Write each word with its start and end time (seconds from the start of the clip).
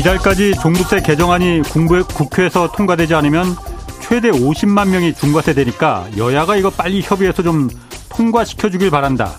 이달까지 0.00 0.54
종부세 0.54 1.02
개정안이 1.02 1.60
국회에서 1.60 2.72
통과되지 2.72 3.14
않으면 3.14 3.54
최대 4.00 4.30
50만 4.30 4.88
명이 4.88 5.12
중과세 5.12 5.52
되니까 5.52 6.08
여야가 6.16 6.56
이거 6.56 6.70
빨리 6.70 7.02
협의해서 7.02 7.42
좀 7.42 7.68
통과시켜 8.08 8.70
주길 8.70 8.88
바란다. 8.90 9.32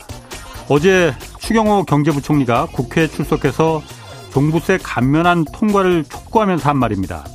어제 0.69 1.15
추경호 1.39 1.85
경제부총리가 1.85 2.67
국회에 2.67 3.07
출석해서 3.07 3.81
종부세 4.31 4.77
감면안 4.83 5.45
통과를 5.45 6.03
촉구하면서 6.03 6.69
한 6.69 6.77
말입니다. 6.77 7.25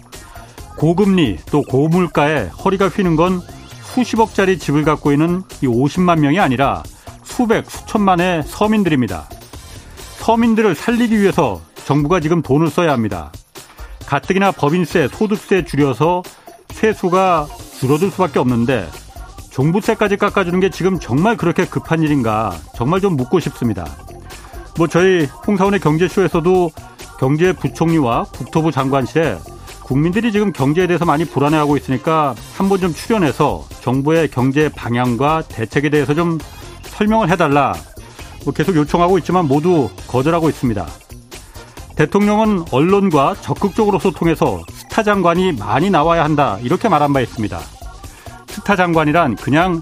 고금리 0.78 1.38
또 1.50 1.62
고물가에 1.62 2.50
허리가 2.64 2.86
휘는 2.86 3.16
건 3.16 3.40
수십억짜리 3.82 4.56
집을 4.56 4.84
갖고 4.84 5.10
있는 5.10 5.42
이 5.62 5.66
50만 5.66 6.20
명이 6.20 6.38
아니라 6.38 6.84
수백, 7.24 7.68
수천만의 7.68 8.44
서민들입니다. 8.44 9.28
서민들을 10.18 10.76
살리기 10.76 11.20
위해서 11.20 11.65
정부가 11.86 12.18
지금 12.18 12.42
돈을 12.42 12.68
써야 12.68 12.92
합니다. 12.92 13.30
가뜩이나 14.06 14.50
법인세, 14.50 15.06
소득세 15.06 15.64
줄여서 15.64 16.24
세수가 16.70 17.46
줄어들 17.78 18.10
수밖에 18.10 18.40
없는데 18.40 18.88
종부세까지 19.50 20.16
깎아주는 20.16 20.58
게 20.58 20.68
지금 20.68 20.98
정말 20.98 21.36
그렇게 21.36 21.64
급한 21.64 22.02
일인가 22.02 22.52
정말 22.74 23.00
좀 23.00 23.16
묻고 23.16 23.38
싶습니다. 23.38 23.86
뭐 24.76 24.88
저희 24.88 25.26
홍사원의 25.46 25.78
경제쇼에서도 25.78 26.70
경제부총리와 27.20 28.24
국토부 28.24 28.72
장관실에 28.72 29.38
국민들이 29.84 30.32
지금 30.32 30.52
경제에 30.52 30.88
대해서 30.88 31.04
많이 31.04 31.24
불안해하고 31.24 31.76
있으니까 31.76 32.34
한번 32.56 32.80
좀 32.80 32.92
출연해서 32.92 33.64
정부의 33.80 34.28
경제 34.28 34.68
방향과 34.68 35.42
대책에 35.42 35.90
대해서 35.90 36.14
좀 36.14 36.38
설명을 36.82 37.30
해달라. 37.30 37.74
뭐 38.44 38.52
계속 38.52 38.74
요청하고 38.74 39.18
있지만 39.18 39.46
모두 39.46 39.88
거절하고 40.08 40.48
있습니다. 40.48 40.84
대통령은 41.96 42.66
언론과 42.70 43.36
적극적으로 43.40 43.98
소통해서 43.98 44.62
스타 44.70 45.02
장관이 45.02 45.52
많이 45.52 45.90
나와야 45.90 46.24
한다. 46.24 46.58
이렇게 46.62 46.88
말한 46.88 47.12
바 47.12 47.20
있습니다. 47.20 47.58
스타 48.48 48.76
장관이란 48.76 49.36
그냥 49.36 49.80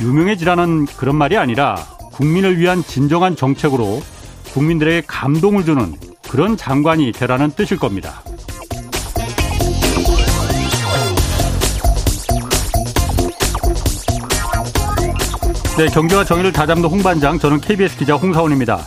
유명해지라는 0.00 0.86
그런 0.86 1.16
말이 1.16 1.36
아니라 1.36 1.76
국민을 2.12 2.58
위한 2.58 2.82
진정한 2.84 3.34
정책으로 3.34 4.00
국민들에게 4.52 5.02
감동을 5.06 5.64
주는 5.64 5.94
그런 6.28 6.56
장관이 6.56 7.12
되라는 7.12 7.50
뜻일 7.50 7.78
겁니다. 7.78 8.22
네, 15.76 15.86
경제와 15.88 16.24
정의를 16.24 16.52
다잡는 16.52 16.88
홍반장, 16.88 17.38
저는 17.38 17.60
KBS 17.60 17.98
기자 17.98 18.14
홍사원입니다. 18.14 18.78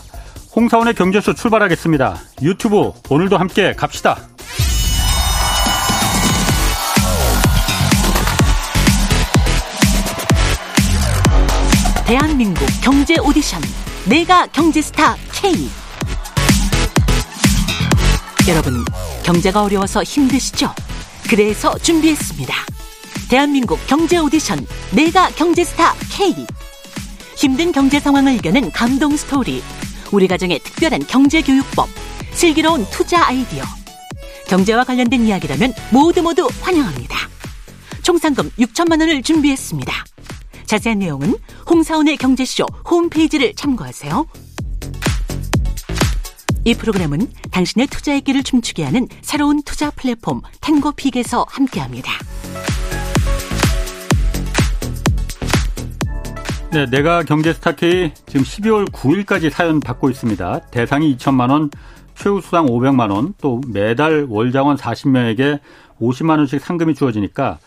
홍사원의 0.60 0.94
경제쇼 0.94 1.36
출발하겠습니다. 1.36 2.20
유튜브 2.42 2.92
오늘도 3.10 3.38
함께 3.38 3.72
갑시다. 3.72 4.18
대한민국 12.06 12.66
경제 12.84 13.16
오디션 13.20 13.62
내가 14.04 14.48
경제스타 14.48 15.16
K 15.32 15.54
여러분 18.50 18.84
경제가 19.23 19.64
어려워서 19.64 20.04
힘드시죠? 20.04 20.76
그래서 21.30 21.78
준비했습니다. 21.78 22.54
대한민국 23.30 23.80
경제 23.88 24.18
오디션 24.18 24.68
내가 24.92 25.30
경제스타 25.30 25.94
K 26.17 26.45
힘든 27.38 27.72
경제 27.72 28.02
상황을 28.02 28.33
이겨낸 28.33 28.70
감동 28.72 29.16
스토리 29.16 29.64
우리 30.11 30.27
가정의 30.27 30.59
특별한 30.59 31.08
경제 31.08 31.42
교육법 31.42 31.87
슬기로운 32.31 32.86
투자 32.92 33.27
아이디어 33.27 33.64
경제와 34.47 34.83
관련된 34.83 35.25
이야기라면 35.25 35.73
모두 35.92 36.23
모두 36.23 36.49
환영합니다. 36.61 37.17
총 38.02 38.17
상금 38.17 38.49
6천만 38.52 38.99
원을 38.99 39.21
준비했습니다. 39.21 39.93
자세한 40.65 40.99
내용은 40.99 41.36
홍사훈의 41.70 42.17
경제쇼 42.17 42.65
홈페이지를 42.89 43.53
참고하세요. 43.55 44.25
이 46.65 46.73
프로그램은 46.73 47.31
당신의 47.52 47.87
투자의 47.87 48.21
길을 48.21 48.43
춤추게 48.43 48.83
하는 48.83 49.08
새로운 49.21 49.61
투자 49.64 49.91
플랫폼 49.91 50.41
탱고픽에서 50.61 51.45
함께합니다. 51.49 52.11
네, 56.72 56.86
내가 56.86 57.24
경제 57.24 57.52
스타K 57.52 58.12
지금 58.28 58.44
12월 58.44 58.92
9일까지 58.92 59.50
사연 59.50 59.80
받고 59.80 60.12
있습니다. 60.12 60.60
대상이 60.70 61.18
2천만 61.18 61.50
원, 61.50 61.72
최우수상 62.14 62.68
500만 62.68 63.12
원, 63.12 63.34
또 63.42 63.60
매달 63.68 64.28
월장원 64.30 64.78
40명에게 64.78 65.62
50만 66.00 66.38
원씩 66.38 66.62
상금이 66.62 66.94
주어지니까 66.94 67.58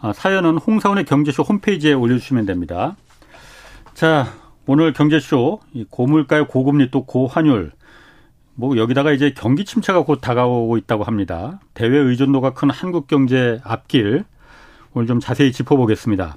어, 0.00 0.12
사연은 0.12 0.58
홍사원의 0.58 1.06
경제쇼 1.06 1.42
홈페이지에 1.42 1.92
올려주시면 1.92 2.46
됩니다. 2.46 2.94
자, 3.94 4.28
오늘 4.66 4.92
경제쇼 4.92 5.58
고물가의 5.90 6.46
고금리 6.46 6.92
또 6.92 7.04
고환율 7.04 7.72
뭐 8.54 8.76
여기다가 8.76 9.10
이제 9.10 9.34
경기 9.36 9.64
침체가 9.64 10.04
곧 10.04 10.20
다가오고 10.20 10.76
있다고 10.76 11.02
합니다. 11.02 11.58
대외 11.74 11.98
의존도가 11.98 12.54
큰 12.54 12.70
한국 12.70 13.08
경제 13.08 13.60
앞길 13.64 14.24
오늘 14.94 15.08
좀 15.08 15.18
자세히 15.18 15.50
짚어보겠습니다. 15.50 16.36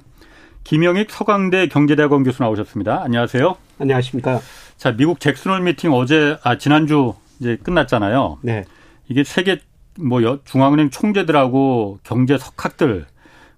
김영익 0.70 1.12
서강대 1.12 1.68
경제대학원 1.68 2.24
교수 2.24 2.42
나오셨습니다. 2.42 3.00
안녕하세요. 3.04 3.54
안녕하십니까. 3.78 4.40
자, 4.76 4.96
미국 4.96 5.20
잭슨홀 5.20 5.60
미팅 5.60 5.92
어제 5.92 6.36
아 6.42 6.58
지난주 6.58 7.14
이제 7.38 7.56
끝났잖아요. 7.62 8.38
네. 8.42 8.64
이게 9.08 9.22
세계 9.22 9.60
뭐 9.96 10.40
중앙은행 10.44 10.90
총재들하고 10.90 12.00
경제 12.02 12.36
석학들 12.36 13.06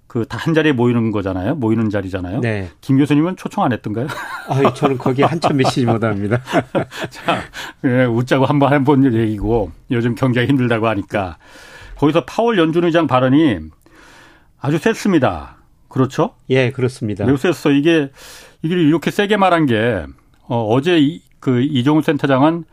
그 0.06 0.24
다 0.26 0.36
한 0.36 0.52
자리에 0.52 0.72
모이는 0.72 1.10
거잖아요. 1.10 1.54
모이는 1.54 1.88
자리잖아요. 1.88 2.41
네. 2.41 2.69
김 2.82 2.98
교수님은 2.98 3.36
초청 3.36 3.64
안 3.64 3.72
했던가요? 3.72 4.06
아, 4.48 4.75
저는 4.75 4.98
거기에 4.98 5.25
한참 5.25 5.56
미치지 5.56 5.86
못합니다. 5.86 6.42
자, 7.08 7.38
네, 7.80 8.04
웃자고 8.04 8.44
한번 8.44 8.72
한번 8.75 9.14
얘기고 9.14 9.72
요즘 9.90 10.14
경제가 10.14 10.46
힘들다고 10.46 10.86
하니까 10.88 11.38
거기서 11.96 12.26
파월 12.26 12.58
연준 12.58 12.84
의장 12.84 13.06
발언이 13.06 13.60
아주 14.60 14.76
셌습니다. 14.78 15.56
그렇죠? 15.88 16.34
예, 16.50 16.71
그렇습니다. 16.71 17.25
매우 17.25 17.37
셌어. 17.37 17.71
이게 17.71 18.10
이게 18.62 18.75
이렇게 18.75 19.10
세게 19.10 19.37
말한 19.37 19.66
게 19.66 20.04
어, 20.43 20.66
어제 20.69 20.99
이, 20.99 21.22
그 21.41 21.60
이종우 21.62 22.03
센터장은 22.03 22.65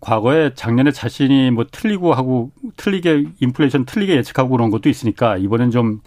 과거에 0.00 0.52
작년에 0.54 0.92
자신이 0.92 1.50
뭐 1.50 1.66
틀리고 1.70 2.14
하고 2.14 2.52
틀리게 2.76 3.24
인플레이션 3.40 3.84
틀리게 3.84 4.16
예측하고 4.16 4.50
그런 4.50 4.70
것도 4.70 4.88
있으니까 4.88 5.36
이번엔 5.36 5.70
좀 5.70 6.00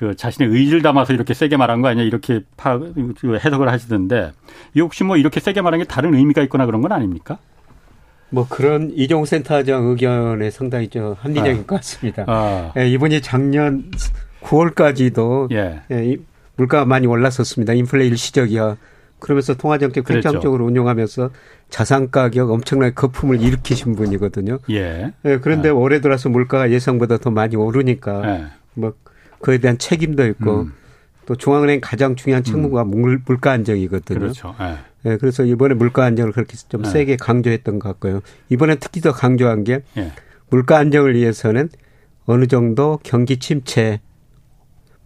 그 0.00 0.16
자신의 0.16 0.50
의지를 0.50 0.80
담아서 0.80 1.12
이렇게 1.12 1.34
세게 1.34 1.58
말한 1.58 1.82
거 1.82 1.88
아니냐 1.88 2.04
이렇게 2.04 2.40
파, 2.56 2.78
그 2.78 3.38
해석을 3.44 3.68
하시던데 3.68 4.32
이 4.74 4.80
혹시 4.80 5.04
뭐 5.04 5.18
이렇게 5.18 5.40
세게 5.40 5.60
말한 5.60 5.78
게 5.78 5.84
다른 5.84 6.14
의미가 6.14 6.40
있거나 6.44 6.64
그런 6.64 6.80
건 6.80 6.90
아닙니까? 6.92 7.36
뭐 8.30 8.46
그런 8.48 8.92
이종 8.94 9.26
센터장 9.26 9.88
의견에 9.88 10.50
상당히 10.50 10.88
좀 10.88 11.14
합리적인 11.18 11.52
아. 11.52 11.66
것 11.66 11.76
같습니다. 11.76 12.24
아. 12.28 12.72
예, 12.78 12.88
이번이 12.88 13.20
작년 13.20 13.90
9월까지도 14.42 15.52
예. 15.52 15.82
예, 15.90 16.16
물가가 16.56 16.84
많이 16.84 17.06
올랐었습니다. 17.06 17.72
인플레 17.72 18.06
일시적이야. 18.06 18.76
그러면서 19.18 19.54
통화정책 19.54 20.04
팽창적으로 20.04 20.64
운용하면서 20.64 21.30
자산 21.68 22.10
가격 22.10 22.50
엄청나게 22.50 22.94
거품을 22.94 23.40
일으키신 23.40 23.94
분이거든요. 23.94 24.58
예. 24.70 25.12
예 25.24 25.38
그런데 25.38 25.68
아. 25.68 25.74
올해 25.74 26.00
들어서 26.00 26.28
물가가 26.28 26.70
예상보다 26.70 27.18
더 27.18 27.30
많이 27.30 27.54
오르니까 27.54 28.22
예. 28.28 28.46
뭐 28.74 28.94
그에 29.40 29.58
대한 29.58 29.78
책임도 29.78 30.26
있고 30.28 30.62
음. 30.62 30.72
또 31.26 31.36
중앙은행 31.36 31.80
가장 31.80 32.16
중요한 32.16 32.42
책무가 32.42 32.82
음. 32.82 33.22
물가 33.24 33.52
안정이거든요. 33.52 34.18
그렇죠. 34.18 34.54
네. 34.58 34.76
네. 35.02 35.16
그래서 35.16 35.44
이번에 35.44 35.74
물가 35.74 36.04
안정을 36.04 36.32
그렇게 36.32 36.56
좀 36.68 36.82
네. 36.82 36.90
세게 36.90 37.16
강조했던 37.16 37.78
것 37.78 37.88
같고요. 37.90 38.20
이번에 38.48 38.76
특히 38.76 39.00
더 39.00 39.12
강조한 39.12 39.64
게 39.64 39.82
네. 39.94 40.12
물가 40.48 40.78
안정을 40.78 41.14
위해서는 41.14 41.68
어느 42.26 42.46
정도 42.46 42.98
경기 43.02 43.38
침체 43.38 44.00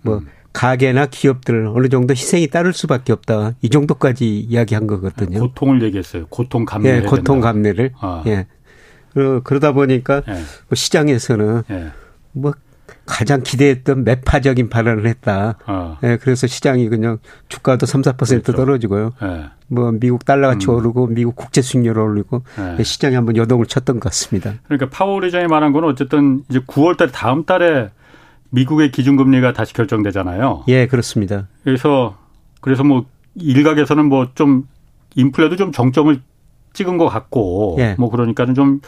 뭐 0.04 0.18
음. 0.18 0.28
가게나 0.52 1.06
기업들 1.06 1.66
어느 1.74 1.88
정도 1.88 2.12
희생이 2.12 2.46
따를 2.46 2.72
수밖에 2.72 3.12
없다. 3.12 3.52
이 3.60 3.68
정도까지 3.68 4.38
이야기한 4.38 4.86
거거든요. 4.86 5.40
고통을 5.40 5.82
얘기했어요. 5.82 6.26
고통 6.28 6.64
감내. 6.64 6.98
예, 6.98 7.00
고통 7.00 7.40
감내를. 7.40 7.92
아. 8.00 8.22
예. 8.26 8.46
그러다 9.14 9.72
보니까 9.72 10.22
예. 10.28 10.32
뭐 10.32 10.74
시장에서는 10.74 11.62
예. 11.70 11.92
뭐 12.32 12.52
가장 13.06 13.42
기대했던 13.42 14.04
매파적인 14.04 14.68
발언을 14.68 15.06
했다. 15.06 15.58
어. 15.66 15.98
예, 16.04 16.18
그래서 16.20 16.46
시장이 16.46 16.88
그냥 16.88 17.18
주가도 17.48 17.86
3, 17.86 18.02
4% 18.02 18.16
그렇죠. 18.16 18.52
떨어지고요. 18.52 19.12
예. 19.22 19.46
뭐 19.66 19.90
미국 19.92 20.24
달러가치 20.24 20.68
음. 20.68 20.74
오르고 20.76 21.08
미국 21.08 21.34
국제 21.34 21.62
수익률 21.62 21.98
오르고 21.98 22.44
예. 22.78 22.82
시장이 22.82 23.16
한번 23.16 23.36
여동을 23.36 23.66
쳤던 23.66 23.96
것 23.96 24.04
같습니다. 24.10 24.54
그러니까 24.66 24.88
파월 24.90 25.24
의장이 25.24 25.48
말한 25.48 25.72
건 25.72 25.84
어쨌든 25.84 26.44
이제 26.48 26.60
9월 26.60 26.96
달 26.96 27.10
다음 27.10 27.44
달에 27.44 27.90
미국의 28.54 28.90
기준금리가 28.90 29.52
다시 29.52 29.72
결정되잖아요. 29.74 30.64
예, 30.68 30.86
그렇습니다. 30.86 31.48
그래서 31.64 32.16
그래서 32.60 32.84
뭐 32.84 33.06
일각에서는 33.34 34.06
뭐 34.06 34.28
좀 34.34 34.66
인플레도 35.16 35.56
좀 35.56 35.72
정점을 35.72 36.20
찍은 36.72 36.98
것 36.98 37.08
같고 37.08 37.76
예. 37.78 37.94
뭐 37.98 38.10
그러니까는 38.10 38.54
좀 38.54 38.80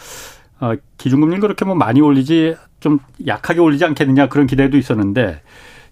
어, 0.61 0.73
기준금리를 0.99 1.41
그렇게 1.41 1.65
뭐 1.65 1.75
많이 1.75 2.01
올리지 2.01 2.57
좀 2.81 2.99
약하게 3.27 3.61
올리지 3.61 3.85
않겠느냐 3.85 4.29
그런 4.29 4.47
기대도 4.47 4.77
있었는데 4.77 5.41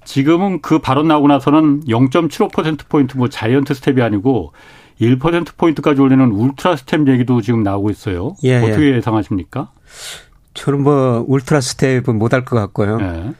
지금은 0.04 0.60
그 0.60 0.80
발언 0.80 1.08
나오고 1.08 1.28
나서는 1.28 1.84
0.75%포인트 1.84 3.16
뭐 3.16 3.28
giant 3.28 3.72
step이 3.74 4.02
아니고 4.02 4.52
1%포인트까지 5.00 6.00
올리는 6.00 6.30
ultra 6.30 6.76
step 6.76 7.08
얘기도 7.08 7.40
지금 7.40 7.62
나오고 7.62 7.90
있어요. 7.90 8.36
예, 8.44 8.50
예. 8.50 8.56
어떻게 8.58 8.92
예. 8.92 8.96
예상하십니까? 8.96 9.70
저는 10.54 10.82
뭐 10.82 11.24
ultra 11.26 11.60
step은 11.60 12.18
못할 12.18 12.44
것 12.44 12.56
같고요. 12.56 12.98
예. 13.00 13.34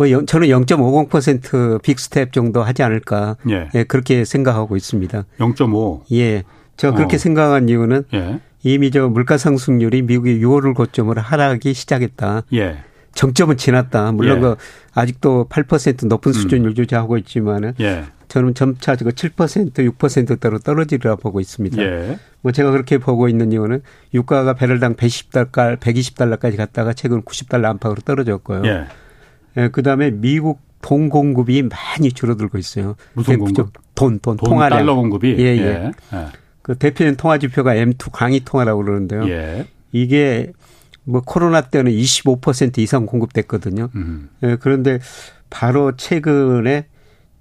뭐 0.00 0.24
저는 0.24 0.48
0.50% 0.48 1.82
big 1.82 2.03
step 2.03 2.32
정도 2.32 2.62
하지 2.62 2.82
않을까. 2.82 3.36
예. 3.50 3.68
예 3.74 3.84
그렇게 3.84 4.24
생각하고 4.24 4.78
있습니다. 4.78 5.26
0.5. 5.38 6.00
예. 6.12 6.42
제가 6.78 6.94
그렇게 6.94 7.16
어. 7.16 7.18
생각한 7.18 7.68
이유는 7.68 8.04
예. 8.14 8.40
이미 8.62 8.90
저 8.90 9.08
물가 9.08 9.36
상승률이 9.36 10.00
미국이 10.00 10.40
6월을 10.40 10.74
고점으로 10.74 11.20
하락이 11.20 11.74
시작했다. 11.74 12.44
예. 12.54 12.78
정점은 13.12 13.58
지났다. 13.58 14.12
물론 14.12 14.38
예. 14.38 14.40
그 14.40 14.56
아직도 14.94 15.48
8% 15.50 16.06
높은 16.06 16.30
음. 16.30 16.32
수준을 16.32 16.70
음. 16.70 16.76
유지하고 16.78 17.18
있지만은 17.18 17.74
예. 17.80 18.04
저는 18.28 18.54
점차 18.54 18.96
그 18.96 19.04
7% 19.10 19.74
6%대로 19.74 20.60
떨어지리라 20.60 21.16
보고 21.16 21.40
있습니다. 21.40 21.82
예. 21.82 22.18
뭐 22.40 22.52
제가 22.52 22.70
그렇게 22.70 22.96
보고 22.96 23.28
있는 23.28 23.52
이유는 23.52 23.82
유가가 24.14 24.54
배럴당 24.54 24.94
110달러, 24.94 25.78
120달러까지 25.78 26.56
갔다가 26.56 26.94
최근 26.94 27.20
90달러 27.20 27.66
안팎으로 27.66 28.00
떨어졌고요. 28.00 28.62
예. 28.64 28.86
예, 29.56 29.68
그다음에 29.68 30.10
미국 30.10 30.60
돈 30.82 31.08
공급이 31.08 31.62
많이 31.62 32.12
줄어들고 32.12 32.58
있어요. 32.58 32.96
무슨 33.14 33.38
공급? 33.38 33.72
돈, 33.94 34.18
돈, 34.20 34.36
돈 34.36 34.48
통화량. 34.48 34.78
달러 34.78 34.94
공급이? 34.94 35.36
예, 35.38 35.44
예. 35.44 35.58
예. 35.58 35.92
예. 36.14 36.26
그 36.62 36.76
대표적인 36.76 37.16
통화 37.16 37.38
지표가 37.38 37.74
M2 37.74 38.10
강의 38.12 38.40
통화라고 38.40 38.82
그러는데요. 38.84 39.28
예. 39.28 39.66
이게 39.92 40.52
뭐 41.04 41.22
코로나 41.24 41.62
때는 41.62 41.92
25% 41.92 42.78
이상 42.78 43.06
공급됐거든요. 43.06 43.90
음. 43.94 44.30
예, 44.42 44.56
그런데 44.60 45.00
바로 45.50 45.96
최근에 45.96 46.86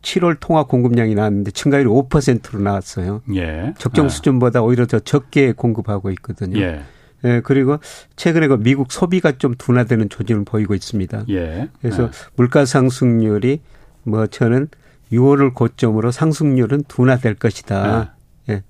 7월 0.02 0.38
통화 0.40 0.64
공급량이 0.64 1.14
나왔는데 1.16 1.52
증가율이 1.52 1.90
5%로 1.90 2.60
나왔어요. 2.62 3.22
예. 3.36 3.74
적정 3.78 4.06
예. 4.06 4.10
수준보다 4.10 4.62
오히려 4.62 4.86
더 4.86 5.00
적게 5.00 5.52
공급하고 5.52 6.10
있거든요. 6.12 6.60
예. 6.60 6.82
예, 7.26 7.42
그리고 7.44 7.78
최근에 8.16 8.48
그 8.48 8.58
미국 8.60 8.92
소비가 8.92 9.34
좀 9.38 9.56
둔화되는 9.58 10.10
조짐을 10.10 10.46
보이고 10.46 10.74
있습니다. 10.74 11.26
예. 11.30 11.70
그래서 11.82 12.04
예. 12.04 12.10
물가 12.36 12.66
상승률이 12.66 13.62
뭐 14.04 14.28
저는 14.28 14.70
6월을 15.12 15.54
고점으로 15.54 16.12
상승률은 16.12 16.84
둔화될 16.88 17.36
것이다. 17.36 18.16
예. 18.50 18.54
예. 18.54 18.64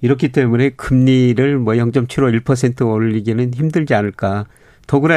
이렇기 0.00 0.32
때문에 0.32 0.70
금리를 0.70 1.58
뭐 1.58 1.74
0.75, 1.74 2.42
1% 2.42 2.86
올리기는 2.86 3.54
힘들지 3.54 3.94
않을까. 3.94 4.46
더구나 4.86 5.16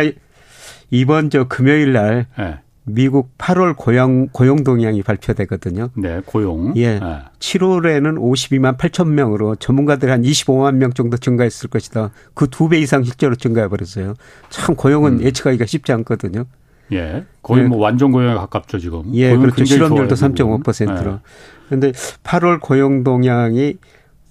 이번 0.92 1.30
저 1.30 1.48
금요일 1.48 1.94
날 1.94 2.26
예. 2.40 2.60
미국 2.94 3.38
8월 3.38 3.76
고용 3.76 4.28
고용 4.32 4.64
동향이 4.64 5.04
발표되거든요. 5.04 5.90
네, 5.96 6.22
고용. 6.26 6.74
예. 6.78 7.00
네. 7.00 7.20
7월에는 7.40 8.18
52만 8.20 8.78
8천 8.78 9.08
명으로 9.10 9.56
전문가들 9.56 10.12
한 10.12 10.22
25만 10.24 10.76
명 10.76 10.92
정도 10.94 11.18
증가했을 11.18 11.70
것이다. 11.70 12.12
그 12.34 12.48
두 12.48 12.70
배 12.70 12.80
이상 12.80 13.04
실제로 13.04 13.36
증가해 13.36 13.68
버렸어요. 13.68 14.14
참 14.50 14.76
고용은 14.76 15.20
음. 15.20 15.22
예측하기가 15.22 15.66
쉽지 15.66 15.92
않거든요. 15.94 16.46
예. 16.92 17.26
거의 17.42 17.64
예. 17.64 17.68
뭐 17.68 17.78
완전 17.80 18.12
고용에 18.12 18.34
가깝죠, 18.36 18.80
지금. 18.80 19.04
예, 19.14 19.36
그렇죠. 19.38 19.64
실업률도 19.66 20.16
3.5%로. 20.16 21.20
그런데 21.68 21.92
네. 21.92 22.00
8월 22.24 22.60
고용 22.60 23.04
동향이 23.04 23.76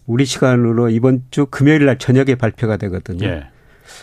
우리 0.06 0.24
시간으로 0.24 0.88
이번 0.90 1.22
주 1.30 1.46
금요일 1.46 1.84
날 1.84 1.98
저녁에 1.98 2.34
발표가 2.34 2.76
되거든요. 2.78 3.26
예. 3.26 3.44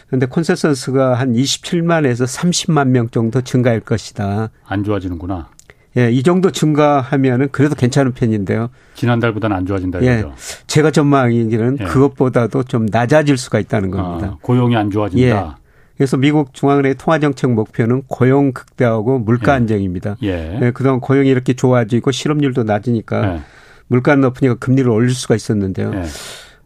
그런데 0.07 0.25
콘센서스가 0.25 1.15
한 1.15 1.33
27만에서 1.33 2.25
30만 2.25 2.89
명 2.89 3.09
정도 3.09 3.41
증가할 3.41 3.79
것이다. 3.79 4.49
안 4.65 4.83
좋아지는구나. 4.83 5.49
예, 5.97 6.11
이 6.11 6.23
정도 6.23 6.51
증가하면은 6.51 7.49
그래도 7.51 7.75
괜찮은 7.75 8.11
편인데요. 8.11 8.69
지난달보다는 8.95 9.55
안 9.55 9.65
좋아진다 9.65 10.01
예, 10.03 10.19
이거죠. 10.19 10.33
제가 10.67 10.91
전망하기는 10.91 11.77
예. 11.79 11.83
그것보다도 11.85 12.63
좀 12.63 12.85
낮아질 12.91 13.37
수가 13.37 13.59
있다는 13.59 13.91
겁니다. 13.91 14.27
아, 14.33 14.37
고용이 14.41 14.75
안 14.75 14.91
좋아진다. 14.91 15.25
예. 15.25 15.65
그래서 15.95 16.17
미국 16.17 16.53
중앙은행 16.53 16.95
통화정책 16.97 17.51
목표는 17.51 18.03
고용 18.07 18.51
극대화하고 18.51 19.19
물가 19.19 19.53
예. 19.53 19.55
안정입니다. 19.55 20.17
예. 20.23 20.59
예. 20.61 20.71
그동안 20.71 20.99
고용이 20.99 21.29
이렇게 21.29 21.53
좋아지고 21.53 22.11
실업률도 22.11 22.63
낮으니까 22.63 23.35
예. 23.35 23.41
물가 23.87 24.15
높으니까 24.15 24.55
금리를 24.55 24.89
올릴 24.89 25.13
수가 25.15 25.35
있었는데요. 25.35 25.93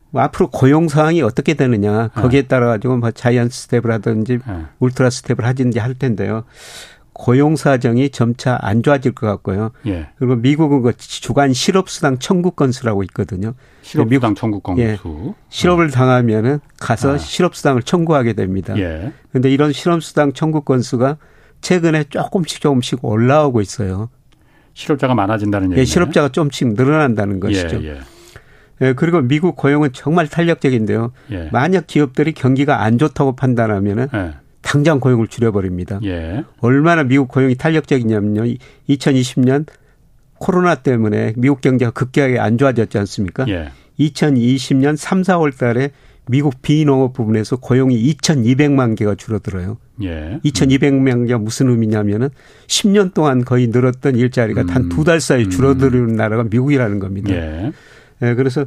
예. 0.09 0.11
뭐 0.11 0.21
앞으로 0.23 0.49
고용 0.49 0.87
상황이 0.87 1.21
어떻게 1.21 1.53
되느냐 1.53 2.09
거기에 2.09 2.43
따라 2.43 2.67
가지고 2.67 2.97
뭐 2.97 3.11
자이언트 3.11 3.53
스텝을 3.53 3.91
하든지 3.91 4.39
네. 4.45 4.65
울트라 4.79 5.09
스텝을 5.09 5.45
하든지 5.45 5.79
할 5.79 5.93
텐데요. 5.93 6.43
고용 7.13 7.57
사정이 7.57 8.11
점차 8.11 8.57
안 8.61 8.81
좋아질 8.81 9.13
것 9.13 9.27
같고요. 9.27 9.71
예. 9.87 10.07
그리고 10.17 10.35
미국은 10.35 10.81
그 10.81 10.95
주간 10.95 11.51
실업수당 11.51 12.19
청구 12.19 12.51
건수라고 12.51 13.03
있거든요. 13.03 13.55
실업수당 13.81 14.35
청구 14.35 14.61
건수. 14.61 14.81
예. 14.81 14.97
실업을 15.49 15.91
당하면은 15.91 16.59
가서 16.79 17.15
아. 17.15 17.17
실업수당을 17.17 17.83
청구하게 17.83 18.33
됩니다. 18.33 18.73
그런데 19.31 19.49
예. 19.49 19.53
이런 19.53 19.73
실업수당 19.73 20.31
청구 20.31 20.61
건수가 20.61 21.17
최근에 21.59 22.05
조금씩 22.05 22.61
조금씩 22.61 23.03
올라오고 23.03 23.59
있어요. 23.59 24.09
실업자가 24.73 25.13
많아진다는. 25.13 25.77
예, 25.77 25.83
실업자가 25.83 26.29
조금씩 26.29 26.73
늘어난다는 26.75 27.41
것이죠. 27.41 27.81
예, 28.81 28.93
그리고 28.93 29.21
미국 29.21 29.55
고용은 29.55 29.89
정말 29.93 30.27
탄력적인데요. 30.27 31.11
예. 31.31 31.49
만약 31.51 31.87
기업들이 31.87 32.31
경기가 32.33 32.83
안 32.83 32.97
좋다고 32.97 33.35
판단하면은 33.35 34.07
예. 34.13 34.33
당장 34.61 34.99
고용을 34.99 35.27
줄여버립니다. 35.27 35.99
예. 36.03 36.43
얼마나 36.59 37.03
미국 37.03 37.27
고용이 37.27 37.55
탄력적이냐면요. 37.55 38.43
2020년 38.89 39.65
코로나 40.35 40.75
때문에 40.75 41.33
미국 41.35 41.61
경제가 41.61 41.91
급격하게 41.91 42.39
안 42.39 42.57
좋아졌지 42.57 42.97
않습니까? 42.97 43.45
예. 43.49 43.71
2020년 43.99 44.95
3, 44.95 45.21
4월 45.23 45.57
달에 45.57 45.91
미국 46.29 46.61
비농업 46.61 47.13
부분에서 47.13 47.55
고용이 47.57 48.13
2,200만 48.13 48.95
개가 48.95 49.15
줄어들어요. 49.15 49.77
예. 50.03 50.39
2,200만 50.45 51.27
개가 51.27 51.39
무슨 51.39 51.69
의미냐면은 51.69 52.29
10년 52.67 53.13
동안 53.13 53.43
거의 53.43 53.67
늘었던 53.67 54.15
일자리가 54.15 54.61
음. 54.61 54.67
단두 54.67 55.03
달 55.03 55.19
사이에 55.19 55.49
줄어드는 55.49 56.09
음. 56.09 56.15
나라가 56.15 56.43
미국이라는 56.43 56.99
겁니다. 56.99 57.31
예. 57.31 57.71
예, 58.21 58.35
그래서 58.35 58.65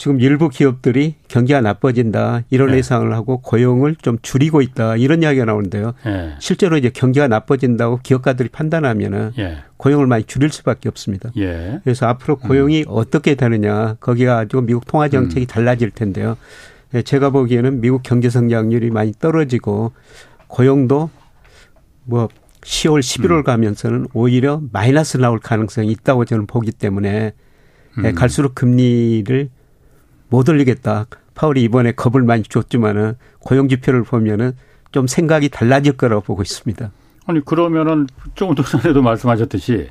지금 0.00 0.18
일부 0.18 0.48
기업들이 0.48 1.16
경기가 1.28 1.60
나빠진다 1.60 2.44
이런 2.48 2.70
네. 2.70 2.78
예상을 2.78 3.12
하고 3.12 3.42
고용을 3.42 3.96
좀 3.96 4.16
줄이고 4.22 4.62
있다 4.62 4.96
이런 4.96 5.22
이야기가 5.22 5.44
나오는데요. 5.44 5.92
네. 6.06 6.34
실제로 6.38 6.78
이제 6.78 6.88
경기가 6.88 7.28
나빠진다고 7.28 8.00
기업가들이 8.02 8.48
판단하면은 8.48 9.32
네. 9.36 9.58
고용을 9.76 10.06
많이 10.06 10.24
줄일 10.24 10.50
수밖에 10.50 10.88
없습니다. 10.88 11.30
예. 11.36 11.80
그래서 11.84 12.06
앞으로 12.06 12.36
고용이 12.36 12.84
음. 12.84 12.84
어떻게 12.88 13.34
되느냐 13.34 13.96
거기가 14.00 14.36
가지고 14.36 14.62
미국 14.62 14.86
통화 14.86 15.08
정책이 15.08 15.44
음. 15.44 15.46
달라질 15.46 15.90
텐데요. 15.90 16.38
예, 16.94 17.02
제가 17.02 17.28
보기에는 17.28 17.82
미국 17.82 18.02
경제 18.02 18.30
성장률이 18.30 18.90
많이 18.90 19.12
떨어지고 19.12 19.92
고용도 20.46 21.10
뭐 22.04 22.28
10월, 22.62 23.00
11월 23.00 23.30
음. 23.38 23.42
가면서는 23.42 24.06
오히려 24.14 24.62
마이너스 24.72 25.18
나올 25.18 25.38
가능성이 25.38 25.90
있다고 25.92 26.24
저는 26.24 26.46
보기 26.46 26.72
때문에 26.72 27.10
예, 27.18 27.32
음. 28.08 28.14
갈수록 28.14 28.54
금리를 28.54 29.50
못 30.28 30.48
올리겠다. 30.48 31.06
파월이 31.34 31.62
이번에 31.62 31.92
겁을 31.92 32.22
많이 32.22 32.42
줬지만은 32.42 33.14
고용 33.38 33.68
지표를 33.68 34.02
보면은 34.02 34.52
좀 34.92 35.06
생각이 35.06 35.48
달라질 35.48 35.92
거라고 35.96 36.22
보고 36.22 36.42
있습니다. 36.42 36.90
아니 37.26 37.44
그러면은 37.44 38.06
조금 38.34 38.56
전에도 38.56 39.02
말씀하셨듯이 39.02 39.88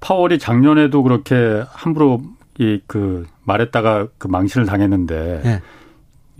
파월이 0.00 0.38
작년에도 0.38 1.02
그렇게 1.02 1.62
함부로 1.68 2.22
이 2.58 2.80
그 2.86 3.26
말했다가 3.44 4.08
그 4.18 4.28
망신을 4.28 4.66
당했는데 4.66 5.40
네. 5.42 5.60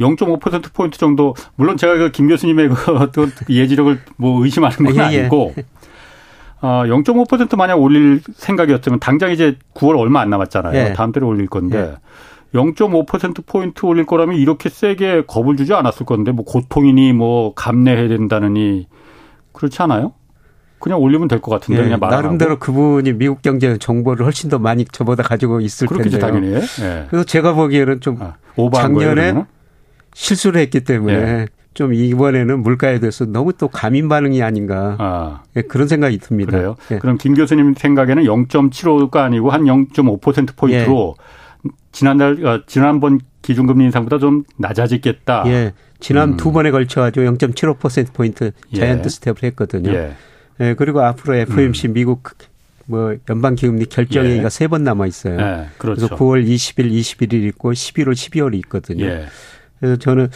0.5% 0.00 0.72
포인트 0.72 0.98
정도 0.98 1.34
물론 1.56 1.76
제가 1.76 1.96
그 1.96 2.10
김 2.12 2.28
교수님의 2.28 2.68
그 2.68 3.10
예지력을 3.48 3.98
뭐 4.16 4.42
의심하는 4.44 4.76
건 4.78 4.94
예, 4.94 4.98
예. 4.98 5.20
아니고 5.20 5.54
예. 5.58 5.64
어, 6.62 6.84
0.5% 6.86 7.56
만약 7.56 7.76
올릴 7.80 8.20
생각이었으면 8.34 9.00
당장 9.00 9.30
이제 9.32 9.56
9월 9.74 9.98
얼마 9.98 10.20
안 10.20 10.30
남았잖아요. 10.30 10.74
예. 10.78 10.92
다음 10.92 11.12
달에 11.12 11.26
올릴 11.26 11.46
건데 11.48 11.78
예. 11.94 12.58
0.5%포인트 12.58 13.84
올릴 13.86 14.06
거라면 14.06 14.36
이렇게 14.36 14.68
세게 14.68 15.24
겁을 15.26 15.56
주지 15.56 15.74
않았을 15.74 16.06
건데 16.06 16.32
뭐 16.32 16.44
고통이니 16.44 17.12
뭐 17.14 17.54
감내해야 17.54 18.08
된다느니 18.08 18.86
그렇지 19.52 19.80
않아요? 19.82 20.12
그냥 20.78 21.00
올리면 21.00 21.28
될 21.28 21.40
것 21.40 21.50
같은데 21.52 21.80
예, 21.80 21.84
그냥 21.84 22.00
말 22.00 22.10
나름대로 22.10 22.58
그분이 22.58 23.12
미국 23.14 23.40
경제 23.42 23.76
정보를 23.78 24.26
훨씬 24.26 24.50
더 24.50 24.58
많이 24.58 24.84
저보다 24.84 25.22
가지고 25.22 25.60
있을 25.60 25.86
텐데요. 25.88 26.18
당연히. 26.18 26.54
예. 26.54 27.06
그래서 27.08 27.24
제가 27.24 27.54
보기에는 27.54 28.00
좀 28.00 28.18
아, 28.20 28.34
작년에 28.74 29.32
거예요, 29.32 29.46
실수를 30.14 30.60
했기 30.60 30.80
때문에 30.80 31.12
예. 31.14 31.46
좀 31.74 31.94
이번에는 31.94 32.62
물가에 32.62 32.98
대해서 32.98 33.24
너무 33.24 33.52
또 33.54 33.68
감인 33.68 34.08
반응이 34.08 34.42
아닌가 34.42 34.96
아. 34.98 35.42
예, 35.56 35.62
그런 35.62 35.88
생각이 35.88 36.18
듭니다. 36.18 36.52
그래요? 36.52 36.76
예. 36.90 36.98
그럼 36.98 37.16
김 37.18 37.34
교수님 37.34 37.74
생각에는 37.74 38.24
0.75가 38.24 39.16
아니고 39.18 39.50
한 39.50 39.64
0.5% 39.64 40.56
포인트로 40.56 41.16
예. 41.18 41.70
지난달 41.92 42.44
어, 42.44 42.62
지난번 42.66 43.20
기준금리 43.42 43.84
인상보다 43.84 44.18
좀 44.18 44.44
낮아지겠다. 44.58 45.44
예. 45.46 45.72
지난 46.00 46.30
음. 46.30 46.36
두 46.36 46.52
번에 46.52 46.70
걸쳐 46.70 47.00
가지고 47.00 47.26
0.75% 47.26 48.12
포인트 48.12 48.52
자이언트 48.74 49.06
예. 49.06 49.08
스텝을 49.08 49.36
했거든요. 49.44 49.92
예. 49.92 50.16
예. 50.60 50.74
그리고 50.74 51.00
앞으로 51.00 51.36
FOMC 51.36 51.88
음. 51.88 51.92
미국 51.94 52.22
뭐 52.86 53.14
연방 53.30 53.54
기금리 53.54 53.86
결정회의가 53.86 54.44
예. 54.44 54.48
세번 54.50 54.84
남아 54.84 55.06
있어요. 55.06 55.40
예. 55.40 55.66
그렇죠. 55.78 56.08
그래서 56.08 56.16
9월 56.16 56.46
20일, 56.46 56.90
21일 56.90 57.44
있고 57.48 57.72
11월, 57.72 58.12
12월이 58.12 58.54
있거든요. 58.56 59.04
예. 59.04 59.26
그래서 59.78 59.96
저는 59.96 60.28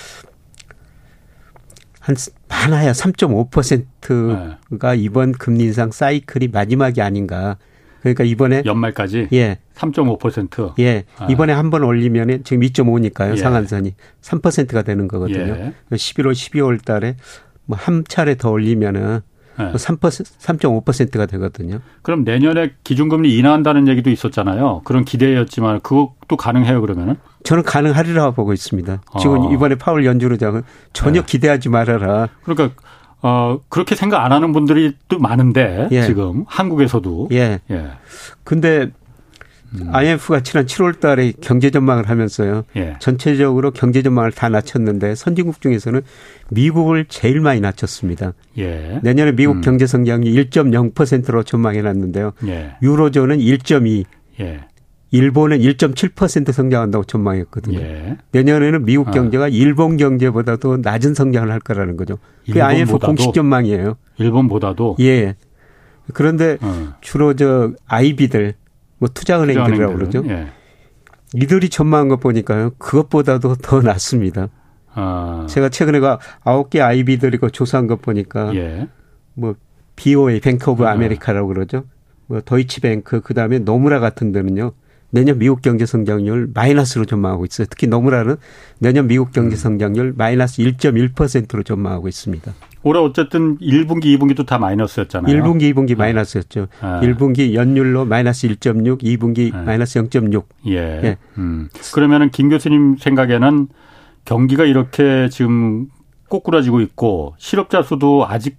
한 2.06 2.14
많아야 2.48 2.92
3.5%가 2.92 4.92
네. 4.94 4.98
이번 5.02 5.32
금리 5.32 5.64
인상 5.64 5.90
사이클이 5.90 6.48
마지막이 6.48 7.02
아닌가. 7.02 7.56
그러니까 8.00 8.22
이번에 8.22 8.62
연말까지 8.64 9.28
예. 9.32 9.58
3.5%. 9.74 10.74
예. 10.78 11.04
아. 11.18 11.26
이번에 11.28 11.52
한 11.52 11.70
번 11.70 11.82
올리면은 11.82 12.44
지금 12.44 12.62
2.5니까요. 12.62 13.32
예. 13.32 13.36
상한선이 13.36 13.94
3%가 14.22 14.82
되는 14.82 15.08
거거든요. 15.08 15.56
예. 15.56 15.72
11월 15.90 16.30
12월 16.32 16.84
달에 16.84 17.16
뭐 17.64 17.76
한 17.76 18.04
차례 18.06 18.36
더 18.36 18.50
올리면은 18.50 19.20
네. 19.58 19.72
3% 19.72 19.98
3.5%가 19.98 21.26
되거든요. 21.26 21.80
그럼 22.02 22.24
내년에 22.24 22.72
기준금리 22.84 23.36
인하한다는 23.38 23.88
얘기도 23.88 24.10
있었잖아요. 24.10 24.82
그런 24.84 25.04
기대였지만 25.04 25.80
그것도 25.80 26.36
가능해요 26.36 26.80
그러면은? 26.80 27.16
저는 27.44 27.62
가능하리라고 27.62 28.32
보고 28.32 28.52
있습니다. 28.52 29.00
지금 29.20 29.46
어. 29.46 29.52
이번에 29.52 29.76
파월 29.76 30.04
연준의장은 30.04 30.62
전혀 30.92 31.20
네. 31.20 31.26
기대하지 31.26 31.68
말아라. 31.68 32.28
그러니까 32.44 32.70
어 33.22 33.58
그렇게 33.68 33.94
생각 33.94 34.24
안 34.24 34.32
하는 34.32 34.52
분들이 34.52 34.94
또 35.08 35.18
많은데 35.18 35.88
예. 35.90 36.02
지금 36.02 36.44
한국에서도 36.46 37.28
예. 37.32 37.60
예. 37.70 37.90
근데 38.44 38.90
음. 39.82 39.94
IMF가 39.94 40.42
지난 40.42 40.66
7월 40.66 41.00
달에 41.00 41.32
경제 41.40 41.70
전망을 41.70 42.08
하면서요. 42.08 42.64
예. 42.76 42.96
전체적으로 42.98 43.70
경제 43.70 44.02
전망을 44.02 44.32
다 44.32 44.48
낮췄는데 44.48 45.14
선진국 45.14 45.60
중에서는 45.60 46.02
미국을 46.50 47.06
제일 47.08 47.40
많이 47.40 47.60
낮췄습니다. 47.60 48.34
예. 48.58 49.00
내년에 49.02 49.32
미국 49.32 49.56
음. 49.56 49.60
경제 49.60 49.86
성장률 49.86 50.50
1.0%로 50.50 51.42
전망해 51.42 51.82
놨는데요. 51.82 52.32
예. 52.46 52.76
유로존은 52.82 53.38
1.2. 53.38 54.04
예. 54.40 54.60
일본은 55.12 55.60
1.7% 55.60 56.52
성장한다고 56.52 57.04
전망했거든요. 57.04 57.78
예. 57.78 58.16
내년에는 58.32 58.84
미국 58.84 59.08
아. 59.08 59.10
경제가 59.12 59.44
아. 59.44 59.48
일본 59.48 59.96
경제보다도 59.96 60.78
낮은 60.78 61.14
성장을 61.14 61.50
할 61.50 61.60
거라는 61.60 61.96
거죠. 61.96 62.18
그게 62.44 62.60
IMF 62.60 62.98
공식 62.98 63.32
전망이에요. 63.32 63.96
일본보다도 64.18 64.96
예. 65.00 65.36
그런데 66.12 66.58
어. 66.60 66.94
주로 67.00 67.34
저 67.34 67.72
IB들 67.86 68.54
뭐 68.98 69.08
투자은행들이라고 69.12 69.94
그러죠. 69.94 70.22
예. 70.28 70.48
이들이 71.34 71.68
전망한 71.68 72.08
것 72.08 72.20
보니까요. 72.20 72.70
그것보다도 72.78 73.56
더 73.62 73.80
낮습니다. 73.80 74.48
아. 74.94 75.46
제가 75.48 75.68
최근에 75.68 76.00
가 76.00 76.18
아홉 76.42 76.70
개 76.70 76.80
IB들이 76.80 77.38
그 77.38 77.50
조사한 77.50 77.86
것 77.86 78.00
보니까 78.00 78.54
예. 78.54 78.88
뭐 79.34 79.54
BOA 79.96 80.40
Bank 80.40 80.70
of 80.70 80.86
America라고 80.86 81.48
그러죠. 81.48 81.84
뭐 82.26 82.40
도이치뱅크 82.40 83.20
그다음에 83.20 83.58
노무라 83.58 84.00
같은 84.00 84.32
데는요. 84.32 84.72
내년 85.10 85.38
미국 85.38 85.62
경제 85.62 85.86
성장률 85.86 86.50
마이너스로 86.52 87.04
전망하고 87.04 87.44
있어요. 87.44 87.66
특히 87.70 87.86
노무라는 87.86 88.36
내년 88.78 89.06
미국 89.06 89.32
경제 89.32 89.56
음. 89.56 89.56
성장률 89.56 90.14
마이너스 90.16 90.62
1.1%로 90.62 91.62
전망하고 91.62 92.08
있습니다. 92.08 92.52
올해 92.86 93.00
어쨌든 93.00 93.58
1분기, 93.58 94.16
2분기도 94.16 94.46
다 94.46 94.58
마이너스였잖아요. 94.58 95.42
1분기, 95.42 95.74
2분기 95.74 95.88
네. 95.88 95.94
마이너스였죠. 95.96 96.68
아. 96.80 97.00
1분기 97.02 97.52
연율로 97.54 98.04
마이너스 98.04 98.46
1.6, 98.46 99.02
2분기 99.02 99.52
네. 99.52 99.60
마이너스 99.60 100.00
0.6. 100.00 100.44
예. 100.68 100.76
예. 100.76 101.16
음. 101.36 101.68
그러면은 101.92 102.30
김 102.30 102.48
교수님 102.48 102.96
생각에는 102.96 103.66
경기가 104.24 104.64
이렇게 104.64 105.28
지금 105.30 105.88
꼬꾸라지고 106.28 106.80
있고 106.80 107.34
실업자 107.38 107.82
수도 107.82 108.24
아직 108.28 108.56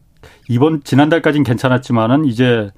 이번 0.50 0.84
지난달까지는 0.84 1.46
괜찮았지만은 1.46 2.26
이제 2.26 2.70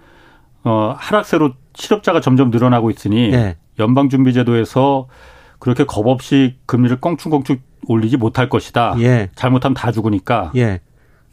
어 0.64 0.94
하락세로 1.00 1.54
실업자가 1.74 2.22
점점 2.22 2.52
늘어나고 2.52 2.92
있으니 2.92 3.30
네. 3.30 3.58
연방준비제도에서 3.80 5.08
그렇게 5.58 5.84
겁 5.84 6.06
없이 6.06 6.58
금리를 6.68 7.00
껑충껑충 7.00 7.58
올리지 7.88 8.18
못할 8.18 8.50
것이다. 8.50 8.96
예. 9.00 9.30
잘못하면 9.34 9.74
다 9.74 9.92
죽으니까. 9.92 10.52
예. 10.56 10.82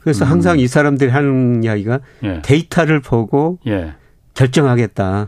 그래서 0.07 0.25
음. 0.25 0.31
항상 0.31 0.61
이 0.61 0.69
사람들이 0.69 1.11
하는 1.11 1.65
이야기가 1.65 1.99
예. 2.23 2.41
데이터를 2.43 3.01
보고 3.01 3.59
예. 3.67 3.95
결정하겠다. 4.35 5.27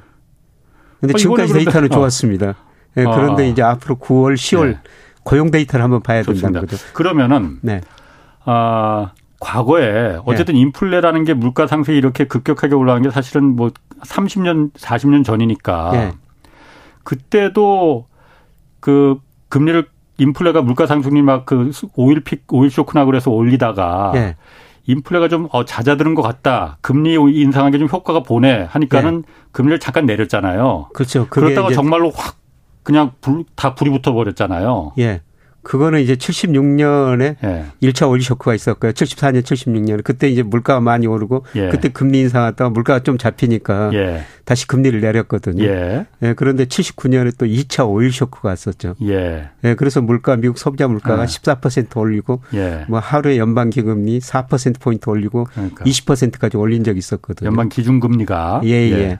근데 1.00 1.14
아, 1.14 1.18
지금까지 1.18 1.52
데이터는 1.52 1.90
어. 1.90 1.94
좋았습니다. 1.96 2.54
예, 2.96 3.02
그런데 3.02 3.42
아. 3.42 3.46
이제 3.46 3.60
앞으로 3.60 3.96
9월, 3.96 4.34
10월 4.34 4.68
예. 4.68 4.78
고용 5.24 5.50
데이터를 5.50 5.82
한번 5.82 6.00
봐야. 6.00 6.22
된다는 6.22 6.60
거죠. 6.60 6.76
그러면은 6.92 7.58
네. 7.60 7.80
아, 8.44 9.10
과거에 9.40 10.20
어쨌든 10.24 10.54
네. 10.54 10.60
인플레라는 10.60 11.24
게 11.24 11.34
물가 11.34 11.66
상승이 11.66 11.98
이렇게 11.98 12.22
급격하게 12.28 12.76
올라간 12.76 13.02
게 13.02 13.10
사실은 13.10 13.56
뭐 13.56 13.72
30년, 14.02 14.72
40년 14.74 15.24
전이니까 15.24 15.90
네. 15.90 16.12
그때도 17.02 18.06
그 18.78 19.16
금리를 19.48 19.88
인플레가 20.18 20.62
물가 20.62 20.86
상승이 20.86 21.20
막 21.22 21.47
그 21.47 21.72
oil 21.96 22.20
peak 22.20 22.44
오일 22.52 22.70
쇼크나 22.70 23.06
그래서 23.06 23.32
올리다가 23.32 24.12
네. 24.14 24.36
인플레가 24.88 25.28
좀 25.28 25.48
어, 25.52 25.64
잦아드는 25.64 26.14
것 26.14 26.22
같다. 26.22 26.78
금리 26.80 27.14
인상한 27.14 27.70
게 27.70 27.77
좀 27.77 27.88
효과가 27.88 28.22
보네 28.22 28.66
하니까는 28.70 29.22
네. 29.22 29.32
금리를 29.52 29.78
잠깐 29.78 30.06
내렸잖아요. 30.06 30.88
그렇죠. 30.94 31.26
그러다가 31.28 31.70
정말로 31.72 32.10
확 32.10 32.38
그냥 32.82 33.12
불, 33.20 33.44
다 33.54 33.74
불이 33.74 33.90
붙어 33.90 34.14
버렸잖아요. 34.14 34.92
예. 34.98 35.20
그거는 35.68 36.00
이제 36.00 36.14
76년에 36.14 37.36
예. 37.44 37.66
1차 37.82 38.08
오일 38.08 38.22
쇼크가 38.22 38.54
있었고요. 38.54 38.92
74년, 38.92 39.42
76년. 39.42 40.02
그때 40.02 40.26
이제 40.26 40.42
물가가 40.42 40.80
많이 40.80 41.06
오르고 41.06 41.44
예. 41.56 41.68
그때 41.68 41.90
금리 41.90 42.20
인상하다가 42.20 42.70
물가가 42.70 43.02
좀 43.02 43.18
잡히니까 43.18 43.90
예. 43.92 44.24
다시 44.46 44.66
금리를 44.66 44.98
내렸거든요. 44.98 45.62
예. 45.64 46.06
예. 46.22 46.32
그런데 46.32 46.64
79년에 46.64 47.36
또 47.36 47.44
2차 47.44 47.86
오일 47.86 48.12
쇼크가 48.12 48.48
왔었죠. 48.48 48.94
예. 49.02 49.50
예. 49.62 49.74
그래서 49.74 50.00
물가 50.00 50.36
미국 50.36 50.56
소비자 50.56 50.88
물가가 50.88 51.26
14% 51.26 51.76
예. 51.76 52.00
오르고 52.00 52.42
예. 52.54 52.86
뭐 52.88 52.98
하루에 52.98 53.36
연방 53.36 53.68
기금 53.68 53.94
금리 53.94 54.20
4% 54.20 54.80
포인트 54.80 55.10
올리고 55.10 55.48
그러니까. 55.52 55.84
20%까지 55.84 56.56
올린 56.56 56.82
적이 56.82 56.98
있었거든요. 56.98 57.46
연방 57.46 57.68
기준 57.68 58.00
금리가 58.00 58.62
예, 58.64 58.70
예. 58.70 59.18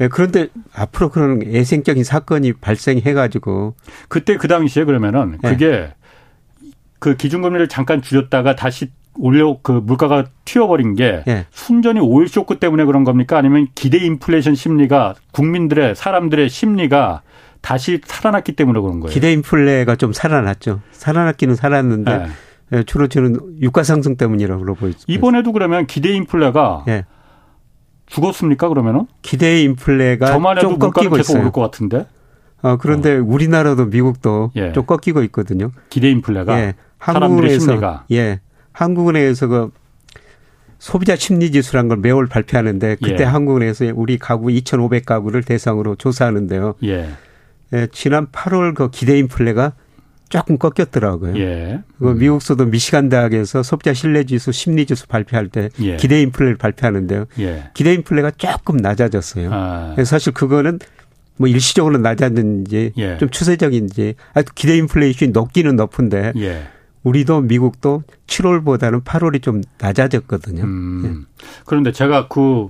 예, 0.00 0.08
그런데 0.08 0.48
앞으로 0.74 1.10
그런 1.10 1.42
예생적인 1.42 2.04
사건이 2.04 2.54
발생해 2.54 3.12
가지고 3.12 3.74
그때 4.08 4.36
그 4.36 4.48
당시에 4.48 4.84
그러면은 4.84 5.38
예. 5.44 5.48
그게 5.48 5.92
그 6.98 7.16
기준금리를 7.16 7.68
잠깐 7.68 8.02
줄였다가 8.02 8.56
다시 8.56 8.90
올려 9.18 9.58
그 9.62 9.72
물가가 9.72 10.26
튀어버린 10.44 10.94
게 10.94 11.22
예. 11.28 11.46
순전히 11.50 12.00
오일 12.00 12.28
쇼크 12.28 12.58
때문에 12.58 12.84
그런 12.84 13.04
겁니까? 13.04 13.36
아니면 13.36 13.68
기대 13.74 13.98
인플레이션 13.98 14.54
심리가 14.54 15.14
국민들의 15.32 15.94
사람들의 15.94 16.48
심리가 16.48 17.22
다시 17.60 18.00
살아났기 18.04 18.52
때문에 18.52 18.80
그런 18.80 19.00
거예요. 19.00 19.12
기대 19.12 19.32
인플레가 19.32 19.96
좀 19.96 20.12
살아났죠. 20.12 20.80
살아났기는 20.92 21.54
살았는데 21.54 22.26
예. 22.72 22.82
주로 22.84 23.08
저는 23.08 23.36
유가 23.60 23.82
상승 23.82 24.16
때문이라고 24.16 24.72
있습니다. 24.72 25.04
이번에도 25.08 25.52
그러면 25.52 25.86
기대 25.86 26.10
인플레가 26.12 26.84
예. 26.88 27.04
죽었습니까 28.10 28.68
그러면은? 28.68 29.06
기대 29.22 29.62
인플레가 29.62 30.38
좀 30.60 30.78
꺾이고 30.78 31.16
계속 31.16 31.32
있어요. 31.32 31.40
오를 31.40 31.52
것 31.52 31.60
같은데. 31.62 32.06
어, 32.62 32.76
그런데 32.76 33.16
어. 33.16 33.24
우리나라도 33.24 33.86
미국도 33.86 34.50
예. 34.56 34.72
좀 34.72 34.84
꺾이고 34.84 35.22
있거든요. 35.24 35.70
기대 35.88 36.10
인플레가 36.10 36.60
예. 36.60 36.74
한국은행에서 36.98 38.04
예. 38.12 38.40
한국은행에서 38.72 39.46
그 39.46 39.70
소비자 40.78 41.14
심리 41.14 41.52
지수란 41.52 41.88
걸 41.88 41.98
매월 41.98 42.26
발표하는데 42.26 42.96
그때 43.02 43.20
예. 43.20 43.24
한국은행에서 43.24 43.92
우리 43.94 44.18
가구 44.18 44.50
2,500 44.50 45.06
가구를 45.06 45.42
대상으로 45.44 45.94
조사하는데요. 45.94 46.74
예. 46.84 47.10
예. 47.72 47.86
지난 47.92 48.26
8월 48.26 48.74
그 48.74 48.90
기대 48.90 49.16
인플레가 49.18 49.72
조금 50.30 50.56
꺾였더라고요. 50.56 51.36
예. 51.38 51.82
그 51.98 52.04
미국서도 52.04 52.64
미시간 52.66 53.08
대학에서 53.08 53.62
소비자 53.62 53.92
신뢰 53.92 54.24
지수 54.24 54.52
심리 54.52 54.86
지수 54.86 55.06
발표할 55.06 55.48
때 55.48 55.68
예. 55.80 55.96
기대 55.96 56.22
인플레를 56.22 56.56
발표하는데요. 56.56 57.26
예. 57.40 57.70
기대 57.74 57.92
인플레가 57.92 58.30
조금 58.38 58.76
낮아졌어요. 58.78 59.50
아. 59.52 59.96
사실 60.04 60.32
그거는 60.32 60.78
뭐 61.36 61.48
일시적으로 61.48 61.98
낮았는지 61.98 62.92
예. 62.96 63.18
좀 63.18 63.28
추세적인지 63.28 64.14
아 64.34 64.42
기대 64.54 64.76
인플레이션이 64.76 65.32
높기는 65.32 65.74
높은데 65.74 66.32
예. 66.36 66.62
우리도 67.02 67.40
미국도 67.40 68.04
7월보다는 68.28 69.02
8월이 69.02 69.42
좀 69.42 69.62
낮아졌거든요. 69.78 70.62
음. 70.62 71.02
예. 71.04 71.44
그런데 71.66 71.90
제가 71.90 72.28
그 72.28 72.68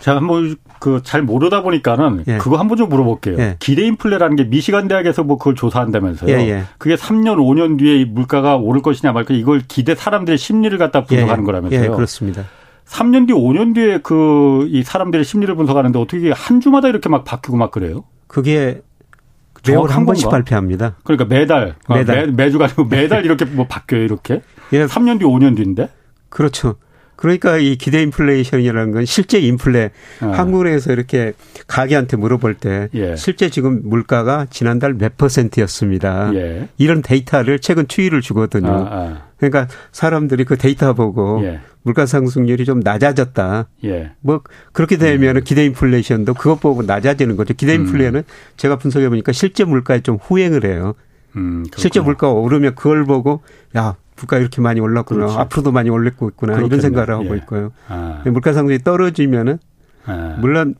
제가 0.00 0.16
한번 0.18 0.56
그 0.80 1.00
잘 1.02 1.22
모르다 1.22 1.62
보니까는 1.62 2.24
예. 2.26 2.38
그거 2.38 2.56
한 2.56 2.68
번 2.68 2.76
좀 2.76 2.88
물어볼게요. 2.88 3.36
예. 3.38 3.56
기대 3.58 3.82
인플레라는 3.86 4.36
게 4.36 4.44
미시간 4.44 4.88
대학에서 4.88 5.22
뭐 5.22 5.38
그걸 5.38 5.54
조사한다면서요. 5.54 6.30
예, 6.30 6.48
예. 6.48 6.64
그게 6.78 6.94
3년 6.96 7.36
5년 7.36 7.78
뒤에 7.78 8.04
물가가 8.04 8.56
오를 8.56 8.82
것이냐 8.82 9.12
말까 9.12 9.32
이걸 9.34 9.62
기대 9.66 9.94
사람들의 9.94 10.36
심리를 10.36 10.76
갖다 10.78 11.04
분석하는 11.04 11.42
예, 11.42 11.46
거라면서요. 11.46 11.82
예, 11.84 11.88
그렇습니다. 11.88 12.44
3년 12.86 13.26
뒤, 13.28 13.32
5년 13.32 13.74
뒤에 13.74 13.98
그 13.98 14.66
이 14.68 14.82
사람들의 14.82 15.24
심리를 15.24 15.54
분석하는데 15.54 15.98
어떻게 15.98 16.30
한 16.32 16.60
주마다 16.60 16.88
이렇게 16.88 17.08
막 17.08 17.24
바뀌고 17.24 17.56
막 17.56 17.70
그래요? 17.70 18.04
그게 18.26 18.82
매월 19.66 19.90
한 19.90 20.04
번씩 20.04 20.28
발표합니다. 20.28 20.96
그러니까 21.04 21.24
매달, 21.26 21.76
아, 21.86 21.94
매달. 21.94 22.26
매, 22.26 22.44
매주가 22.44 22.64
아니고 22.66 22.84
매달 22.84 23.24
이렇게 23.24 23.44
뭐 23.46 23.66
바뀌어요, 23.66 24.02
이렇게? 24.02 24.42
예. 24.72 24.84
3년 24.86 25.18
뒤, 25.18 25.24
5년 25.24 25.56
뒤인데? 25.56 25.88
그렇죠. 26.28 26.74
그러니까 27.16 27.56
이 27.58 27.76
기대 27.76 28.02
인플레이션이라는 28.02 28.92
건 28.92 29.04
실제 29.04 29.38
인플레 29.38 29.90
아. 30.20 30.26
한국에서 30.26 30.92
이렇게 30.92 31.32
가계한테 31.66 32.16
물어볼 32.16 32.54
때 32.54 32.88
예. 32.94 33.16
실제 33.16 33.48
지금 33.48 33.80
물가가 33.84 34.46
지난달 34.50 34.94
몇 34.94 35.16
퍼센트였습니다. 35.16 36.34
예. 36.34 36.68
이런 36.78 37.02
데이터를 37.02 37.60
최근 37.60 37.88
추이를 37.88 38.20
주거든요. 38.20 38.70
아, 38.70 38.88
아. 38.90 39.22
그러니까 39.36 39.68
사람들이 39.92 40.44
그 40.44 40.56
데이터 40.56 40.92
보고 40.94 41.42
예. 41.44 41.60
물가 41.82 42.06
상승률이 42.06 42.64
좀 42.64 42.80
낮아졌다. 42.80 43.68
예. 43.84 44.12
뭐 44.20 44.42
그렇게 44.72 44.96
되면 44.96 45.36
음. 45.36 45.42
기대 45.44 45.64
인플레이션도 45.66 46.34
그것 46.34 46.60
보고 46.60 46.82
낮아지는 46.82 47.36
거죠. 47.36 47.54
기대 47.54 47.74
인플레는 47.74 48.20
음. 48.20 48.24
제가 48.56 48.76
분석해 48.76 49.08
보니까 49.08 49.32
실제 49.32 49.64
물가에 49.64 50.00
좀 50.00 50.18
후행을 50.20 50.64
해요. 50.64 50.94
음, 51.36 51.64
실제 51.76 52.00
물가가 52.00 52.32
오르면 52.32 52.74
그걸 52.76 53.04
보고 53.04 53.42
야 53.76 53.96
물가 54.16 54.38
이렇게 54.38 54.60
많이 54.60 54.80
올랐구나. 54.80 55.26
그렇죠. 55.26 55.38
앞으로도 55.40 55.72
많이 55.72 55.90
올리고 55.90 56.28
있구나. 56.30 56.54
그렇겠네. 56.54 56.66
이런 56.66 56.80
생각을 56.80 57.10
하고 57.10 57.34
예. 57.34 57.38
있고요. 57.38 57.72
아. 57.88 58.22
물가 58.26 58.52
상승이 58.52 58.78
떨어지면은 58.80 59.58
아. 60.06 60.36
물론 60.40 60.74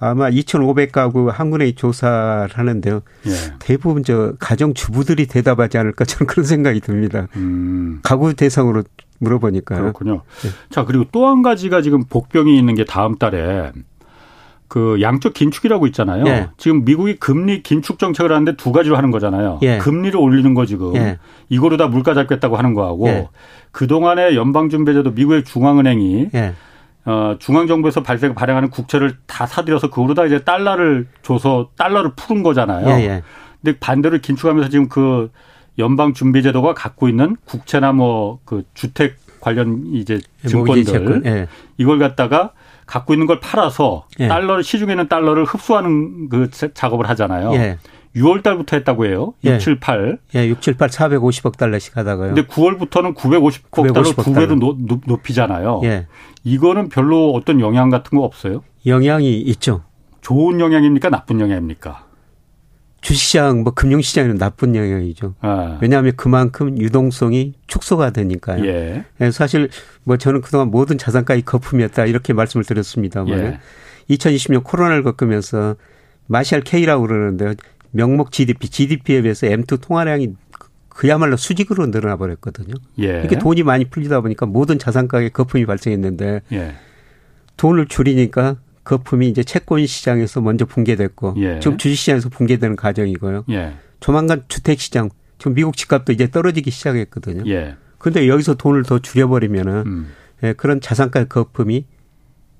아마 0.00 0.28
2,500가구 0.30 1.30
한국은행이 1.30 1.74
조사를 1.74 2.48
하는데요. 2.52 3.00
예. 3.26 3.30
대부분 3.58 4.02
저 4.02 4.34
가정 4.38 4.74
주부들이 4.74 5.26
대답하지 5.26 5.78
않을까 5.78 6.04
저는 6.04 6.26
그런 6.26 6.44
생각이 6.44 6.80
듭니다. 6.80 7.28
음. 7.36 8.00
가구 8.02 8.34
대상으로 8.34 8.82
물어보니까요. 9.20 9.80
그렇군요. 9.80 10.22
네. 10.42 10.50
자 10.70 10.84
그리고 10.84 11.04
또 11.12 11.26
한 11.28 11.42
가지가 11.42 11.82
지금 11.82 12.04
복병이 12.04 12.56
있는 12.56 12.74
게 12.74 12.84
다음 12.84 13.16
달에 13.18 13.72
그 14.68 14.98
양적 15.00 15.32
긴축이라고 15.34 15.86
있잖아요. 15.88 16.26
예. 16.26 16.48
지금 16.58 16.84
미국이 16.84 17.16
금리 17.16 17.62
긴축 17.62 17.98
정책을 17.98 18.30
하는데 18.30 18.54
두 18.56 18.70
가지로 18.70 18.96
하는 18.96 19.10
거잖아요. 19.10 19.58
예. 19.62 19.78
금리를 19.78 20.18
올리는 20.18 20.52
거 20.54 20.66
지금 20.66 20.94
예. 20.96 21.18
이거로 21.48 21.76
다 21.76 21.88
물가 21.88 22.14
잡겠다고 22.14 22.56
하는 22.56 22.74
거하고 22.74 23.08
예. 23.08 23.28
그 23.72 23.86
동안에 23.86 24.34
연방준비제도 24.34 25.12
미국의 25.12 25.44
중앙은행이 25.44 26.28
예. 26.34 26.54
어, 27.06 27.36
중앙정부에서 27.38 28.02
발생 28.02 28.34
발행하는 28.34 28.68
국채를 28.68 29.16
다 29.26 29.46
사들여서 29.46 29.88
그거로 29.88 30.12
다 30.12 30.26
이제 30.26 30.44
달러를 30.44 31.06
줘서 31.22 31.70
달러를 31.78 32.12
푸는 32.14 32.42
거잖아요. 32.42 32.86
예, 33.02 33.22
근데 33.62 33.78
반대로 33.78 34.18
긴축하면서 34.18 34.68
지금 34.68 34.88
그 34.88 35.30
연방준비제도가 35.78 36.74
갖고 36.74 37.08
있는 37.08 37.36
국채나 37.46 37.92
뭐 37.92 38.40
그 38.44 38.64
주택 38.74 39.16
관련 39.40 39.84
이제 39.92 40.20
증권들 40.46 41.46
이걸 41.78 41.98
갖다가 41.98 42.52
갖고 42.88 43.12
있는 43.12 43.26
걸 43.26 43.38
팔아서 43.38 44.06
예. 44.18 44.28
달러를 44.28 44.64
시중에 44.64 44.94
있는 44.94 45.08
달러를 45.08 45.44
흡수하는 45.44 46.28
그 46.30 46.50
작업을 46.50 47.08
하잖아요. 47.10 47.52
예. 47.54 47.78
6월 48.16 48.42
달부터 48.42 48.76
했다고 48.78 49.04
해요. 49.06 49.34
6, 49.44 49.50
예. 49.52 49.58
7, 49.58 49.78
8. 49.78 50.18
예, 50.34 50.48
6, 50.48 50.62
7, 50.62 50.78
8 50.78 50.88
450억 50.88 51.58
달러씩 51.58 51.96
하다가요. 51.98 52.34
근데 52.34 52.48
9월부터는 52.48 53.14
950억, 53.14 53.70
950억 53.70 53.92
달러 53.92 54.12
두 54.14 54.32
배로 54.32 54.54
높, 54.54 54.78
높이잖아요. 55.06 55.82
예. 55.84 56.06
이거는 56.44 56.88
별로 56.88 57.32
어떤 57.32 57.60
영향 57.60 57.90
같은 57.90 58.18
거 58.18 58.24
없어요? 58.24 58.62
영향이 58.86 59.38
있죠. 59.38 59.82
좋은 60.22 60.58
영향입니까? 60.58 61.10
나쁜 61.10 61.40
영향입니까? 61.40 62.06
주식시장, 63.00 63.62
뭐 63.62 63.72
금융시장에는 63.72 64.38
나쁜 64.38 64.74
영향이죠. 64.74 65.34
아. 65.40 65.78
왜냐하면 65.80 66.12
그만큼 66.16 66.78
유동성이 66.78 67.54
축소가 67.66 68.10
되니까요. 68.10 68.66
예. 68.66 69.04
예. 69.20 69.30
사실 69.30 69.68
뭐 70.04 70.16
저는 70.16 70.40
그동안 70.40 70.70
모든 70.70 70.98
자산가의 70.98 71.42
거품이었다 71.42 72.06
이렇게 72.06 72.32
말씀을 72.32 72.64
드렸습니다만 72.64 73.38
예. 73.38 73.60
2020년 74.10 74.64
코로나를 74.64 75.02
겪으면서 75.04 75.76
마샬 76.26 76.62
K라고 76.62 77.06
그러는데요. 77.06 77.54
명목 77.90 78.32
GDP, 78.32 78.68
GDP에 78.68 79.22
비해서 79.22 79.46
M2 79.46 79.80
통화량이 79.80 80.34
그야말로 80.88 81.36
수직으로 81.36 81.86
늘어나 81.86 82.16
버렸거든요. 82.16 82.74
예. 82.98 83.20
이렇게 83.20 83.38
돈이 83.38 83.62
많이 83.62 83.84
풀리다 83.84 84.20
보니까 84.20 84.46
모든 84.46 84.78
자산가에 84.78 85.28
거품이 85.28 85.64
발생했는데 85.66 86.42
예. 86.52 86.74
돈을 87.56 87.86
줄이니까 87.86 88.56
거품이 88.88 89.28
이제 89.28 89.44
채권 89.44 89.84
시장에서 89.84 90.40
먼저 90.40 90.64
붕괴됐고 90.64 91.34
예. 91.36 91.60
지금 91.60 91.76
주식 91.76 91.96
시장에서 91.96 92.30
붕괴되는 92.30 92.74
과정이고요. 92.74 93.44
예. 93.50 93.74
조만간 94.00 94.44
주택 94.48 94.80
시장 94.80 95.10
지금 95.36 95.52
미국 95.52 95.76
집값도 95.76 96.10
이제 96.12 96.30
떨어지기 96.30 96.70
시작했거든요. 96.70 97.44
예. 97.50 97.76
그런데 97.98 98.26
여기서 98.28 98.54
돈을 98.54 98.84
더 98.84 98.98
줄여버리면은 98.98 99.82
음. 99.86 100.08
예, 100.42 100.54
그런 100.54 100.80
자산가 100.80 101.24
거품이 101.24 101.84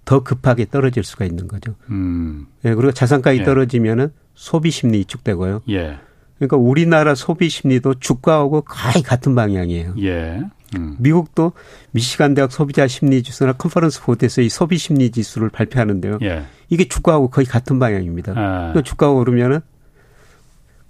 더 0.04 0.22
급하게 0.22 0.66
떨어질 0.66 1.02
수가 1.02 1.24
있는 1.24 1.48
거죠. 1.48 1.76
음. 1.88 2.46
예, 2.66 2.74
그리고 2.74 2.92
자산가이 2.92 3.38
예. 3.38 3.44
떨어지면은 3.44 4.12
소비 4.34 4.70
심리 4.70 4.98
위축되고요. 4.98 5.62
예. 5.70 5.98
그러니까 6.36 6.58
우리나라 6.58 7.14
소비 7.14 7.48
심리도 7.48 7.94
주가하고 8.00 8.62
거의 8.62 9.02
같은 9.02 9.34
방향이에요. 9.34 9.94
예. 10.02 10.42
음. 10.76 10.96
미국도 10.98 11.52
미시간 11.92 12.34
대학 12.34 12.52
소비자 12.52 12.86
심리 12.86 13.22
지수나 13.22 13.52
컨퍼런스 13.52 14.02
보드에서 14.02 14.42
이 14.42 14.48
소비 14.48 14.76
심리 14.78 15.10
지수를 15.10 15.48
발표하는데요. 15.48 16.18
예. 16.22 16.44
이게 16.68 16.86
주가하고 16.86 17.30
거의 17.30 17.46
같은 17.46 17.78
방향입니다. 17.78 18.32
아. 18.32 18.58
그러니까 18.72 18.82
주가가 18.82 19.12
오르면은 19.12 19.60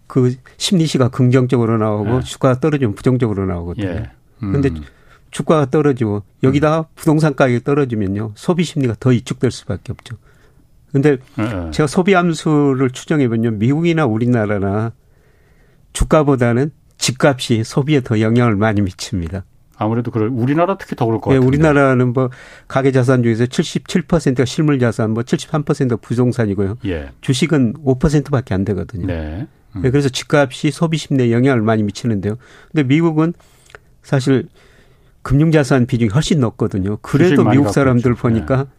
그 0.07 0.35
심리시가 0.57 1.11
긍정적으로 1.11 1.79
나오고 1.79 2.17
예. 2.17 2.21
주가가 2.23 2.61
떨어지면 2.61 2.95
부정적으로 2.95 3.47
나오거든요. 3.47 3.87
예. 3.87 4.11
음. 4.43 4.53
그런데 4.53 4.71
주가가 5.31 5.67
떨어지고 5.71 6.23
여기다가 6.43 6.81
음. 6.81 6.85
부동산 6.95 7.37
가격이 7.37 7.63
떨어지면요. 7.63 8.33
소비 8.35 8.65
심리가 8.65 8.95
더 8.99 9.11
위축될 9.11 9.51
수밖에 9.51 9.93
없죠. 9.93 10.17
근데 10.91 11.19
예, 11.39 11.43
예. 11.67 11.71
제가 11.71 11.87
소비 11.87 12.15
함수를 12.15 12.91
추정해 12.91 13.29
보면 13.29 13.59
미국이나 13.59 14.07
우리나라나 14.07 14.93
주가보다는 15.93 16.71
집값이 16.97 17.63
소비에 17.65 18.01
더 18.01 18.21
영향을 18.21 18.57
많이 18.57 18.81
미칩니다. 18.81 19.45
아무래도 19.79 20.11
그럴 20.11 20.29
우리나라 20.29 20.77
특히 20.77 20.97
더 20.97 21.07
그럴 21.07 21.21
것 21.21 21.31
같아요. 21.31 21.41
네, 21.41 21.47
우리나라는 21.47 22.13
뭐 22.13 22.31
가계 22.67 22.91
자산 22.91 23.23
중에서 23.23 23.45
77%가 23.45 24.45
실물 24.45 24.79
자산, 24.81 25.13
뭐 25.13 25.23
73%가 25.23 25.97
부동산이고요. 25.97 26.79
예. 26.87 27.11
주식은 27.21 27.75
5%밖에 27.85 28.55
안 28.55 28.65
되거든요. 28.65 29.07
네. 29.07 29.47
음. 29.77 29.83
네, 29.83 29.91
그래서 29.91 30.09
집값이 30.09 30.73
소비 30.73 30.99
심리에 30.99 31.31
영향을 31.31 31.63
많이 31.63 31.85
미치는데요. 31.85 32.37
근데 32.73 32.83
미국은 32.83 33.33
사실 34.03 34.49
금융 35.23 35.53
자산 35.53 35.87
비중이 35.87 36.11
훨씬 36.11 36.41
높거든요. 36.41 36.99
그래도 37.01 37.45
미국 37.45 37.71
사람들 37.71 38.15
보니까 38.15 38.57
네. 38.57 38.71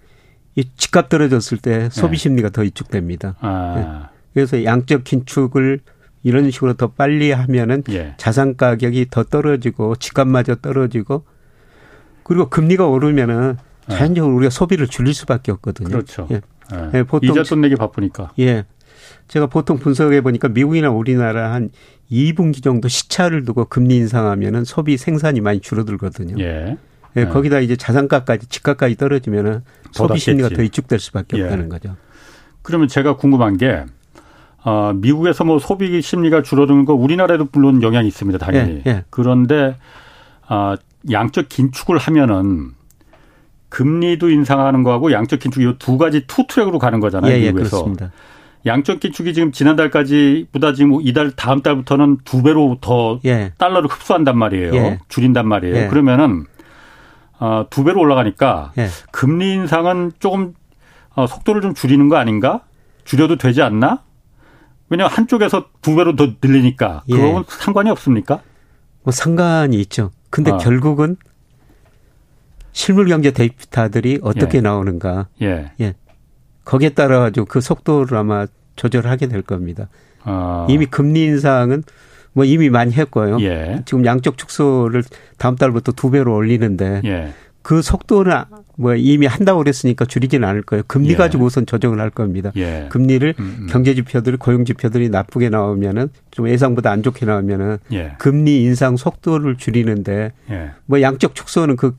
이 0.55 0.69
집값 0.75 1.07
떨어졌을 1.07 1.57
때 1.59 1.87
소비 1.91 2.17
네. 2.17 2.23
심리가 2.23 2.49
더 2.49 2.61
위축됩니다. 2.63 3.35
아. 3.39 3.73
네. 3.75 4.19
그래서 4.33 4.63
양적 4.63 5.05
긴축을 5.05 5.79
이런 6.23 6.51
식으로 6.51 6.73
더 6.73 6.87
빨리 6.87 7.31
하면은 7.31 7.83
예. 7.89 8.13
자산 8.17 8.57
가격이 8.57 9.07
더 9.09 9.23
떨어지고 9.23 9.95
집값마저 9.95 10.55
떨어지고 10.55 11.23
그리고 12.23 12.49
금리가 12.49 12.87
오르면은 12.87 13.57
예. 13.89 13.93
자연적으로 13.93 14.35
우리가 14.35 14.49
소비를 14.49 14.87
줄일 14.87 15.13
수밖에 15.13 15.51
없거든요. 15.51 15.89
그렇죠. 15.89 16.27
예. 16.31 16.41
예. 16.73 16.89
예 16.93 17.03
보통 17.03 17.31
이자 17.31 17.43
돈 17.43 17.61
내기 17.61 17.75
바쁘니까. 17.75 18.33
예. 18.39 18.65
제가 19.27 19.47
보통 19.47 19.77
분석해 19.77 20.21
보니까 20.21 20.49
미국이나 20.49 20.89
우리나라 20.89 21.53
한 21.53 21.69
2분기 22.11 22.61
정도 22.61 22.87
시차를 22.87 23.45
두고 23.45 23.65
금리 23.65 23.95
인상하면은 23.95 24.65
소비 24.65 24.97
생산이 24.97 25.41
많이 25.41 25.59
줄어들거든요. 25.61 26.43
예. 26.43 26.77
예, 27.17 27.21
예. 27.21 27.25
거기다 27.25 27.59
이제 27.59 27.75
자산가까지 27.75 28.47
집값까지 28.47 28.95
떨어지면은 28.95 29.61
소비 29.91 30.19
심리가 30.19 30.49
더 30.49 30.61
위축될 30.61 30.99
수밖에 30.99 31.37
예. 31.37 31.43
없다는 31.43 31.69
거죠. 31.69 31.95
그러면 32.61 32.87
제가 32.87 33.15
궁금한 33.15 33.57
게 33.57 33.85
어, 34.63 34.91
미국에서 34.95 35.43
뭐 35.43 35.59
소비 35.59 36.01
심리가 36.01 36.41
줄어드는 36.41 36.85
거 36.85 36.93
우리나라에도 36.93 37.47
물론 37.51 37.81
영향이 37.81 38.07
있습니다, 38.07 38.37
당연히. 38.39 38.81
예, 38.85 38.91
예. 38.91 39.03
그런데 39.09 39.75
어, 40.49 40.75
양적 41.11 41.47
긴축을 41.49 41.97
하면은 41.97 42.71
금리도 43.69 44.29
인상하는 44.29 44.83
거하고 44.83 45.11
양적 45.11 45.39
긴축 45.39 45.61
이 45.63 45.73
두 45.79 45.97
가지 45.97 46.25
two 46.27 46.45
track으로 46.47 46.79
가는 46.79 46.99
거잖아요, 46.99 47.31
예, 47.31 47.37
예 47.37 47.45
미국에서. 47.51 47.77
그렇습니다. 47.77 48.11
양적 48.65 48.99
긴축이 48.99 49.33
지금 49.33 49.51
지난달까지보다 49.53 50.73
지금 50.73 50.99
이달 51.01 51.31
다음 51.31 51.61
달부터는 51.61 52.17
두 52.25 52.43
배로 52.43 52.77
더 52.81 53.19
예. 53.23 53.53
달러를 53.57 53.89
흡수한단 53.89 54.37
말이에요. 54.37 54.75
예. 54.75 54.99
줄인단 55.07 55.47
말이에요. 55.47 55.89
그러면은 55.89 56.45
어, 57.39 57.65
두 57.69 57.85
배로 57.85 58.01
올라가니까 58.01 58.73
금리 59.11 59.53
인상은 59.53 60.11
조금 60.19 60.53
어, 61.15 61.25
속도를 61.25 61.61
좀 61.61 61.73
줄이는 61.73 62.09
거 62.09 62.17
아닌가? 62.17 62.61
줄여도 63.05 63.37
되지 63.37 63.61
않나? 63.61 64.01
왜냐하면 64.89 65.15
한쪽에서 65.15 65.67
두 65.81 65.95
배로 65.95 66.15
더 66.15 66.33
늘리니까 66.41 67.03
예. 67.09 67.15
그건 67.15 67.43
상관이 67.47 67.89
없습니까? 67.89 68.41
뭐 69.03 69.11
상관이 69.11 69.79
있죠. 69.81 70.11
근데 70.29 70.51
어. 70.51 70.57
결국은 70.57 71.15
실물 72.71 73.07
경제 73.07 73.31
데이터들이 73.31 74.19
어떻게 74.21 74.57
예. 74.57 74.61
나오는가. 74.61 75.27
예. 75.41 75.71
예. 75.81 75.95
거기에 76.65 76.89
따라 76.89 77.19
가지고 77.19 77.45
그 77.45 77.61
속도를 77.61 78.17
아마 78.17 78.45
조절하게 78.75 79.27
될 79.27 79.41
겁니다. 79.41 79.89
어. 80.23 80.67
이미 80.69 80.85
금리 80.85 81.23
인상은 81.23 81.83
뭐 82.33 82.45
이미 82.45 82.69
많이 82.69 82.93
했고요. 82.93 83.39
예. 83.41 83.81
지금 83.85 84.05
양적 84.05 84.37
축소를 84.37 85.03
다음 85.37 85.55
달부터 85.55 85.93
두 85.93 86.11
배로 86.11 86.35
올리는데 86.35 87.01
예. 87.05 87.33
그 87.69 87.83
속도는 87.83 88.33
뭐 88.79 88.95
이미 88.95 89.27
한다고 89.27 89.59
그랬으니까 89.59 90.03
줄이지는 90.03 90.47
않을 90.47 90.63
거예요. 90.63 90.81
금리 90.87 91.09
예. 91.11 91.15
가지고 91.15 91.45
우선 91.45 91.67
조정을 91.67 91.99
할 91.99 92.09
겁니다. 92.09 92.51
예. 92.55 92.87
금리를 92.89 93.35
음, 93.37 93.57
음. 93.59 93.67
경제 93.69 93.93
지표들, 93.93 94.37
고용 94.37 94.65
지표들이 94.65 95.09
나쁘게 95.09 95.49
나오면은 95.49 96.09
좀 96.31 96.49
예상보다 96.49 96.89
안 96.89 97.03
좋게 97.03 97.27
나오면은 97.27 97.77
예. 97.91 98.13
금리 98.17 98.63
인상 98.63 98.97
속도를 98.97 99.57
줄이는데 99.57 100.31
예. 100.49 100.71
뭐 100.87 100.99
양적 100.99 101.35
축소는 101.35 101.75
그 101.75 101.95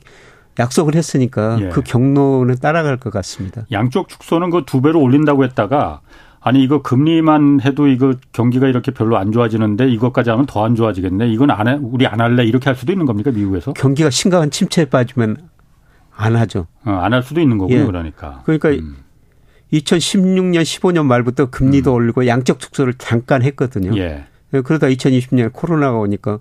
약속을 0.58 0.96
했으니까 0.96 1.58
예. 1.60 1.68
그 1.68 1.82
경로는 1.82 2.56
따라갈 2.56 2.96
것 2.96 3.12
같습니다. 3.12 3.64
양쪽 3.70 4.08
축소는 4.08 4.50
그 4.50 4.64
두 4.66 4.82
배로 4.82 5.00
올린다고 5.00 5.44
했다가 5.44 6.00
아니 6.40 6.64
이거 6.64 6.82
금리만 6.82 7.60
해도 7.64 7.86
이거 7.86 8.14
경기가 8.32 8.66
이렇게 8.66 8.90
별로 8.90 9.18
안 9.18 9.30
좋아지는데 9.30 9.88
이것까지 9.88 10.30
하면 10.30 10.46
더 10.46 10.64
안 10.64 10.74
좋아지겠네. 10.74 11.28
이건 11.28 11.52
안 11.52 11.68
해, 11.68 11.78
우리 11.80 12.08
안 12.08 12.20
할래 12.20 12.44
이렇게 12.44 12.64
할 12.64 12.74
수도 12.74 12.90
있는 12.90 13.06
겁니까 13.06 13.30
미국에서? 13.30 13.72
경기가 13.74 14.10
심각한 14.10 14.50
침체에 14.50 14.86
빠지면 14.86 15.36
안 16.14 16.36
하죠. 16.36 16.66
어, 16.84 16.90
안할 16.90 17.22
수도 17.22 17.40
있는 17.40 17.58
거군요, 17.58 17.80
예. 17.80 17.84
그러니까. 17.84 18.42
그러니까 18.44 18.70
음. 18.70 18.96
2016년, 19.72 20.62
15년 20.62 21.06
말부터 21.06 21.50
금리도 21.50 21.92
음. 21.92 21.96
올리고 21.96 22.26
양적 22.26 22.58
축소를 22.58 22.94
잠깐 22.94 23.42
했거든요. 23.42 23.96
예. 23.96 24.26
예 24.52 24.60
그러다 24.60 24.88
2020년 24.88 25.52
코로나가 25.52 25.98
오니까 25.98 26.40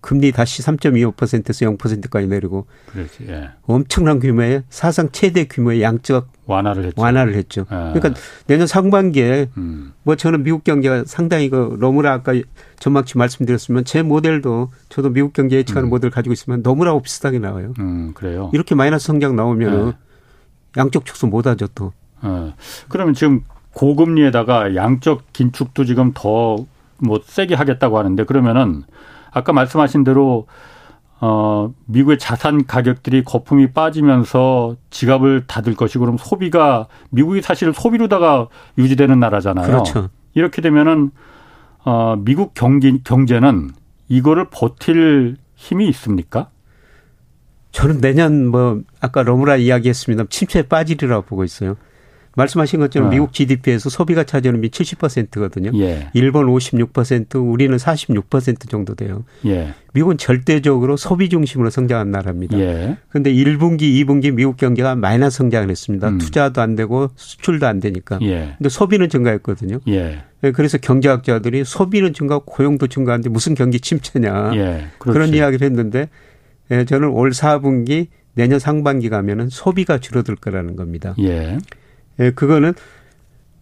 금리 0.00 0.32
다시 0.32 0.62
3.25%에서 0.62 1.66
0%까지 1.66 2.26
내리고 2.26 2.66
그렇지, 2.86 3.26
예. 3.28 3.50
엄청난 3.62 4.18
규모의 4.18 4.62
사상 4.70 5.10
최대 5.12 5.44
규모의 5.44 5.82
양적 5.82 6.28
완화를 6.46 6.84
했죠. 6.86 7.00
완화를 7.00 7.34
했죠. 7.34 7.62
예. 7.70 7.92
그러니까 7.92 8.14
내년 8.46 8.66
상반기에 8.66 9.50
음. 9.56 9.92
뭐 10.02 10.16
저는 10.16 10.42
미국 10.42 10.64
경제가 10.64 11.04
상당히 11.06 11.48
그 11.50 11.76
너무나 11.80 12.12
아까 12.12 12.32
전망치 12.78 13.18
말씀드렸으면 13.18 13.84
제 13.84 14.02
모델도 14.02 14.70
저도 14.88 15.10
미국 15.10 15.32
경제 15.32 15.56
예측하는 15.56 15.88
음. 15.88 15.90
모델 15.90 16.10
가지고 16.10 16.32
있으면 16.32 16.62
너무나고 16.62 17.02
비슷하게 17.02 17.38
나와요. 17.38 17.74
음, 17.78 18.12
그래요. 18.14 18.50
이렇게 18.52 18.74
마이너스 18.74 19.06
성장 19.06 19.36
나오면 19.36 19.88
예. 19.88 19.92
양적 20.76 21.04
축소 21.04 21.26
못 21.26 21.46
하죠 21.46 21.66
또. 21.74 21.92
예. 22.24 22.54
그러면 22.88 23.14
지금 23.14 23.44
고금리에다가 23.74 24.74
양적 24.74 25.32
긴축도 25.32 25.84
지금 25.84 26.12
더 26.14 26.66
뭐 27.00 27.20
세게 27.24 27.54
하겠다고 27.54 27.98
하는데 27.98 28.24
그러면은 28.24 28.84
아까 29.32 29.52
말씀하신 29.52 30.04
대로 30.04 30.46
어, 31.20 31.72
미국의 31.86 32.18
자산 32.18 32.66
가격들이 32.66 33.24
거품이 33.24 33.72
빠지면서 33.72 34.76
지갑을 34.88 35.46
닫을 35.46 35.74
것이고 35.74 36.00
그럼 36.00 36.16
소비가 36.16 36.88
미국이 37.10 37.42
사실 37.42 37.72
소비로다가 37.74 38.48
유지되는 38.78 39.20
나라잖아요. 39.20 39.66
그렇죠. 39.66 40.08
이렇게 40.34 40.62
되면은 40.62 41.10
어, 41.84 42.16
미국 42.18 42.54
경기 42.54 43.02
경제는 43.02 43.70
이거를 44.08 44.48
버틸 44.50 45.36
힘이 45.54 45.88
있습니까? 45.88 46.48
저는 47.72 48.00
내년 48.00 48.48
뭐 48.48 48.80
아까 49.00 49.22
로무라 49.22 49.56
이야기했습니다. 49.56 50.24
침체에 50.30 50.62
빠지리라고 50.62 51.22
보고 51.22 51.44
있어요. 51.44 51.76
말씀하신 52.36 52.80
것처럼 52.80 53.08
어. 53.08 53.10
미국 53.10 53.32
GDP에서 53.32 53.90
소비가 53.90 54.24
차지하는 54.24 54.60
비 54.60 54.70
70%거든요. 54.70 55.72
예. 55.80 56.10
일본 56.14 56.46
56%, 56.46 57.50
우리는 57.50 57.76
46% 57.76 58.68
정도 58.68 58.94
돼요. 58.94 59.24
예. 59.46 59.74
미국은 59.92 60.16
절대적으로 60.16 60.96
소비 60.96 61.28
중심으로 61.28 61.70
성장한 61.70 62.10
나라입니다. 62.10 62.56
그런데 63.08 63.34
예. 63.34 63.44
1분기, 63.44 63.80
2분기 63.80 64.32
미국 64.32 64.56
경제가 64.56 64.94
마이너스 64.94 65.38
성장을 65.38 65.68
했습니다. 65.68 66.08
음. 66.08 66.18
투자도 66.18 66.60
안 66.60 66.76
되고 66.76 67.10
수출도 67.16 67.66
안 67.66 67.80
되니까. 67.80 68.18
예. 68.22 68.54
근데 68.58 68.68
소비는 68.68 69.08
증가했거든요. 69.08 69.80
예. 69.88 70.22
예. 70.44 70.50
그래서 70.52 70.78
경제학자들이 70.78 71.64
소비는 71.64 72.12
증가하고 72.12 72.44
고용도 72.44 72.86
증가하는데 72.86 73.28
무슨 73.28 73.54
경기 73.54 73.80
침체냐. 73.80 74.52
예. 74.54 74.86
그런 74.98 75.34
이야기를 75.34 75.66
했는데 75.66 76.08
예, 76.70 76.84
저는 76.84 77.08
올 77.08 77.30
4분기 77.30 78.06
내년 78.34 78.60
상반기 78.60 79.08
가면은 79.08 79.48
소비가 79.48 79.98
줄어들 79.98 80.36
거라는 80.36 80.76
겁니다. 80.76 81.14
예. 82.20 82.26
예, 82.26 82.30
그거는 82.30 82.74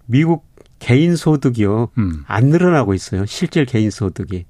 미국 0.07 0.47
개인 0.79 1.17
소득이요. 1.17 1.89
음. 1.99 2.23
안 2.27 2.47
늘어나고 2.47 2.95
있어요. 2.95 3.27
실질 3.27 3.65
개인 3.65 3.91
소득이. 3.91 4.47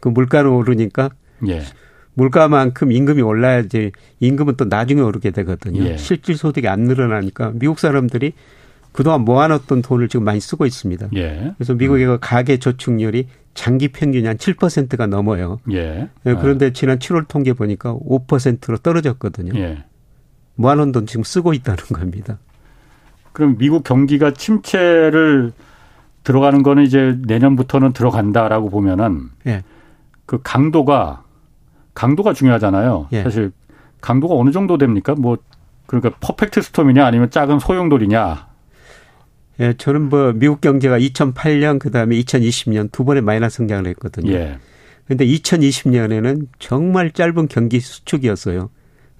그 0.00 0.08
물가는 0.08 0.50
오르니까 0.50 1.10
예. 1.48 1.62
물가만큼 2.14 2.92
임금이 2.92 3.22
올라야지 3.22 3.92
임금은 4.20 4.56
또 4.56 4.66
나중에 4.66 5.00
오르게 5.00 5.30
되거든요. 5.30 5.82
예. 5.84 5.96
실질 5.96 6.36
소득이 6.36 6.68
안 6.68 6.82
늘어나니까 6.82 7.52
미국 7.54 7.78
사람들이 7.78 8.32
그동안 8.92 9.22
모아놨던 9.22 9.82
돈을 9.82 10.08
지금 10.08 10.24
많이 10.24 10.38
쓰고 10.38 10.66
있습니다. 10.66 11.08
예. 11.16 11.52
그래서 11.56 11.74
미국의 11.74 12.06
음. 12.06 12.18
가계 12.20 12.58
저축률이 12.58 13.26
장기 13.54 13.88
평균이 13.88 14.26
한 14.26 14.36
7%가 14.36 15.06
넘어요. 15.06 15.58
예. 15.72 16.08
예. 16.26 16.34
그런데 16.34 16.72
지난 16.72 16.98
7월 16.98 17.26
통계 17.26 17.52
보니까 17.52 17.94
5%로 17.94 18.76
떨어졌거든요. 18.78 19.58
예. 19.58 19.84
모아놓은 20.54 20.92
돈 20.92 21.06
지금 21.06 21.24
쓰고 21.24 21.52
있다는 21.54 21.84
겁니다. 21.86 22.38
그럼 23.34 23.58
미국 23.58 23.82
경기가 23.82 24.30
침체를 24.32 25.52
들어가는 26.22 26.62
거는 26.62 26.84
이제 26.84 27.18
내년부터는 27.26 27.92
들어간다라고 27.92 28.70
보면은 28.70 29.28
예. 29.46 29.62
그 30.24 30.38
강도가 30.42 31.24
강도가 31.92 32.32
중요하잖아요. 32.32 33.08
예. 33.12 33.24
사실 33.24 33.50
강도가 34.00 34.36
어느 34.36 34.50
정도 34.52 34.78
됩니까? 34.78 35.14
뭐 35.18 35.36
그러니까 35.86 36.16
퍼펙트 36.20 36.62
스톰이냐 36.62 37.04
아니면 37.04 37.28
작은 37.28 37.58
소용돌이냐. 37.58 38.46
예, 39.60 39.74
저는 39.74 40.08
뭐 40.08 40.32
미국 40.32 40.60
경제가 40.60 40.98
2008년 40.98 41.78
그다음에 41.80 42.16
2020년 42.20 42.90
두 42.92 43.04
번의 43.04 43.22
마이너스 43.22 43.58
성장을 43.58 43.86
했거든요. 43.88 44.32
예. 44.32 44.58
근데 45.06 45.26
2020년에는 45.26 46.46
정말 46.60 47.10
짧은 47.10 47.48
경기 47.48 47.80
수축이었어요. 47.80 48.70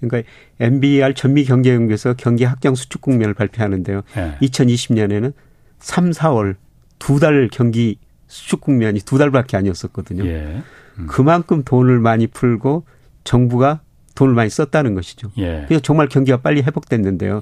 그러니까 0.08 0.30
MBR 0.60 1.14
전미 1.14 1.44
경제 1.44 1.72
연구에서 1.74 2.14
경기 2.14 2.44
확장 2.44 2.74
수축 2.74 3.00
국면을 3.00 3.34
발표하는데요. 3.34 4.02
네. 4.14 4.36
2020년에는 4.42 5.32
3, 5.78 6.10
4월 6.10 6.56
두 6.98 7.18
달 7.18 7.48
경기 7.52 7.98
수축 8.26 8.60
국면이 8.60 9.00
두 9.00 9.18
달밖에 9.18 9.56
아니었었거든요. 9.56 10.24
예. 10.26 10.62
음. 10.98 11.06
그만큼 11.08 11.62
돈을 11.64 11.98
많이 12.00 12.26
풀고 12.26 12.84
정부가 13.24 13.80
돈을 14.14 14.34
많이 14.34 14.48
썼다는 14.50 14.94
것이죠. 14.94 15.30
예. 15.38 15.64
그래서 15.66 15.80
정말 15.82 16.08
경기가 16.08 16.38
빨리 16.38 16.62
회복됐는데요. 16.62 17.40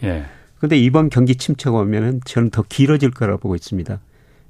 그런데 0.59 0.77
예. 0.77 0.81
이번 0.81 1.11
경기 1.11 1.37
침체가 1.37 1.77
오면은 1.79 2.21
저는 2.25 2.51
더 2.51 2.63
길어질 2.69 3.11
거라고 3.11 3.41
보고 3.41 3.55
있습니다. 3.55 4.01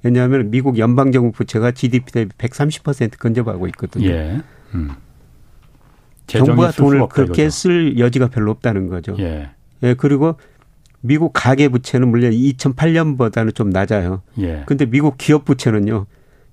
왜냐하면 0.03 0.51
미국 0.51 0.77
연방정부 0.77 1.31
부채가 1.31 1.71
GDP 1.71 2.11
대비 2.11 2.31
130% 2.37 3.17
근접하고 3.17 3.67
있거든요. 3.67 4.09
예. 4.09 4.41
음. 4.73 4.89
정부가 6.27 6.71
돈을 6.71 7.07
그렇게. 7.09 7.49
쓸 7.49 7.99
여지가 7.99 8.27
별로 8.27 8.51
없다는 8.51 8.87
거죠. 8.87 9.15
예. 9.19 9.49
예. 9.83 9.93
그리고 9.95 10.35
미국 11.01 11.31
가계 11.33 11.67
부채는 11.67 12.07
물론 12.07 12.31
2008년보다는 12.31 13.53
좀 13.53 13.69
낮아요. 13.69 14.21
예. 14.39 14.63
근데 14.65 14.85
미국 14.85 15.17
기업 15.17 15.45
부채는요. 15.45 16.05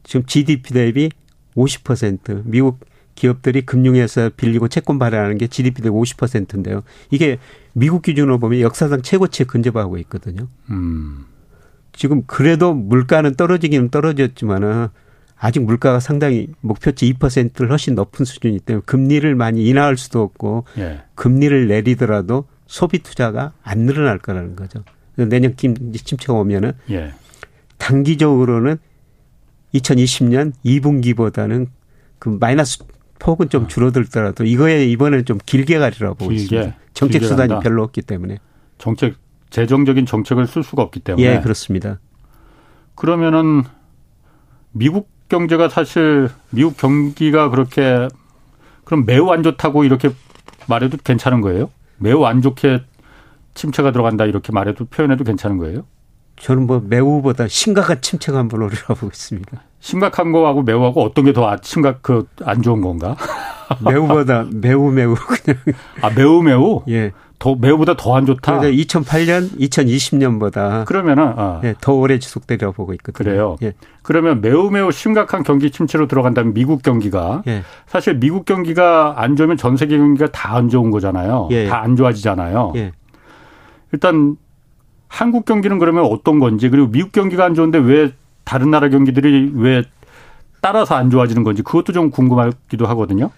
지금 0.02 0.26
GDP 0.26 0.74
대비 0.74 1.10
50% 1.56 2.42
미국 2.44 2.80
기업들이 3.14 3.62
금융에서 3.62 4.30
빌리고 4.36 4.68
채권 4.68 4.98
발행하는 4.98 5.38
게 5.38 5.46
GDP 5.46 5.82
대비 5.82 5.94
50%인데요. 5.94 6.82
이게 7.10 7.38
미국 7.74 8.02
기준으로 8.02 8.38
보면 8.38 8.60
역사상 8.60 9.02
최고치에 9.02 9.46
근접하고 9.46 9.98
있거든요. 9.98 10.48
음. 10.70 11.26
지금 11.92 12.22
그래도 12.26 12.72
물가는 12.72 13.32
떨어지기는 13.34 13.90
떨어졌지만은 13.90 14.88
아직 15.42 15.60
물가가 15.60 16.00
상당히 16.00 16.48
목표치 16.60 17.10
2%를 17.14 17.70
훨씬 17.70 17.94
높은 17.94 18.26
수준이기 18.26 18.60
때문에 18.60 18.82
금리를 18.84 19.34
많이 19.34 19.66
인하할 19.66 19.96
수도 19.96 20.20
없고 20.20 20.64
예. 20.76 21.00
금리를 21.14 21.66
내리더라도 21.66 22.44
소비 22.66 22.98
투자가 22.98 23.54
안 23.62 23.80
늘어날 23.80 24.18
거라는 24.18 24.54
거죠. 24.54 24.84
내년 25.16 25.56
침체가 25.56 26.34
오면은 26.34 26.72
예. 26.90 27.14
단기적으로는 27.78 28.76
2020년 29.74 30.52
2분기보다는 30.62 31.68
그 32.18 32.36
마이너스 32.38 32.84
폭은 33.18 33.48
좀 33.48 33.64
아. 33.64 33.66
줄어들더라도 33.66 34.44
이거에 34.44 34.84
이번에는 34.86 35.24
좀 35.24 35.38
길게 35.44 35.78
가리라고 35.78 36.16
보고 36.16 36.32
있습니다. 36.32 36.76
정책 36.92 37.24
수단이 37.24 37.48
간다. 37.48 37.60
별로 37.60 37.82
없기 37.82 38.02
때문에. 38.02 38.36
정책 38.76 39.14
재정적인 39.48 40.04
정책을 40.04 40.46
쓸 40.46 40.62
수가 40.62 40.82
없기 40.82 41.00
때문에. 41.00 41.26
예, 41.26 41.40
그렇습니다. 41.40 41.98
그러면은 42.94 43.62
미국 44.72 45.08
경제가 45.30 45.70
사실 45.70 46.28
미국 46.50 46.76
경기가 46.76 47.48
그렇게 47.48 48.08
그럼 48.84 49.06
매우 49.06 49.30
안 49.30 49.42
좋다고 49.42 49.84
이렇게 49.84 50.10
말해도 50.68 50.98
괜찮은 51.02 51.40
거예요? 51.40 51.70
매우 51.96 52.24
안 52.24 52.42
좋게 52.42 52.82
침체가 53.54 53.92
들어간다 53.92 54.26
이렇게 54.26 54.52
말해도 54.52 54.84
표현해도 54.86 55.24
괜찮은 55.24 55.56
거예요? 55.56 55.84
저는 56.38 56.66
뭐 56.66 56.82
매우보다 56.84 57.48
심각한 57.48 58.00
침체가 58.02 58.38
한번 58.38 58.62
오리라고 58.62 59.06
있습니다. 59.06 59.62
심각한 59.80 60.32
거하고 60.32 60.62
매우하고 60.62 61.02
어떤 61.02 61.24
게 61.24 61.32
더 61.32 61.56
심각 61.62 62.02
그 62.02 62.26
안 62.44 62.60
좋은 62.62 62.80
건가? 62.80 63.16
매우보다 63.84 64.46
매우 64.52 64.90
매우 64.90 65.14
그냥. 65.14 65.58
아 66.02 66.10
매우 66.10 66.42
매우. 66.42 66.82
예. 66.88 67.12
더 67.40 67.56
매우보다 67.56 67.96
더 67.96 68.14
안 68.14 68.26
좋다. 68.26 68.60
2008년, 68.60 69.58
2020년보다 69.58 70.84
그러면은 70.84 71.32
아. 71.36 71.60
예, 71.64 71.74
더 71.80 71.94
오래 71.94 72.18
지속되려 72.18 72.72
보고 72.72 72.92
있거든요. 72.94 73.24
그래요. 73.30 73.56
예. 73.62 73.72
그러면 74.02 74.40
매우 74.42 74.70
매우 74.70 74.92
심각한 74.92 75.42
경기 75.42 75.70
침체로 75.70 76.06
들어간다면 76.06 76.52
미국 76.52 76.82
경기가 76.82 77.42
예. 77.48 77.62
사실 77.86 78.18
미국 78.20 78.44
경기가 78.44 79.14
안 79.16 79.36
좋으면 79.36 79.56
전 79.56 79.76
세계 79.76 79.96
경기가 79.96 80.30
다 80.30 80.50
안 80.50 80.68
좋은 80.68 80.90
거잖아요. 80.90 81.48
예. 81.52 81.66
다안 81.66 81.96
좋아지잖아요. 81.96 82.74
예. 82.76 82.92
일단 83.92 84.36
한국 85.08 85.44
경기는 85.46 85.78
그러면 85.78 86.04
어떤 86.04 86.38
건지 86.40 86.68
그리고 86.68 86.88
미국 86.88 87.12
경기가 87.12 87.44
안 87.46 87.54
좋은데 87.54 87.78
왜 87.78 88.12
다른 88.44 88.70
나라 88.70 88.88
경기들이 88.90 89.52
왜 89.54 89.82
따라서 90.60 90.94
안 90.94 91.08
좋아지는 91.08 91.42
건지 91.42 91.62
그것도 91.62 91.92
좀 91.94 92.10
궁금하기도 92.10 92.86
하거든요. 92.88 93.30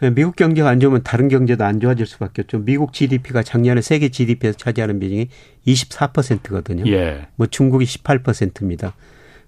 네, 0.00 0.10
미국 0.10 0.36
경제가 0.36 0.68
안 0.68 0.78
좋으면 0.78 1.02
다른 1.02 1.28
경제도 1.28 1.64
안 1.64 1.80
좋아질 1.80 2.06
수밖에 2.06 2.42
없죠. 2.42 2.58
미국 2.58 2.92
GDP가 2.92 3.42
작년에 3.42 3.80
세계 3.80 4.10
GDP에서 4.10 4.56
차지하는 4.58 5.00
비중이 5.00 5.28
24%거든요. 5.66 6.90
예. 6.92 7.28
뭐 7.36 7.46
중국이 7.46 7.86
18%입니다. 7.86 8.94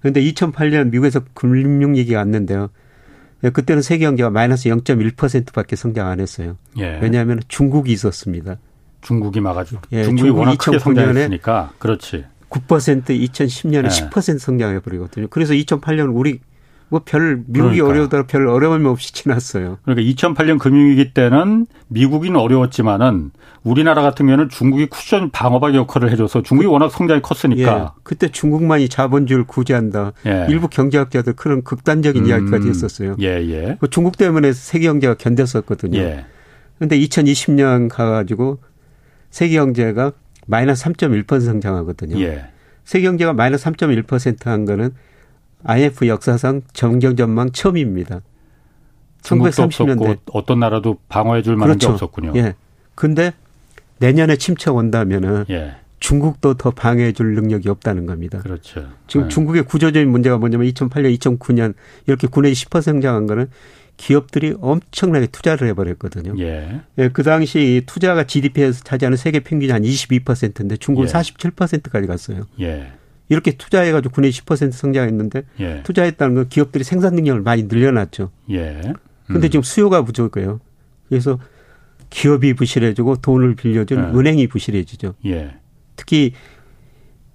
그런데 0.00 0.22
2008년 0.22 0.90
미국에서 0.90 1.20
금융 1.34 1.94
위기가 1.94 2.20
왔는데요. 2.20 2.70
예, 3.44 3.50
그때는 3.50 3.82
세계 3.82 4.06
경제가 4.06 4.30
마이너스 4.30 4.68
0.1%밖에 4.70 5.76
성장 5.76 6.08
안 6.08 6.18
했어요. 6.20 6.56
예. 6.78 6.98
왜냐하면 7.02 7.40
중국이 7.48 7.92
있었습니다. 7.92 8.56
중국이 9.02 9.40
막아주고 9.40 9.82
예, 9.92 10.04
중국이 10.04 10.30
워낙 10.30 10.56
크게 10.56 10.78
성장했으니까 10.78 11.72
그렇지. 11.78 12.24
9% 12.48 13.04
2010년에 13.04 13.84
예. 13.84 13.88
10% 13.88 14.38
성장해 14.38 14.80
버리거든요. 14.80 15.28
그래서 15.28 15.52
2008년 15.52 16.10
우리 16.14 16.40
뭐 16.90 17.00
별 17.04 17.42
미국이 17.46 17.76
그러니까. 17.76 17.86
어려우더라 17.88 18.26
별 18.26 18.46
어려움 18.48 18.86
없이 18.86 19.12
지났어요. 19.12 19.78
그러니까 19.84 20.10
2008년 20.12 20.58
금융위기 20.58 21.12
때는 21.12 21.66
미국이는 21.88 22.38
어려웠지만은 22.38 23.30
우리나라 23.62 24.02
같은 24.02 24.26
경우는 24.26 24.48
중국이 24.48 24.86
쿠션 24.86 25.30
방어막 25.30 25.74
역할을 25.74 26.10
해줘서 26.10 26.42
중국이 26.42 26.66
워낙 26.66 26.90
성장이 26.90 27.20
컸으니까. 27.20 27.94
예, 27.96 28.00
그때 28.02 28.28
중국만이 28.28 28.88
자본주의를 28.88 29.46
구제한다. 29.46 30.12
예. 30.26 30.46
일부 30.48 30.68
경제학자들 30.68 31.34
그런 31.34 31.62
극단적인 31.62 32.24
음, 32.24 32.28
이야기까지 32.28 32.68
했었어요. 32.68 33.16
예, 33.20 33.26
예. 33.26 33.76
그 33.80 33.90
중국 33.90 34.16
때문에 34.16 34.52
세계 34.52 34.86
경제가 34.86 35.14
견뎠었거든요. 35.16 35.96
예. 35.96 36.24
근데 36.78 36.98
2020년 36.98 37.88
가가지고 37.90 38.58
세계 39.30 39.56
경제가 39.56 40.12
마이너스 40.46 40.84
3.1% 40.84 41.40
성장하거든요. 41.40 42.18
예. 42.20 42.46
세계 42.84 43.06
경제가 43.06 43.34
마이너스 43.34 43.64
3.1%한 43.66 44.64
거는 44.64 44.90
IF 45.64 46.06
역사상 46.06 46.62
정경 46.72 47.16
전망 47.16 47.50
처음입니다. 47.50 48.20
1930년대 49.22 50.18
어떤 50.32 50.60
나라도 50.60 50.98
방어해 51.08 51.42
줄 51.42 51.56
만한 51.56 51.76
그렇죠. 51.76 51.88
게 51.88 51.92
없었군요. 51.94 52.32
예. 52.36 52.54
근데 52.94 53.32
내년에 53.98 54.36
침체가 54.36 54.72
온다면은 54.72 55.44
예. 55.50 55.76
중국도 56.00 56.54
더 56.54 56.70
방해해 56.70 57.12
줄 57.12 57.34
능력이 57.34 57.68
없다는 57.68 58.06
겁니다. 58.06 58.38
그렇죠. 58.38 58.88
지금 59.08 59.24
네. 59.24 59.28
중국의 59.28 59.64
구조적인 59.64 60.08
문제가 60.08 60.38
뭐냐면 60.38 60.68
2008년, 60.68 61.18
2009년 61.18 61.74
이렇게 62.06 62.28
군내 62.28 62.52
10% 62.52 62.80
성장한 62.80 63.26
거는 63.26 63.50
기업들이 63.96 64.54
엄청나게 64.60 65.26
투자를 65.26 65.66
해버렸거든요. 65.68 66.34
예. 66.38 66.80
예. 66.98 67.08
그 67.08 67.24
당시 67.24 67.82
투자가 67.86 68.24
GDP에서 68.24 68.84
차지하는 68.84 69.16
세계 69.16 69.40
평균이 69.40 69.72
한 69.72 69.82
22%인데 69.82 70.76
중국은 70.76 71.08
예. 71.08 71.12
47%까지 71.12 72.06
갔어요. 72.06 72.46
예. 72.60 72.92
이렇게 73.28 73.52
투자해가지고 73.52 74.12
군의 74.14 74.30
10% 74.30 74.72
성장했는데 74.72 75.42
예. 75.60 75.82
투자했다는 75.82 76.34
건 76.34 76.48
기업들이 76.48 76.84
생산 76.84 77.14
능력을 77.14 77.42
많이 77.42 77.64
늘려놨죠. 77.64 78.30
예. 78.50 78.80
음. 78.86 78.94
근데 79.26 79.48
지금 79.48 79.62
수요가 79.62 80.02
부족해요. 80.02 80.60
그래서 81.08 81.38
기업이 82.10 82.54
부실해지고 82.54 83.16
돈을 83.16 83.54
빌려준 83.54 83.98
예. 83.98 84.18
은행이 84.18 84.46
부실해지죠. 84.46 85.14
예. 85.26 85.56
특히 85.96 86.32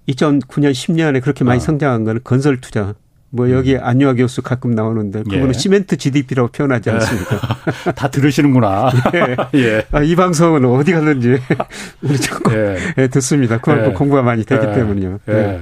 2009년 0.08 0.72
10년에 0.72 1.22
그렇게 1.22 1.44
많이 1.44 1.58
어. 1.58 1.60
성장한 1.60 2.04
거는 2.04 2.20
건설 2.24 2.60
투자. 2.60 2.94
뭐 3.30 3.50
여기 3.50 3.74
음. 3.74 3.80
안유아 3.82 4.14
교수 4.14 4.42
가끔 4.42 4.70
나오는데 4.72 5.24
그거는 5.24 5.48
예. 5.48 5.52
시멘트 5.52 5.96
GDP라고 5.96 6.50
표현하지 6.50 6.90
않습니까? 6.90 7.40
다 7.96 8.08
들으시는구나. 8.08 8.92
예. 9.14 9.36
예. 9.58 9.86
아, 9.90 10.02
이 10.02 10.14
방송은 10.14 10.64
어디 10.64 10.92
가든지 10.92 11.38
우리 12.02 12.20
조금 12.20 12.52
예. 12.52 12.76
예, 12.96 13.08
듣습니다. 13.08 13.58
그만큼 13.58 13.90
예. 13.90 13.92
공부가 13.94 14.22
많이 14.22 14.44
되기 14.44 14.62
때문이요. 14.62 15.18
예. 15.28 15.60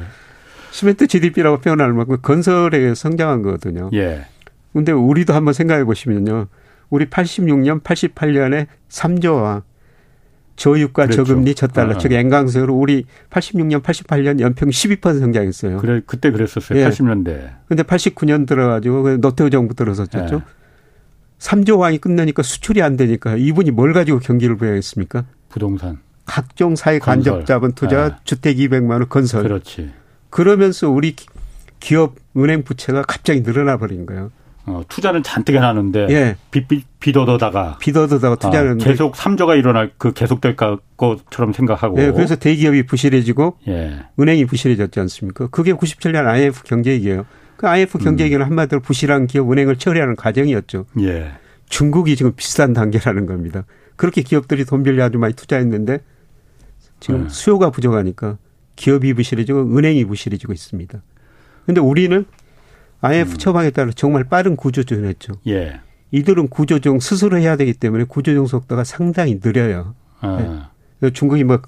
시멘트 0.72 1.06
GDP라고 1.06 1.58
표현할 1.58 1.92
만큼 1.92 2.16
건설에 2.22 2.94
성장한 2.94 3.42
거거든요. 3.42 3.90
예. 3.92 4.26
근데 4.72 4.90
우리도 4.90 5.34
한번 5.34 5.52
생각해 5.52 5.84
보시면요. 5.84 6.46
우리 6.88 7.06
86년, 7.06 7.82
88년에 7.82 8.66
3조와 8.88 9.62
저유가 10.56 11.04
그랬죠. 11.04 11.24
저금리 11.24 11.54
저달러 11.54 11.94
아. 11.94 11.98
즉 11.98 12.12
엔강세로 12.12 12.74
우리 12.74 13.04
86년 13.30 13.82
88년 13.82 14.40
연평 14.40 14.68
12% 14.68 15.20
성장했어요. 15.20 15.78
그래 15.78 16.00
그때 16.06 16.30
그랬었어요. 16.30 16.78
예. 16.78 16.88
80년대. 16.88 17.50
근데 17.68 17.82
89년 17.82 18.46
들어가지고 18.46 19.02
그 19.02 19.20
노태우 19.20 19.50
정부 19.50 19.74
들어섰죠. 19.74 20.18
예. 20.18 20.26
3조 21.38 21.78
왕이 21.78 21.98
끝나니까 21.98 22.42
수출이 22.42 22.82
안 22.82 22.96
되니까 22.96 23.36
이분이 23.36 23.72
뭘 23.72 23.92
가지고 23.92 24.20
경기를 24.20 24.56
부양했습니까? 24.56 25.24
부동산. 25.48 25.98
각종 26.24 26.76
사회 26.76 26.98
간접 26.98 27.44
자본 27.46 27.72
투자, 27.72 28.04
예. 28.04 28.10
주택 28.24 28.56
200만 28.56 28.90
원 28.90 29.08
건설. 29.08 29.42
그렇지. 29.42 29.90
그러면서 30.32 30.88
우리 30.88 31.14
기업 31.78 32.14
은행 32.38 32.62
부채가 32.62 33.02
갑자기 33.02 33.42
늘어나 33.42 33.76
버린 33.76 34.06
거예요. 34.06 34.32
어, 34.64 34.82
투자는 34.88 35.22
잔뜩 35.22 35.56
해놨는데 35.56 36.06
예. 36.10 36.36
빚, 36.50 36.68
빚, 36.68 36.86
빚 37.00 37.16
얻어다가 37.16 37.76
빚 37.80 37.94
얻어다가 37.96 38.36
투자는 38.36 38.72
어, 38.72 38.76
계속 38.76 39.14
삼조가 39.14 39.56
일어날 39.56 39.90
그 39.98 40.12
계속될 40.14 40.56
것처럼 40.96 41.52
생각하고 41.52 42.00
예, 42.00 42.12
그래서 42.12 42.36
대기업이 42.36 42.86
부실해지고 42.86 43.58
예. 43.68 44.06
은행이 44.18 44.46
부실해졌지 44.46 45.00
않습니까? 45.00 45.48
그게 45.48 45.74
97년 45.74 46.26
IMF 46.26 46.62
경제위기예요. 46.62 47.26
그 47.58 47.68
IMF 47.68 47.98
음. 47.98 48.04
경제위기는 48.04 48.42
음. 48.42 48.46
한마디로 48.46 48.80
부실한 48.80 49.26
기업 49.26 49.52
은행을 49.52 49.76
처리하는 49.76 50.16
과정이었죠. 50.16 50.86
예. 51.00 51.32
중국이 51.68 52.16
지금 52.16 52.32
비슷한 52.34 52.72
단계라는 52.72 53.26
겁니다. 53.26 53.64
그렇게 53.96 54.22
기업들이 54.22 54.64
돈 54.64 54.82
빌려 54.82 55.04
아주 55.04 55.18
많이 55.18 55.34
투자했는데 55.34 55.98
지금 57.00 57.24
예. 57.24 57.28
수요가 57.28 57.68
부족하니까 57.70 58.38
기업이 58.76 59.14
부실해지고 59.14 59.76
은행이 59.76 60.04
부실해지고 60.04 60.52
있습니다. 60.52 61.02
근데 61.66 61.80
우리는 61.80 62.24
IMF 63.00 63.32
음. 63.32 63.36
처방에 63.36 63.70
따라 63.70 63.90
정말 63.94 64.24
빠른 64.24 64.56
구조조정을 64.56 65.08
했죠. 65.08 65.34
예. 65.46 65.80
이들은 66.12 66.48
구조조정 66.48 67.00
스스로 67.00 67.38
해야 67.38 67.56
되기 67.56 67.72
때문에 67.72 68.04
구조조정 68.04 68.46
속도가 68.46 68.84
상당히 68.84 69.40
느려요. 69.42 69.94
아. 70.20 70.68
네. 71.00 71.10
중국이 71.10 71.42
뭐 71.42 71.60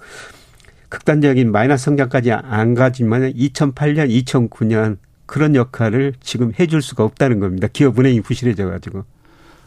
극단적인 0.89 1.51
마이너스 1.51 1.87
성장까지 1.87 2.31
안 2.33 2.75
가지만 2.75 3.33
2008년, 3.33 4.09
2009년 4.25 4.99
그런 5.27 5.57
역할을 5.57 6.15
지금 6.21 6.53
해줄 6.61 6.83
수가 6.83 7.03
없다는 7.03 7.41
겁니다. 7.41 7.67
기업 7.73 7.99
은행이 7.99 8.21
부실해져 8.21 8.69
가지고. 8.69 9.05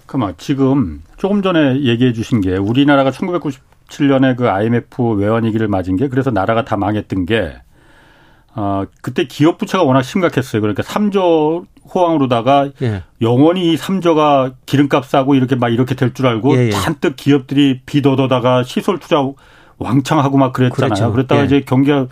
그만 0.06 0.36
지금 0.38 1.02
조금 1.18 1.42
전에 1.42 1.82
얘기해 1.82 2.14
주신 2.14 2.40
게 2.40 2.56
우리나라가 2.56 3.12
1990 3.12 3.62
2007년에 3.90 4.36
그 4.36 4.50
IMF 4.50 5.14
외환위기를 5.16 5.68
맞은 5.68 5.96
게 5.96 6.08
그래서 6.08 6.32
나라가 6.32 6.66
다 6.66 6.78
망했던 6.78 7.26
게 7.26 7.56
어, 8.56 8.86
그때 9.02 9.26
기업 9.28 9.58
부채가 9.60 9.84
워낙 9.84 10.02
심각했어요. 10.02 10.62
그러니까 10.62 10.82
3조 10.84 11.66
호황으로다가 11.94 12.70
예. 12.82 13.04
영원히 13.22 13.72
이 13.74 13.78
3조가 13.78 14.56
기름값 14.66 15.06
싸고 15.06 15.36
이렇게 15.36 15.56
막 15.56 15.70
이렇게 15.70 15.94
될 15.96 16.14
줄 16.14 16.26
알고 16.26 16.56
예, 16.58 16.66
예. 16.68 16.70
잔뜩 16.72 17.16
기업들이 17.16 17.82
빚 17.86 18.06
얻어다가 18.08 18.64
시설 18.64 18.98
투자 18.98 19.18
왕창 19.78 20.20
하고 20.20 20.38
막 20.38 20.54
그랬잖아요. 20.54 20.90
그렇죠. 20.90 21.12
그랬다가 21.12 21.42
예. 21.42 21.46
이제 21.46 21.62
경기가 21.62 22.08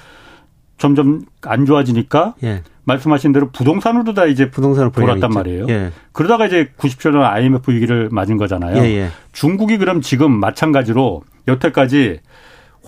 점점 0.77 1.21
안 1.41 1.65
좋아지니까 1.65 2.35
예. 2.43 2.63
말씀하신 2.83 3.31
대로 3.31 3.49
부동산으로 3.49 4.13
다 4.13 4.25
이제 4.25 4.51
부동산을 4.51 4.91
돌았단 4.91 5.29
말이에요. 5.31 5.65
예. 5.69 5.91
그러다가 6.11 6.45
이제 6.45 6.69
97년 6.77 7.21
IMF 7.21 7.71
위기를 7.71 8.09
맞은 8.11 8.37
거잖아요. 8.37 8.77
예, 8.83 8.89
예. 8.97 9.09
중국이 9.31 9.77
그럼 9.77 10.01
지금 10.01 10.31
마찬가지로 10.31 11.23
여태까지 11.47 12.19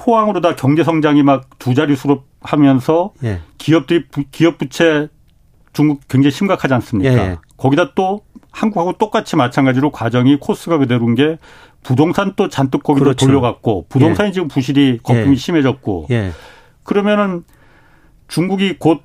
호황으로 0.05 0.41
다 0.41 0.55
경제 0.55 0.83
성장이 0.83 1.23
막 1.23 1.45
두 1.57 1.73
자릿수로 1.73 2.23
하면서 2.41 3.13
예. 3.23 3.41
기업들이 3.57 4.05
기업 4.31 4.57
부채 4.57 5.07
중국 5.73 6.07
굉장히 6.07 6.31
심각하지 6.31 6.73
않습니까? 6.75 7.13
예, 7.13 7.37
거기다 7.57 7.93
또 7.95 8.21
한국하고 8.51 8.93
똑같이 8.93 9.35
마찬가지로 9.35 9.91
과정이 9.91 10.37
코스가 10.39 10.77
그대로인 10.77 11.15
게 11.15 11.37
부동산 11.83 12.33
또 12.35 12.49
잔뜩 12.49 12.83
거기로 12.83 13.05
그렇죠. 13.05 13.25
돌려갖고 13.25 13.85
부동산이 13.89 14.33
지금 14.33 14.47
부실이 14.47 14.99
거품이 15.03 15.35
심해졌고 15.35 16.07
그러면은 16.83 17.43
중국이 18.27 18.77
곧 18.77 19.01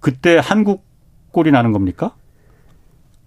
그때 0.00 0.38
한국 0.42 0.84
꼴이 1.32 1.50
나는 1.50 1.72
겁니까? 1.72 2.14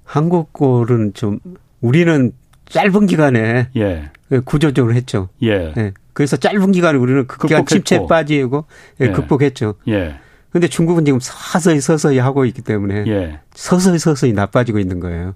한국 0.03 0.53
꼴은 0.53 1.13
좀 1.13 1.39
우리는 1.81 2.31
짧은 2.65 3.05
기간에 3.05 3.69
예. 3.75 4.09
구조적으로 4.45 4.93
했죠. 4.93 5.29
예. 5.43 5.73
예. 5.77 5.93
그래서 6.13 6.37
짧은 6.37 6.71
기간에 6.71 6.97
우리는 6.97 7.27
극한 7.27 7.65
침체에 7.65 8.05
빠지고 8.07 8.65
예, 9.01 9.05
예. 9.05 9.11
극복했죠. 9.11 9.75
예. 9.87 10.15
근데 10.51 10.67
중국은 10.67 11.05
지금 11.05 11.19
서서히 11.21 11.79
서서히 11.79 12.17
하고 12.17 12.45
있기 12.45 12.61
때문에 12.61 13.05
예. 13.07 13.39
서서히 13.53 13.99
서서히 13.99 14.33
나빠지고 14.33 14.79
있는 14.79 14.99
거예요. 14.99 15.35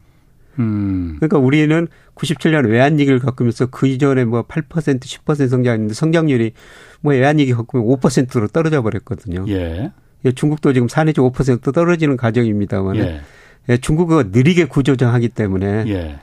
음. 0.60 1.16
그러니까 1.20 1.38
우리는 1.38 1.88
97년 2.16 2.70
외환위기를 2.70 3.20
겪으면서 3.20 3.68
그 3.68 3.88
이전에 3.88 4.26
뭐 4.26 4.44
8% 4.44 5.00
10% 5.00 5.50
성장했는데 5.50 5.94
성장률이 5.94 6.54
뭐 7.02 7.14
외환위기 7.14 7.54
겪으면 7.54 7.86
5%로 7.86 8.48
떨어져 8.48 8.82
버렸거든요. 8.82 9.46
예. 9.50 9.92
예 10.26 10.32
중국도 10.32 10.74
지금 10.74 10.88
4 10.88 11.06
내지 11.06 11.20
5% 11.20 11.74
떨어지는 11.74 12.18
과정입니다만 12.18 12.96
예. 12.98 13.22
예, 13.70 13.78
중국은 13.78 14.32
느리게 14.32 14.66
구조정하기 14.66 15.30
때문에 15.30 15.86
예. 15.88 16.20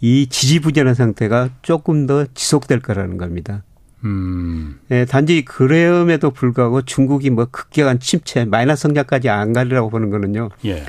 이 0.00 0.26
지지부진한 0.28 0.94
상태가 0.94 1.50
조금 1.62 2.06
더 2.06 2.26
지속될 2.34 2.80
거라는 2.80 3.18
겁니다. 3.18 3.62
음. 4.04 4.78
예, 4.90 5.04
단지 5.04 5.44
그럼에도 5.44 6.30
불구하고 6.30 6.82
중국이 6.82 7.30
뭐 7.30 7.46
급격한 7.46 7.98
침체, 7.98 8.44
마이너스 8.44 8.82
성장까지 8.82 9.28
안 9.28 9.52
가리라고 9.52 9.90
보는 9.90 10.10
거는요. 10.10 10.50
예. 10.64 10.84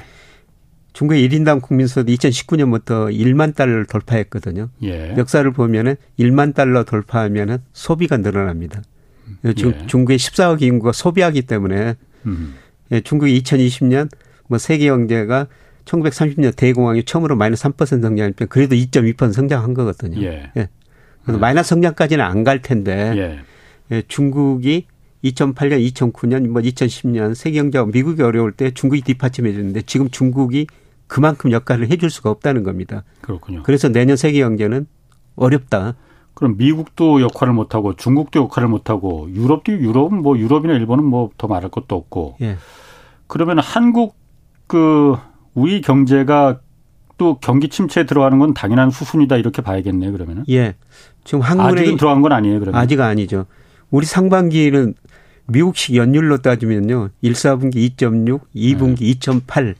중국의 0.93 1.27
1인당 1.29 1.61
국민소득 1.61 2.07
2019년부터 2.15 3.13
1만 3.15 3.55
달러를 3.55 3.85
돌파했거든요. 3.85 4.69
예. 4.83 5.13
역사를 5.17 5.49
보면은 5.51 5.95
1만 6.19 6.53
달러 6.55 6.83
돌파하면은 6.83 7.59
소비가 7.73 8.17
늘어납니다. 8.17 8.81
지금 9.55 9.73
예. 9.79 9.85
중국의 9.87 10.17
14억 10.17 10.61
인구가 10.61 10.91
소비하기 10.91 11.43
때문에 11.43 11.95
음. 12.25 12.55
예, 12.91 13.01
중국이 13.01 13.39
2020년 13.41 14.09
뭐 14.47 14.57
세계 14.57 14.87
경제가 14.87 15.47
1930년 15.85 16.55
대공황이 16.55 17.03
처음으로 17.03 17.35
마이너스 17.35 17.63
3% 17.63 17.85
성장할 17.85 18.33
때 18.33 18.45
그래도 18.45 18.75
2.2% 18.75 19.31
성장한 19.33 19.73
거거든요. 19.75 20.21
예. 20.23 20.51
예. 20.57 20.67
그래서 21.23 21.37
음. 21.37 21.39
마이너스 21.39 21.69
성장까지는 21.69 22.23
안 22.25 22.43
갈 22.43 22.61
텐데 22.61 23.13
예. 23.15 23.39
예. 23.95 24.03
중국이 24.07 24.87
2008년, 25.23 25.91
2009년, 25.91 26.47
뭐 26.47 26.61
2010년 26.61 27.35
세계 27.35 27.59
경제가 27.61 27.85
미국이 27.85 28.21
어려울 28.21 28.51
때 28.51 28.71
중국이 28.71 29.01
뒷받침해 29.01 29.51
주는데 29.51 29.81
지금 29.81 30.09
중국이 30.09 30.67
그만큼 31.07 31.51
역할을 31.51 31.89
해줄 31.89 32.09
수가 32.09 32.29
없다는 32.29 32.63
겁니다. 32.63 33.03
그렇군요. 33.21 33.63
그래서 33.63 33.89
내년 33.89 34.15
세계 34.15 34.39
경제는 34.39 34.87
어렵다. 35.35 35.95
그럼 36.33 36.55
미국도 36.57 37.21
역할을 37.21 37.53
못하고 37.53 37.95
중국도 37.95 38.41
역할을 38.43 38.69
못하고 38.69 39.29
유럽도 39.31 39.73
유럽은 39.73 40.21
뭐 40.21 40.37
유럽이나 40.37 40.73
일본은 40.73 41.03
뭐 41.03 41.31
더 41.37 41.47
말할 41.47 41.69
것도 41.69 41.95
없고. 41.95 42.37
예. 42.41 42.57
그러면 43.27 43.59
한국 43.59 44.15
그 44.67 45.17
우리 45.53 45.81
경제가 45.81 46.61
또 47.17 47.39
경기 47.39 47.67
침체에 47.67 48.05
들어가는 48.05 48.39
건 48.39 48.53
당연한 48.53 48.91
수순이다 48.91 49.35
이렇게 49.35 49.61
봐야겠네요. 49.61 50.13
그러면은. 50.13 50.45
예. 50.49 50.75
지금 51.25 51.41
한국에 51.41 51.81
아직은 51.81 51.97
들어간 51.97 52.21
건 52.21 52.31
아니에요. 52.31 52.59
그러면. 52.61 52.79
아직 52.79 53.01
아니죠. 53.01 53.45
우리 53.91 54.05
상반기는 54.05 54.93
미국식 55.49 55.95
연율로 55.95 56.37
따지면요. 56.37 57.09
1, 57.21 57.33
4분기 57.33 57.75
2.6, 57.95 58.39
2분기 58.55 58.99
네. 58.99 59.13
2.8, 59.13 59.75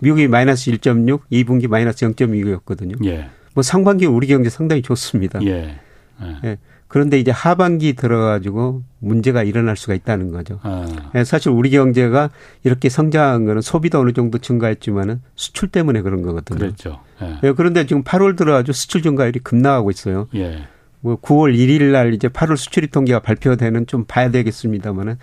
미국이 0.00 0.28
마이너스 0.28 0.70
1.6, 0.70 1.20
2분기 1.30 1.68
마이너스 1.68 2.06
0.2였거든요. 2.06 3.04
예. 3.06 3.30
뭐 3.54 3.62
상반기 3.62 4.06
우리 4.06 4.26
경제 4.26 4.50
상당히 4.50 4.82
좋습니다. 4.82 5.40
예. 5.42 5.78
예. 6.22 6.36
예. 6.44 6.58
그런데 6.88 7.20
이제 7.20 7.30
하반기 7.30 7.92
들어가지고 7.92 8.82
문제가 8.98 9.44
일어날 9.44 9.76
수가 9.76 9.94
있다는 9.94 10.32
거죠. 10.32 10.58
아. 10.64 11.12
예, 11.14 11.22
사실 11.22 11.50
우리 11.52 11.70
경제가 11.70 12.30
이렇게 12.64 12.88
성장한 12.88 13.44
거는 13.44 13.60
소비도 13.62 14.00
어느 14.00 14.12
정도 14.12 14.38
증가했지만은 14.38 15.20
수출 15.36 15.68
때문에 15.68 16.02
그런 16.02 16.22
거거든요. 16.22 16.58
그렇죠. 16.58 17.00
예. 17.22 17.38
예 17.44 17.52
그런데 17.52 17.86
지금 17.86 18.02
8월 18.02 18.36
들어가지고 18.36 18.72
수출 18.72 19.02
증가율이 19.02 19.38
급락하고 19.38 19.90
있어요. 19.90 20.26
예. 20.34 20.66
뭐 21.00 21.20
9월 21.20 21.54
1일 21.56 21.92
날 21.92 22.14
이제 22.14 22.28
8월 22.28 22.56
수출입 22.56 22.90
통계가 22.90 23.20
발표되는 23.20 23.86
좀 23.86 24.04
봐야 24.06 24.30
되겠습니다만은 24.30 25.16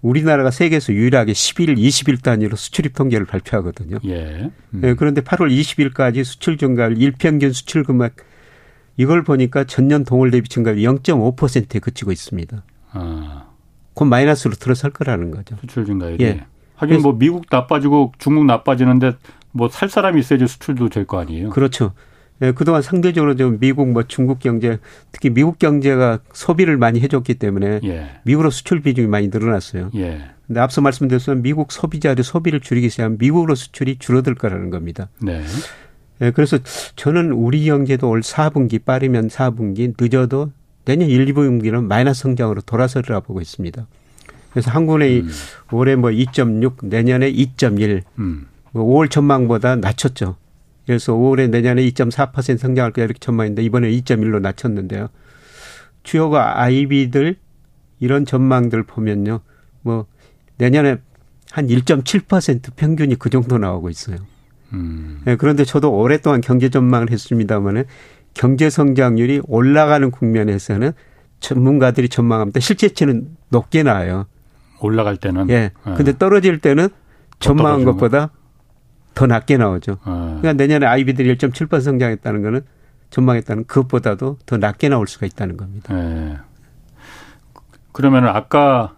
우리나라가 0.00 0.50
세계에서 0.50 0.92
유일하게 0.92 1.32
10일, 1.32 1.76
20일 1.78 2.22
단위로 2.22 2.56
수출입 2.56 2.94
통계를 2.94 3.24
발표하거든요. 3.26 3.98
예. 4.06 4.50
음. 4.74 4.80
예 4.82 4.94
그런데 4.94 5.20
8월 5.20 5.48
20일까지 5.50 6.24
수출 6.24 6.58
증가율 6.58 7.00
일평균 7.00 7.52
수출 7.52 7.84
금액 7.84 8.16
이걸 8.96 9.22
보니까 9.22 9.64
전년 9.64 10.04
동월 10.04 10.30
대비 10.32 10.48
증가율이 10.48 10.82
0.5%에 10.84 11.78
그치고 11.78 12.10
있습니다. 12.10 12.62
아. 12.92 13.46
곧 13.94 14.04
마이너스로 14.06 14.54
들어설 14.54 14.90
거라는 14.90 15.30
거죠. 15.30 15.56
수출 15.60 15.86
증가율이. 15.86 16.24
예. 16.24 16.44
하긴 16.76 17.00
뭐 17.02 17.16
미국 17.16 17.44
나빠지고 17.48 18.12
중국 18.18 18.44
나빠지는데 18.46 19.12
뭐 19.52 19.68
살 19.68 19.88
사람이 19.88 20.18
있어야지 20.18 20.48
수출도 20.48 20.88
될 20.88 21.04
거 21.06 21.20
아니에요. 21.20 21.50
그렇죠. 21.50 21.92
예, 22.42 22.50
그동안 22.52 22.82
상대적으로 22.82 23.36
좀 23.36 23.58
미국 23.58 23.88
뭐 23.88 24.02
중국 24.02 24.40
경제 24.40 24.78
특히 25.12 25.30
미국 25.30 25.58
경제가 25.58 26.18
소비를 26.32 26.76
많이 26.76 27.00
해줬기 27.00 27.34
때문에 27.34 27.80
예. 27.84 28.10
미국으로 28.24 28.50
수출 28.50 28.82
비중이 28.82 29.06
많이 29.06 29.28
늘어났어요. 29.28 29.90
예. 29.94 30.22
근데 30.46 30.60
앞서 30.60 30.80
말씀드렸지만 30.80 31.42
미국 31.42 31.70
소비자들이 31.70 32.24
소비를 32.24 32.60
줄이기 32.60 32.90
시작하면 32.90 33.16
미국으로 33.18 33.54
수출이 33.54 33.96
줄어들 33.98 34.34
거라는 34.34 34.70
겁니다. 34.70 35.08
네. 35.20 35.42
예, 36.20 36.32
그래서 36.32 36.58
저는 36.96 37.30
우리 37.30 37.64
경제도 37.64 38.08
올 38.08 38.20
4분기 38.20 38.84
빠르면 38.84 39.28
4분기 39.28 39.94
늦어도 39.98 40.50
내년 40.84 41.08
1, 41.08 41.26
2분기는 41.26 41.84
마이너스 41.84 42.22
성장으로 42.22 42.62
돌아서리라 42.62 43.20
보고 43.20 43.40
있습니다. 43.40 43.86
그래서 44.50 44.70
한국의 44.72 45.20
음. 45.20 45.30
올해 45.70 45.94
뭐 45.94 46.10
2.6 46.10 46.86
내년에 46.86 47.32
2.1 47.32 48.02
음. 48.18 48.46
5월 48.74 48.82
뭐 48.84 49.06
전망보다 49.06 49.76
낮췄죠. 49.76 50.36
그래서 50.86 51.14
올해 51.14 51.46
내년에 51.46 51.82
2.4% 51.88 52.58
성장할 52.58 52.92
거야 52.92 53.04
이렇게 53.04 53.18
전망인데 53.20 53.62
이번에 53.62 53.90
2.1로 53.90 54.40
낮췄는데요. 54.40 55.08
주요가 56.02 56.60
아이비들 56.60 57.36
이런 58.00 58.26
전망들 58.26 58.82
보면요. 58.82 59.40
뭐 59.82 60.06
내년에 60.58 60.96
한 61.50 61.66
1.7% 61.66 62.74
평균이 62.74 63.16
그 63.16 63.30
정도 63.30 63.58
나오고 63.58 63.90
있어요. 63.90 64.16
음. 64.72 65.20
네, 65.24 65.36
그런데 65.36 65.64
저도 65.64 65.92
오랫동안 65.92 66.40
경제 66.40 66.68
전망을 66.68 67.10
했습니다만은 67.10 67.84
경제 68.34 68.70
성장률이 68.70 69.42
올라가는 69.46 70.10
국면에서는 70.10 70.92
전문가들이 71.40 72.08
전망합니다. 72.08 72.60
실제치는 72.60 73.36
높게 73.50 73.82
나와요. 73.82 74.26
올라갈 74.80 75.16
때는. 75.16 75.50
예. 75.50 75.70
네. 75.84 75.94
근데 75.96 76.16
떨어질 76.16 76.58
때는 76.58 76.88
전망한 77.38 77.84
것보다 77.84 78.30
더 79.14 79.26
낮게 79.26 79.56
나오죠. 79.56 79.98
아. 80.04 80.38
그러니까 80.40 80.52
내년에 80.54 80.86
아이비들이 80.86 81.36
1.7% 81.36 81.80
성장했다는 81.80 82.42
거는 82.42 82.60
전망했다는 83.10 83.66
그것보다도 83.66 84.38
더 84.46 84.56
낮게 84.56 84.88
나올 84.88 85.06
수가 85.06 85.26
있다는 85.26 85.56
겁니다. 85.56 85.94
네. 85.94 86.38
그러면 87.92 88.26
아까 88.26 88.94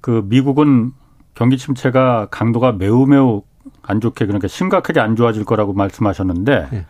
그 0.00 0.22
미국은 0.26 0.92
경기 1.34 1.56
침체가 1.56 2.26
강도가 2.30 2.72
매우 2.72 3.06
매우 3.06 3.42
안 3.82 4.00
좋게 4.00 4.26
그러니까 4.26 4.48
심각하게 4.48 5.00
안 5.00 5.14
좋아질 5.14 5.44
거라고 5.44 5.72
말씀하셨는데 5.72 6.68
네. 6.70 6.86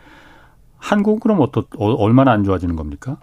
한국은 0.77 1.19
그럼 1.19 1.41
어떠, 1.41 1.65
어, 1.77 1.93
얼마나 1.93 2.31
안 2.31 2.43
좋아지는 2.43 2.75
겁니까? 2.75 3.17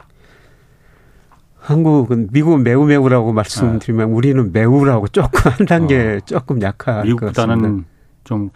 한국은 1.58 2.28
미국은 2.32 2.64
매우 2.64 2.84
매우라고 2.86 3.32
말씀드리면 3.32 4.08
네. 4.08 4.14
우리는 4.14 4.52
매우라고 4.52 5.08
조금 5.12 5.52
한 5.52 5.66
단계 5.66 6.16
어. 6.16 6.20
조금 6.24 6.60
약할 6.60 7.04
미국보다는 7.04 7.84
좀 8.24 8.50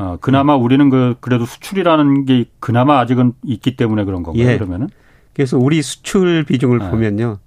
어, 0.00 0.16
그나마 0.18 0.56
음. 0.56 0.62
우리는 0.62 0.88
그 0.88 1.14
그래도 1.20 1.44
수출이라는 1.44 2.24
게 2.24 2.46
그나마 2.58 3.00
아직은 3.00 3.34
있기 3.44 3.76
때문에 3.76 4.04
그런 4.04 4.22
건가요? 4.22 4.42
예. 4.42 4.56
그러면은? 4.56 4.88
그래서 5.34 5.58
우리 5.58 5.82
수출 5.82 6.42
비중을 6.44 6.78
네. 6.78 6.90
보면요. 6.90 7.38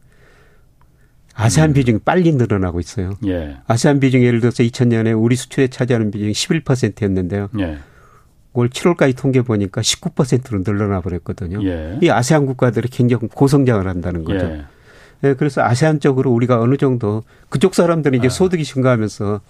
아세안 1.34 1.72
음. 1.72 1.74
비중이 1.74 2.00
빨리 2.06 2.32
늘어나고 2.32 2.80
있어요. 2.80 3.14
예. 3.26 3.58
아세안 3.66 4.00
비중이 4.00 4.24
예를 4.24 4.40
들어서 4.40 4.62
2000년에 4.62 5.20
우리 5.20 5.36
수출에 5.36 5.68
차지하는 5.68 6.12
비중이 6.12 6.32
11%였는데요. 6.32 7.50
예. 7.58 7.80
올 8.54 8.70
7월까지 8.70 9.18
통계 9.18 9.42
보니까 9.42 9.82
19%로 9.82 10.62
늘어나 10.64 11.02
버렸거든요. 11.02 11.66
예. 11.68 11.98
이 12.04 12.10
아세안 12.12 12.46
국가들이 12.46 12.88
굉장히 12.90 13.30
고성장을 13.30 13.88
한다는 13.88 14.24
거죠. 14.24 14.46
예. 14.46 14.66
네, 15.22 15.34
그래서 15.34 15.64
아세안 15.64 16.02
쪽으로 16.02 16.32
우리가 16.32 16.62
어느 16.62 16.78
정도 16.78 17.24
그쪽 17.50 17.74
사람들은 17.74 18.20
이제 18.20 18.28
아. 18.28 18.30
소득이 18.30 18.64
증가하면서 18.64 19.42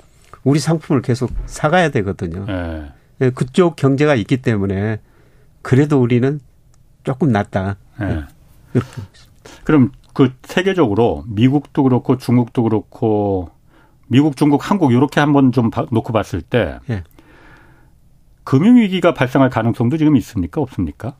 우리 0.43 0.59
상품을 0.59 1.01
계속 1.01 1.31
사가야 1.45 1.89
되거든요. 1.89 2.45
네. 2.45 2.91
네, 3.19 3.29
그쪽 3.29 3.75
경제가 3.75 4.15
있기 4.15 4.41
때문에 4.41 4.99
그래도 5.61 6.01
우리는 6.01 6.39
조금 7.03 7.31
낫다. 7.31 7.77
네. 7.99 8.15
네. 8.15 8.81
그럼 9.63 9.91
그 10.13 10.33
세계적으로 10.43 11.23
미국도 11.27 11.83
그렇고 11.83 12.17
중국도 12.17 12.63
그렇고 12.63 13.51
미국, 14.07 14.35
중국, 14.35 14.69
한국 14.69 14.91
이렇게 14.91 15.19
한번 15.19 15.51
좀 15.51 15.71
놓고 15.91 16.13
봤을 16.13 16.41
때 16.41 16.79
예. 16.89 17.03
금융 18.43 18.77
위기가 18.77 19.13
발생할 19.13 19.49
가능성도 19.49 19.97
지금 19.97 20.15
있습니까? 20.17 20.61
없습니까? 20.61 21.15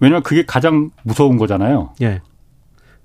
왜냐하면 0.00 0.22
그게 0.22 0.44
가장 0.44 0.90
무서운 1.02 1.36
거잖아요. 1.36 1.94
예. 2.02 2.20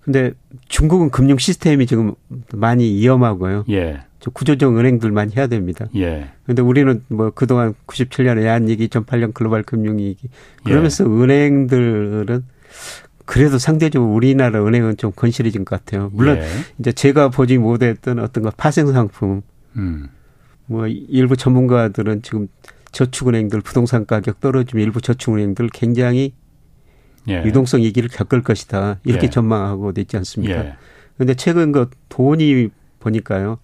근데 0.02 0.32
중국은 0.70 1.12
금융 1.12 1.38
시스템이 1.38 1.86
지금 1.86 2.16
많이 2.54 2.86
위험하고요. 2.86 3.66
예. 3.70 4.02
저 4.20 4.32
구조적 4.32 4.78
은행들 4.78 5.12
많이 5.12 5.36
해야 5.36 5.48
됩니다. 5.48 5.88
예. 5.96 6.30
근데 6.46 6.62
우리는 6.62 7.04
뭐 7.08 7.30
그동안 7.32 7.74
97년 7.88 8.38
외환위기, 8.38 8.88
2008년 8.90 9.34
글로벌 9.34 9.64
금융위기 9.64 10.28
그러면서 10.64 11.06
예. 11.06 11.10
은행들은 11.10 12.44
그래도 13.26 13.58
상대적으로 13.58 14.12
우리나라 14.12 14.66
은행은 14.66 14.98
좀 14.98 15.12
건실해진 15.16 15.64
것 15.64 15.84
같아요. 15.84 16.10
물론 16.14 16.38
예. 16.38 16.48
이제 16.80 16.92
제가 16.92 17.30
보지 17.30 17.58
못했던 17.58 18.20
어떤 18.20 18.44
거 18.44 18.52
파생 18.56 18.88
상품, 18.88 19.42
음. 19.78 20.10
뭐 20.66 20.88
일부 20.88 21.38
전문가들은 21.38 22.22
지금 22.22 22.48
저축은행들 22.92 23.62
부동산 23.62 24.06
가격 24.06 24.42
떨어지면 24.42 24.84
일부 24.84 25.00
저축은행들 25.00 25.70
굉장히 25.72 26.34
예. 27.30 27.44
유동성 27.46 27.82
위기를 27.82 28.10
겪을 28.10 28.42
것이다. 28.44 29.00
이렇게 29.04 29.28
예. 29.28 29.30
전망하고 29.30 29.94
있지 29.98 30.18
않습니까? 30.18 30.76
그런데 31.16 31.32
예. 31.32 31.36
최근 31.36 31.72
그 31.72 31.90
돈이 32.10 32.70
보니까요. 33.00 33.60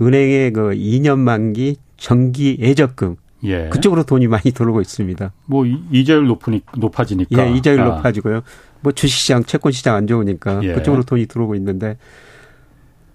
은행의 0.00 0.52
그 0.52 0.70
2년 0.70 1.18
만기 1.18 1.76
정기 1.96 2.56
예적금 2.60 3.16
예. 3.44 3.68
그쪽으로 3.68 4.04
돈이 4.04 4.26
많이 4.26 4.44
들어오고 4.44 4.80
있습니다. 4.80 5.32
뭐 5.46 5.64
이자율 5.66 6.26
높으니 6.26 6.62
높아지니까. 6.76 7.46
예, 7.46 7.52
이자율 7.56 7.80
아. 7.80 7.84
높아지고요. 7.96 8.42
뭐 8.80 8.92
주식시장, 8.92 9.44
채권시장 9.44 9.94
안 9.94 10.06
좋으니까 10.06 10.62
예. 10.62 10.72
그쪽으로 10.72 11.02
돈이 11.04 11.26
들어오고 11.26 11.54
있는데 11.56 11.96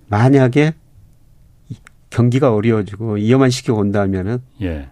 만약에 0.07 0.73
경기가 2.09 2.53
어려워지고 2.53 3.13
위험한 3.13 3.49
시기가 3.49 3.73
온다면은 3.73 4.39
예. 4.61 4.89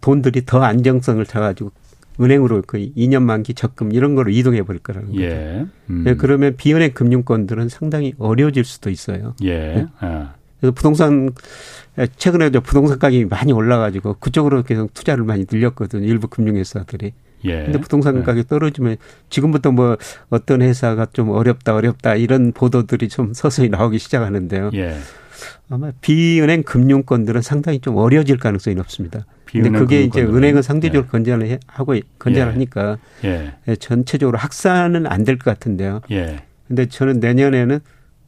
돈들이 0.00 0.44
더 0.44 0.62
안정성을 0.62 1.24
타가지고 1.24 1.72
은행으로 2.20 2.62
그 2.66 2.78
2년 2.78 3.22
만기 3.22 3.54
적금 3.54 3.92
이런 3.92 4.14
거로 4.14 4.30
이동해 4.30 4.62
버릴 4.62 4.80
거라는 4.80 5.08
거죠. 5.10 5.22
예. 5.22 5.66
음. 5.90 6.04
예, 6.06 6.14
그러면 6.14 6.56
비은행 6.56 6.92
금융권들은 6.92 7.68
상당히 7.68 8.14
어려워질 8.18 8.64
수도 8.64 8.90
있어요. 8.90 9.34
예. 9.42 9.56
네? 9.56 9.86
아. 9.98 10.34
그래서 10.64 10.72
부동산 10.72 11.30
최근에 12.16 12.48
부동산 12.50 12.98
가격이 12.98 13.26
많이 13.26 13.52
올라가지고 13.52 14.14
그쪽으로 14.14 14.62
계속 14.62 14.94
투자를 14.94 15.24
많이 15.24 15.44
늘렸거든요. 15.50 16.06
일부 16.06 16.26
금융회사들이. 16.28 17.12
예. 17.44 17.64
근데 17.64 17.78
부동산 17.78 18.16
예. 18.16 18.22
가격이 18.22 18.48
떨어지면 18.48 18.96
지금부터 19.28 19.72
뭐 19.72 19.98
어떤 20.30 20.62
회사가 20.62 21.06
좀 21.12 21.28
어렵다 21.28 21.74
어렵다 21.74 22.14
이런 22.14 22.52
보도들이 22.52 23.10
좀 23.10 23.34
서서히 23.34 23.68
나오기 23.68 23.98
시작하는데요. 23.98 24.70
예. 24.74 24.96
아마 25.68 25.92
비은행 26.00 26.62
금융권들은 26.62 27.42
상당히 27.42 27.80
좀 27.80 27.98
어려워질 27.98 28.38
가능성이 28.38 28.74
높습니다. 28.76 29.26
근데 29.44 29.68
그게 29.70 30.02
이제 30.02 30.22
은행은 30.22 30.62
상대적으로 30.62 31.04
예. 31.06 31.10
건전을 31.10 31.58
하고 31.66 31.94
건전하니까 32.18 32.96
예. 33.24 33.52
예. 33.68 33.76
전체적으로 33.76 34.38
확산은 34.38 35.06
안 35.06 35.24
될 35.24 35.36
것 35.36 35.44
같은데요. 35.44 36.00
예. 36.10 36.42
근데 36.66 36.86
저는 36.86 37.20
내년에는 37.20 37.80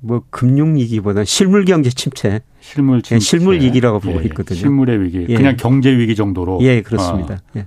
뭐 0.07 0.23
금융 0.31 0.77
위기보다 0.77 1.25
실물 1.25 1.65
경제 1.65 1.91
침체, 1.91 2.41
실물 2.61 3.03
침체. 3.03 3.17
예, 3.17 3.19
실물 3.19 3.61
위기라고 3.61 3.99
보고 3.99 4.21
예, 4.21 4.25
있거든요. 4.27 4.59
실물의 4.59 5.03
위기, 5.03 5.27
그냥 5.27 5.57
경제 5.57 5.91
위기 5.91 6.15
정도로. 6.15 6.61
예, 6.63 6.81
그렇습니다. 6.81 7.39
어, 7.57 7.63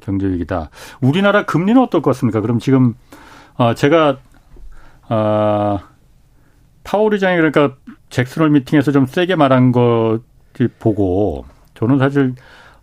경제 0.00 0.26
위기다. 0.26 0.70
우리나라 1.02 1.44
금리는 1.44 1.80
어떨 1.80 2.00
것 2.00 2.10
같습니까? 2.12 2.40
그럼 2.40 2.58
지금 2.58 2.94
어, 3.56 3.74
제가 3.74 4.18
어, 5.10 5.80
파월 6.82 7.12
의장이 7.12 7.36
그러니까 7.36 7.76
잭슨홀 8.08 8.50
미팅에서 8.50 8.90
좀 8.90 9.04
세게 9.04 9.36
말한 9.36 9.72
거 9.72 10.20
보고 10.78 11.44
저는 11.74 11.98
사실 11.98 12.34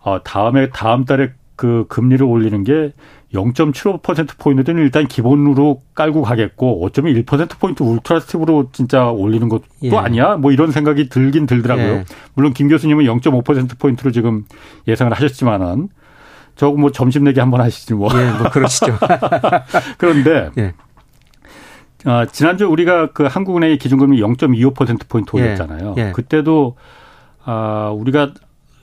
어, 0.01 0.21
다음에 0.23 0.69
다음 0.69 1.05
달에 1.05 1.33
그 1.55 1.85
금리를 1.89 2.23
올리는 2.25 2.63
게 2.63 2.93
0.75% 3.33 4.39
포인트는 4.39 4.81
일단 4.81 5.07
기본으로 5.07 5.81
깔고 5.93 6.23
가겠고 6.23 6.83
어쩌면 6.83 7.13
1% 7.13 7.59
포인트 7.59 7.83
ultra 7.83 8.21
step으로 8.21 8.69
진짜 8.71 9.05
올리는 9.05 9.47
것도 9.49 9.63
예. 9.83 9.95
아니야? 9.95 10.37
뭐 10.37 10.51
이런 10.51 10.71
생각이 10.71 11.09
들긴 11.09 11.45
들더라고요. 11.45 11.87
예. 11.87 12.05
물론 12.33 12.53
김 12.53 12.67
교수님은 12.69 13.05
0.5% 13.05 13.77
포인트로 13.77 14.11
지금 14.11 14.45
예상을 14.87 15.13
하셨지만은 15.13 15.89
저거 16.55 16.77
뭐 16.77 16.91
점심 16.91 17.23
내기 17.23 17.39
한번 17.39 17.61
하시지 17.61 17.93
뭐. 17.93 18.09
예, 18.19 18.31
뭐 18.31 18.49
그러시죠. 18.49 18.97
그런데 19.97 20.49
예. 20.57 20.73
아, 22.05 22.25
지난주 22.25 22.65
우리가 22.67 23.11
그 23.11 23.23
한국은행의 23.25 23.77
기준금리 23.77 24.19
0.25% 24.21 25.07
포인트 25.07 25.35
올렸잖아요. 25.35 25.95
예, 25.97 26.07
예. 26.07 26.11
그때도 26.11 26.77
아, 27.45 27.93
우리가 27.95 28.33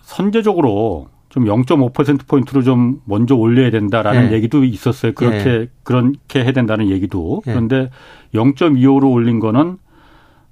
선제적으로 0.02 1.08
좀 1.36 1.44
0.5% 1.44 2.26
포인트로 2.26 2.62
좀 2.62 3.02
먼저 3.04 3.34
올려야 3.34 3.70
된다라는 3.70 4.30
예. 4.30 4.32
얘기도 4.32 4.64
있었어요. 4.64 5.12
그렇게 5.12 5.50
예. 5.50 5.68
그렇게 5.82 6.42
해야 6.42 6.52
된다는 6.52 6.88
얘기도. 6.88 7.42
예. 7.46 7.50
그런데 7.50 7.90
0.25로 8.32 9.12
올린 9.12 9.38
거는 9.38 9.76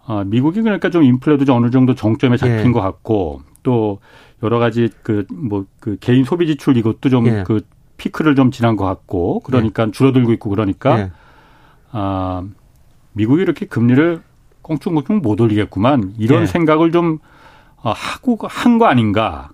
아, 0.05 0.25
미국이 0.27 0.61
그러니까 0.61 0.91
좀 0.91 1.03
인플레도 1.03 1.47
좀 1.47 1.57
어느 1.57 1.71
정도 1.71 1.95
정점에 1.95 2.37
잡힌 2.37 2.67
예. 2.67 2.71
것 2.73 2.83
같고 2.83 3.41
또 3.63 4.01
여러 4.43 4.59
가지 4.59 4.91
그 5.03 5.25
뭐그 5.33 5.89
뭐 5.89 5.97
개인 6.01 6.25
소비 6.25 6.47
지출 6.47 6.77
이것도 6.77 7.09
좀그 7.09 7.55
예. 7.55 7.61
피크를 7.97 8.35
좀 8.35 8.51
지난 8.51 8.77
것 8.77 8.85
같고 8.85 9.41
그러니까 9.41 9.91
줄어들고 9.91 10.35
있고 10.35 10.51
그러니까 10.51 11.09
아, 11.93 12.43
미국이 13.15 13.41
이렇게 13.41 13.65
금리를 13.65 14.21
꽁충꽁충 14.61 15.23
못 15.23 15.41
올리겠구만 15.41 16.13
이런 16.19 16.43
예. 16.43 16.47
생각을 16.47 16.93
좀 16.93 17.21
어, 17.83 17.91
하고 17.97 18.37
한 18.43 18.77
거 18.79 18.85
아닌가. 18.85 19.49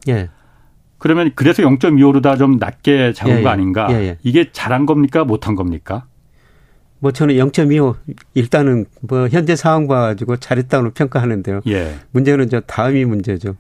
예. 1.01 1.03
그러면 1.03 1.33
그래서 1.35 1.63
0.25로 1.63 2.23
다 2.23 2.37
좀 2.37 2.57
낮게 2.59 3.13
잡은 3.15 3.39
예, 3.39 3.43
거 3.43 3.49
예. 3.49 3.53
아닌가. 3.53 3.89
예, 3.91 3.95
예, 3.97 4.19
이게 4.23 4.51
잘한 4.53 4.87
겁니까 4.87 5.25
못한 5.25 5.55
겁니까? 5.57 6.05
뭐 6.99 7.13
저는 7.13 7.35
0.25 7.37 7.95
일단은 8.35 8.85
뭐 9.01 9.27
현재 9.29 9.57
상황 9.57 9.89
봐가지고 9.89 10.37
잘했다고 10.37 10.91
평가하는데요. 10.91 11.61
예. 11.69 11.95
문제는 12.13 12.51
저 12.51 12.61
다음이 12.61 13.05
문제죠. 13.07 13.57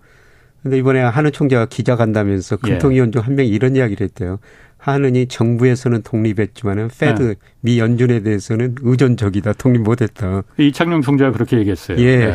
근데 0.63 0.77
이번에 0.77 1.01
한은 1.01 1.33
총재가 1.33 1.67
기자 1.67 1.97
간다면서 1.97 2.59
예. 2.67 2.71
금통위원 2.71 3.13
중 3.13 3.23
한 3.23 3.35
명이 3.35 3.49
이런 3.49 3.77
이야기를 3.77 4.05
했대요. 4.05 4.39
하느니 4.77 5.27
정부에서는 5.27 6.03
독립했지만은 6.03 6.89
페드 6.99 7.23
네. 7.23 7.35
미 7.61 7.79
연준에 7.79 8.21
대해서는 8.21 8.77
의존적이다 8.81 9.55
독립 9.55 9.81
못했다. 9.83 10.43
이창용 10.59 11.01
총재가 11.03 11.33
그렇게 11.33 11.59
얘기했어요. 11.59 11.99
예. 11.99 12.35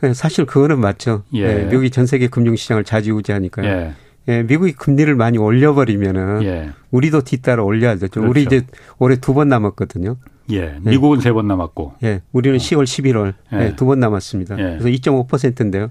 네. 0.00 0.14
사실 0.14 0.46
그거는 0.46 0.80
맞죠. 0.80 1.24
예. 1.34 1.40
예. 1.42 1.64
미국이 1.64 1.90
전 1.90 2.06
세계 2.06 2.28
금융시장을 2.28 2.84
좌지우지하니까요. 2.84 3.66
예. 3.66 3.92
예. 4.28 4.42
미국이 4.42 4.72
금리를 4.72 5.14
많이 5.14 5.38
올려버리면은 5.38 6.42
예. 6.44 6.70
우리도 6.90 7.22
뒤따라 7.22 7.62
올려야 7.62 7.94
되죠. 7.96 8.20
그렇죠. 8.20 8.30
우리 8.30 8.42
이제 8.42 8.66
올해 8.98 9.16
두 9.16 9.32
번 9.34 9.48
남았거든요. 9.48 10.16
예. 10.52 10.56
예. 10.56 10.78
미국은 10.82 11.20
세번 11.20 11.46
남았고. 11.46 11.94
예. 12.02 12.22
우리는 12.32 12.56
어. 12.56 12.58
10월, 12.58 12.84
11월 12.84 13.34
예. 13.54 13.66
예. 13.68 13.76
두번 13.76 14.00
남았습니다. 14.00 14.58
예. 14.58 14.78
그래서 14.78 14.88
2.5%인데요. 14.88 15.90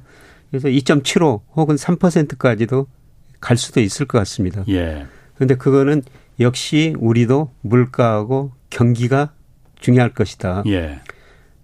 그래서 0.51 0.67
2.75 0.67 1.41
혹은 1.55 1.75
3%까지도 1.75 2.87
갈 3.39 3.57
수도 3.57 3.79
있을 3.79 4.05
것 4.05 4.17
같습니다. 4.19 4.63
예. 4.69 5.05
그런데 5.35 5.55
그거는 5.55 6.01
역시 6.39 6.95
우리도 6.99 7.51
물가하고 7.61 8.51
경기가 8.69 9.31
중요할 9.79 10.13
것이다. 10.13 10.63
예. 10.67 10.99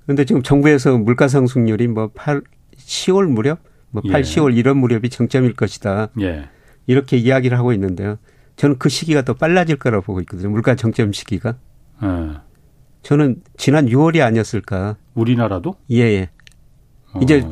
그런데 0.06 0.24
지금 0.26 0.42
정부에서 0.42 0.98
물가 0.98 1.28
상승률이 1.28 1.88
뭐 1.88 2.10
8, 2.14 2.42
10월 2.78 3.28
무렵, 3.28 3.60
뭐 3.92 4.02
8, 4.10 4.20
예. 4.20 4.24
10월 4.24 4.56
이런 4.56 4.78
무렵이 4.78 5.10
정점일 5.10 5.54
것이다. 5.56 6.10
예. 6.22 6.48
이렇게 6.88 7.18
이야기를 7.18 7.58
하고 7.58 7.74
있는데요. 7.74 8.18
저는 8.56 8.78
그 8.78 8.90
시기가 8.90 9.24
더 9.24 9.34
빨라질 9.34 9.76
거라고 9.78 10.04
보고 10.04 10.20
있거든요. 10.22 10.50
물가 10.50 10.76
정점 10.76 11.12
시기가. 11.12 11.56
예. 12.04 12.08
저는 13.04 13.42
지난 13.58 13.88
6월이 13.88 14.22
아니었을까. 14.22 14.96
우리나라도? 15.14 15.76
예, 15.92 16.00
예. 16.02 16.30
어. 17.14 17.20
이제 17.22 17.46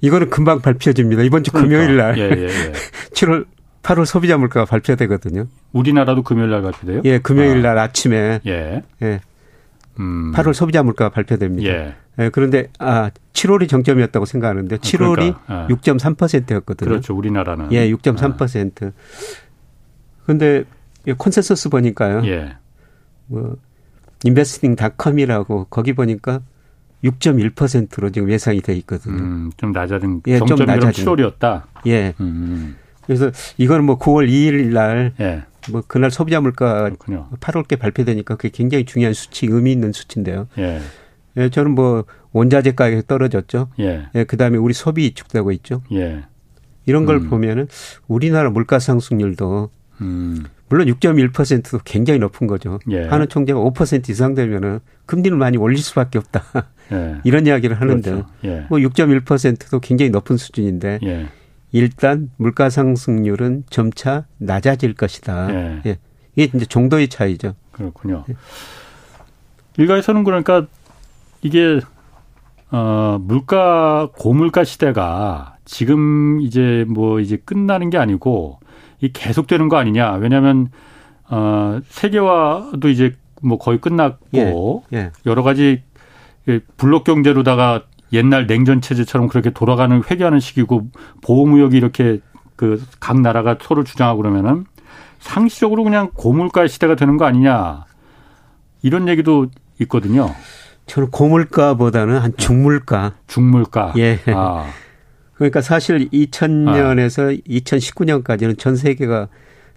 이거는 0.00 0.30
금방 0.30 0.60
발표집니다. 0.60 1.22
이번 1.22 1.42
주 1.42 1.50
그러니까. 1.50 1.76
금요일 1.76 1.96
날. 1.96 2.18
예, 2.18 2.22
예, 2.22 2.44
예. 2.44 2.72
7월 3.14 3.46
8월 3.82 4.04
소비자 4.06 4.36
물가가 4.38 4.64
발표되거든요. 4.66 5.46
우리나라도 5.72 6.22
금요일 6.22 6.50
날 6.50 6.62
발표돼요? 6.62 7.02
예, 7.04 7.18
금요일 7.18 7.62
날 7.62 7.78
아. 7.78 7.88
침에 7.88 8.40
예. 8.46 8.82
예. 9.02 9.20
음. 9.98 10.32
8월 10.32 10.54
소비자 10.54 10.82
물가가 10.82 11.10
발표됩니다. 11.10 11.68
예. 11.70 11.94
예. 12.18 12.28
그런데 12.30 12.68
아 12.78 13.10
7월이 13.32 13.68
정점이었다고 13.68 14.24
생각하는데 14.26 14.76
7월이 14.76 15.14
그러니까, 15.14 15.42
아. 15.46 15.66
6.3%였거든요. 15.68 16.88
그렇죠. 16.88 17.14
우리나라는. 17.14 17.72
예, 17.72 17.90
6.3%. 17.90 18.88
아. 18.88 18.92
근데 20.26 20.64
콘센서스 21.18 21.68
보니까요. 21.68 22.24
예. 22.26 22.56
뭐 23.26 23.56
인베스팅닷컴이라고 24.24 25.66
거기 25.68 25.92
보니까 25.92 26.40
6.1%로 27.04 28.10
지금 28.10 28.30
예상이 28.30 28.60
돼 28.60 28.74
있거든요. 28.76 29.16
음, 29.16 29.50
좀 29.56 29.72
낮아진 29.72 30.22
예, 30.26 30.38
좀 30.38 30.46
7월이었다. 30.48 31.62
예. 31.86 32.14
음. 32.20 32.76
그래서 33.04 33.30
이거는 33.58 33.84
뭐 33.84 33.98
9월 33.98 34.28
2일 34.28 34.72
날, 34.72 35.12
예. 35.20 35.42
뭐 35.70 35.82
그날 35.86 36.10
소비자 36.10 36.40
물가 36.40 36.90
8월께 36.90 37.78
발표되니까 37.78 38.36
그게 38.36 38.48
굉장히 38.48 38.86
중요한 38.86 39.12
수치, 39.12 39.46
의미 39.46 39.72
있는 39.72 39.92
수치인데요. 39.92 40.48
예. 40.58 40.80
예 41.36 41.48
저는 41.48 41.72
뭐 41.72 42.04
원자재 42.32 42.72
가격이 42.72 43.06
떨어졌죠. 43.06 43.68
예. 43.80 44.06
예 44.14 44.24
그다음에 44.24 44.58
우리 44.58 44.74
소비 44.74 45.06
이축되고 45.06 45.52
있죠. 45.52 45.82
예. 45.92 46.24
이런 46.86 47.06
걸 47.06 47.16
음. 47.16 47.30
보면은 47.30 47.68
우리나라 48.08 48.50
물가 48.50 48.78
상승률도 48.78 49.70
음. 50.00 50.44
물론 50.68 50.88
6.1%도 50.88 51.80
굉장히 51.84 52.18
높은 52.18 52.46
거죠. 52.46 52.78
예. 52.90 53.04
하는 53.04 53.28
총재가 53.28 53.58
5% 53.58 54.08
이상 54.10 54.34
되면은 54.34 54.80
금리를 55.06 55.36
많이 55.36 55.56
올릴 55.56 55.78
수밖에 55.78 56.18
없다. 56.18 56.42
예. 56.92 57.16
이런 57.24 57.46
이야기를 57.46 57.80
하는데 57.80 58.10
그렇죠. 58.10 58.28
예. 58.44 58.66
뭐 58.68 58.78
6.1%도 58.78 59.80
굉장히 59.80 60.10
높은 60.10 60.36
수준인데 60.36 61.00
예. 61.04 61.28
일단 61.72 62.30
물가 62.36 62.70
상승률은 62.70 63.64
점차 63.68 64.26
낮아질 64.38 64.94
것이다. 64.94 65.54
예. 65.54 65.82
예. 65.86 65.98
이게 66.36 66.56
이제 66.56 66.66
정도의 66.66 67.08
차이죠. 67.08 67.54
그렇군요. 67.72 68.24
예. 68.28 68.34
일가에서는 69.76 70.24
그러니까 70.24 70.66
이게 71.44 71.78
어 72.72 73.18
물가 73.20 74.08
고물가 74.16 74.64
시대가 74.64 75.56
지금 75.64 76.40
이제 76.40 76.84
뭐 76.88 77.20
이제 77.20 77.36
끝나는 77.36 77.90
게 77.90 77.98
아니고 77.98 78.58
이 79.00 79.12
계속되는 79.12 79.68
거 79.68 79.76
아니냐. 79.76 80.14
왜냐하면 80.14 80.70
어 81.28 81.78
세계화도 81.88 82.88
이제 82.88 83.14
뭐 83.42 83.58
거의 83.58 83.78
끝났고 83.78 84.84
예, 84.92 84.96
예. 84.98 85.10
여러 85.26 85.42
가지 85.42 85.82
블록 86.76 87.04
경제로다가 87.04 87.84
옛날 88.12 88.46
냉전 88.46 88.80
체제처럼 88.80 89.28
그렇게 89.28 89.50
돌아가는 89.50 90.02
회귀하는 90.10 90.40
시기고 90.40 90.88
보호무역이 91.22 91.76
이렇게 91.76 92.20
그 92.56 92.82
각 93.00 93.20
나라가 93.20 93.56
서로 93.60 93.84
주장하고 93.84 94.22
그러면은 94.22 94.64
상시적으로 95.18 95.84
그냥 95.84 96.10
고물가 96.14 96.66
시대가 96.68 96.94
되는 96.96 97.16
거 97.16 97.24
아니냐 97.24 97.84
이런 98.82 99.08
얘기도 99.08 99.46
있거든요. 99.80 100.30
저는 100.86 101.10
고물가보다는 101.10 102.18
한 102.18 102.32
중물가. 102.36 103.14
중물가. 103.26 103.94
예. 103.96 104.18
아. 104.26 104.70
그러니까 105.34 105.60
사실 105.60 106.08
2000년에서 106.10 107.36
아. 107.36 107.42
2019년까지는 107.48 108.58
전 108.58 108.76
세계가 108.76 109.28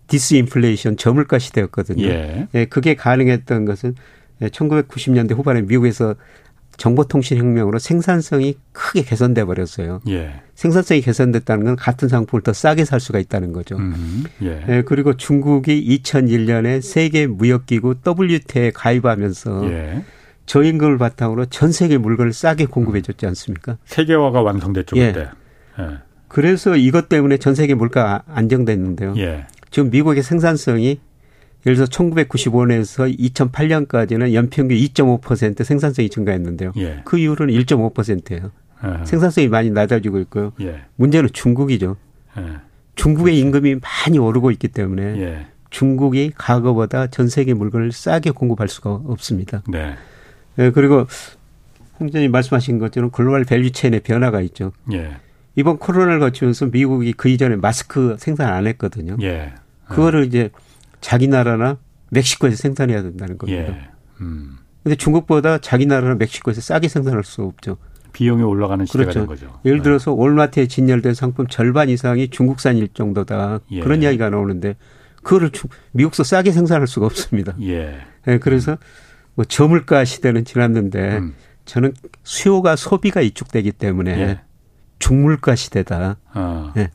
디스인플레이션 0.08 0.98
저물가 0.98 1.40
시대였거든요. 1.40 2.06
예. 2.06 2.48
예. 2.54 2.66
그게 2.66 2.96
가능했던 2.96 3.66
것은 3.66 3.96
1990년대 4.42 5.36
후반에 5.36 5.62
미국에서 5.62 6.16
정보통신 6.78 7.38
혁명으로 7.38 7.80
생산성이 7.80 8.56
크게 8.72 9.02
개선돼 9.02 9.46
버렸어요. 9.46 10.02
예. 10.10 10.42
생산성이 10.54 11.02
개선됐다는 11.02 11.66
건 11.66 11.76
같은 11.76 12.08
상품을 12.08 12.44
더 12.44 12.54
싸게 12.54 12.86
살 12.86 13.00
수가 13.00 13.18
있다는 13.20 13.52
거죠. 13.52 13.78
음, 13.78 14.26
예. 14.44 14.64
예. 14.70 14.82
그리고 14.84 15.18
중국이 15.18 16.00
2001년에 16.04 16.82
세계 16.82 17.26
무역기구 17.26 17.96
WTO에 18.06 18.72
가입하면서 18.72 19.72
예. 19.72 20.04
저임금을 20.48 20.98
바탕으로 20.98 21.46
전 21.46 21.72
세계 21.72 21.98
물건을 21.98 22.34
싸게 22.34 22.66
공급해 22.66 23.02
줬지 23.02 23.28
않습니까? 23.28 23.78
세계화가 23.86 24.42
완성됐죠, 24.42 24.98
예. 24.98 25.12
그때. 25.12 25.30
예. 25.80 25.98
그래서 26.28 26.76
이것 26.76 27.10
때문에 27.10 27.38
전 27.38 27.54
세계 27.54 27.76
물가 27.76 28.24
안정됐는데요. 28.28 29.14
예. 29.18 29.46
지금 29.70 29.90
미국의 29.92 30.24
생산성이 30.24 31.00
예를 31.66 31.76
들어서 31.76 31.86
1995년에서 31.92 33.18
2008년까지는 33.20 34.34
연평균 34.34 34.78
2.5% 34.78 35.64
생산성이 35.64 36.10
증가했는데요. 36.10 36.72
예. 36.78 37.02
그 37.04 37.18
이후로는 37.18 37.54
1.5%예요. 37.54 38.52
예. 38.84 39.06
생산성이 39.06 39.50
많이 39.50 39.70
낮아지고 39.70 40.20
있고요. 40.20 40.54
예. 40.62 40.82
문제는 40.96 41.30
중국이죠. 41.34 41.98
예. 42.38 42.42
중국의 42.96 43.36
그렇죠. 43.36 43.48
임금이 43.48 43.76
많이 43.82 44.18
오르고 44.18 44.52
있기 44.52 44.70
때문에 44.70 45.04
예. 45.22 45.48
중국이 45.70 46.32
과거보다 46.38 47.08
전 47.08 47.28
세계 47.28 47.54
물건을 47.54 47.92
싸게 47.92 48.32
공급할 48.32 48.70
수가 48.70 48.92
없습니다. 48.92 49.62
네. 49.68 49.96
예, 50.60 50.72
그리고 50.72 51.06
홍전이 52.00 52.28
말씀하신 52.28 52.80
것처럼 52.80 53.12
global 53.12 53.44
value 53.44 53.72
chain의 53.72 54.02
변화가 54.02 54.42
있죠. 54.42 54.72
예. 54.92 55.18
이번 55.56 55.78
코로나를 55.78 56.20
거치면서 56.20 56.68
미국이 56.68 57.14
그 57.14 57.30
이전에 57.30 57.56
마스크 57.56 58.16
생산 58.20 58.54
안 58.54 58.68
했거든요. 58.68 59.18
예. 59.22 59.54
그거를 59.88 60.26
이제 60.26 60.52
자기 61.02 61.28
나라나 61.28 61.78
멕시코에서 62.10 62.56
생산해야 62.58 63.02
된다는 63.02 63.38
겁니다. 63.38 63.74
예. 63.74 63.90
음. 64.22 64.58
근데 64.84 64.96
중국보다 64.96 65.58
자기 65.58 65.86
나라나 65.86 66.16
멕시코에서 66.16 66.62
싸게 66.62 66.88
생산할 66.88 67.24
수 67.24 67.42
없죠. 67.42 67.78
비용이 68.14 68.44
올라가는 68.44 68.86
시대가 68.86 69.12
그렇죠. 69.12 69.20
된 69.20 69.28
거죠. 69.28 69.60
예를 69.66 69.80
네. 69.80 69.84
들어서 69.84 70.14
월마트에 70.14 70.68
진열된 70.68 71.14
상품 71.14 71.48
절반 71.48 71.90
이상이 71.90 72.30
중국산일 72.30 72.90
정도다. 72.94 73.60
예. 73.72 73.80
그런 73.82 74.02
이야기가 74.02 74.30
나오는데 74.30 74.76
그거를 75.24 75.52
미국서 75.92 76.24
싸게 76.24 76.52
생산할 76.52 76.88
수가 76.88 77.06
없습니다. 77.08 77.56
예. 77.62 77.98
네, 78.26 78.38
그래서 78.40 78.78
뭐 79.38 79.46
저물가 79.46 80.04
시대는 80.04 80.46
지났는데 80.46 81.18
음. 81.20 81.36
저는 81.66 81.94
수요가 82.24 82.76
소비가 82.76 83.22
이축되기 83.22 83.72
때문에 83.72 84.20
예. 84.20 84.40
중물가 84.98 85.54
시대다. 85.56 86.18
아. 86.34 86.74
예. 86.76 86.90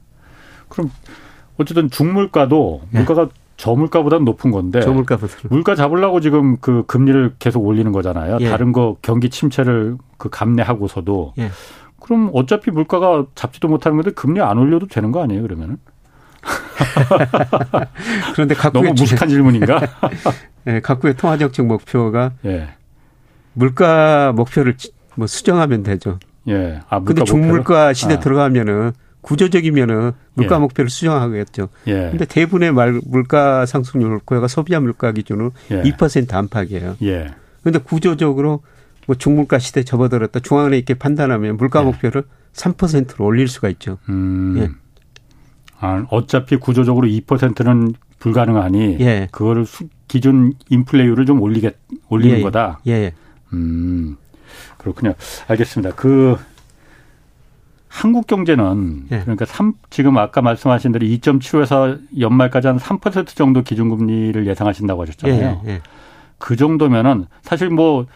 그럼 0.69 0.91
어쨌든 1.57 1.89
중물가도 1.89 2.83
예. 2.95 2.99
물가가 2.99 3.29
저물가보다 3.57 4.19
높은 4.19 4.51
건데 4.51 4.81
저물가보다 4.81 5.35
물가 5.51 5.77
잡으려고 5.77 6.21
지금 6.21 6.57
그 6.57 6.83
금리를 6.87 7.37
계속 7.39 7.65
올리는 7.65 7.93
거잖아요. 7.93 8.39
예. 8.41 8.51
다른 8.51 8.73
거 8.73 8.97
경기 9.03 9.31
침체를 9.31 9.99
그 10.19 10.29
감내하고서도 10.29 11.35
예. 11.39 11.51
그럼 12.01 12.31
어차피 12.35 12.73
물가가 12.73 13.25
잡지도 13.37 13.69
못하는 13.69 13.99
건데 13.99 14.11
금리 14.11 14.41
안 14.41 14.59
올려도 14.59 14.89
되는 14.89 15.13
거 15.13 15.23
아니에요? 15.23 15.43
그러면은 15.43 15.77
그런데 18.35 18.55
각국의 18.55 18.91
너무 18.91 18.95
무식한 19.01 19.29
질문인가? 19.29 19.81
예, 20.67 20.81
각국의 20.81 21.17
통화정책 21.17 21.67
목표가 21.67 22.33
예. 22.45 22.69
물가 23.53 24.33
목표를 24.33 24.77
뭐 25.15 25.27
수정하면 25.27 25.83
되죠. 25.83 26.19
예. 26.49 26.81
아, 26.89 26.99
물가 26.99 27.15
근데 27.15 27.25
중물가 27.25 27.93
시대 27.93 28.15
아. 28.15 28.21
들어가면은 28.21 28.93
구조적이면은 29.21 30.13
물가 30.35 30.57
예. 30.57 30.59
목표를 30.59 30.91
수정하겠죠. 30.91 31.69
예. 31.87 32.09
근데 32.11 32.25
대부분의 32.25 32.73
말, 32.73 33.01
물가 33.07 33.67
상승률 33.67 34.11
목표가 34.11 34.49
소비자 34.49 34.81
물가 34.81 35.13
기준으로 35.13 35.53
예. 35.71 35.83
2% 35.83 36.33
안팎이에요. 36.35 36.97
예. 37.03 37.29
근데 37.63 37.79
구조적으로 37.79 38.63
뭐 39.07 39.17
중물가 39.17 39.59
시대 39.59 39.85
접어들었다 39.85 40.41
중앙은행 40.41 40.79
이렇게 40.79 40.95
판단하면 40.95 41.57
물가 41.57 41.81
예. 41.81 41.85
목표를 41.85 42.25
3%로 42.53 43.25
올릴 43.25 43.49
수가 43.49 43.69
있죠. 43.71 43.99
음. 44.09 44.57
예. 44.59 44.71
아, 45.83 46.07
어차피 46.11 46.57
구조적으로 46.57 47.09
2%는 47.09 47.95
불가능하니 48.21 48.99
예. 49.01 49.29
그거를 49.33 49.67
수, 49.67 49.89
기준 50.07 50.53
인플레이율을 50.69 51.27
좀 51.27 51.43
올리게 51.43 51.73
올리는 52.09 52.39
예. 52.39 52.43
거다. 52.43 52.79
예. 52.87 53.13
음. 53.53 54.17
그렇군요. 54.79 55.15
알겠습니다. 55.49 55.97
그 55.97 56.37
한국 57.89 58.29
경제는 58.29 59.07
예. 59.11 59.21
그러니까 59.23 59.45
3 59.45 59.75
지금 59.91 60.19
아까 60.19 60.41
말씀하신 60.41 60.93
대로 60.93 61.05
2.75에서 61.05 61.99
연말까지 62.19 62.69
한 62.69 62.79
3% 62.79 63.27
정도 63.35 63.63
기준금리를 63.63 64.47
예상하신다고 64.47 65.03
하셨잖아요. 65.03 65.63
예. 65.67 65.71
예. 65.71 65.81
그 66.39 66.55
정도면은 66.55 67.27
사실 67.43 67.71
뭐 67.71 68.07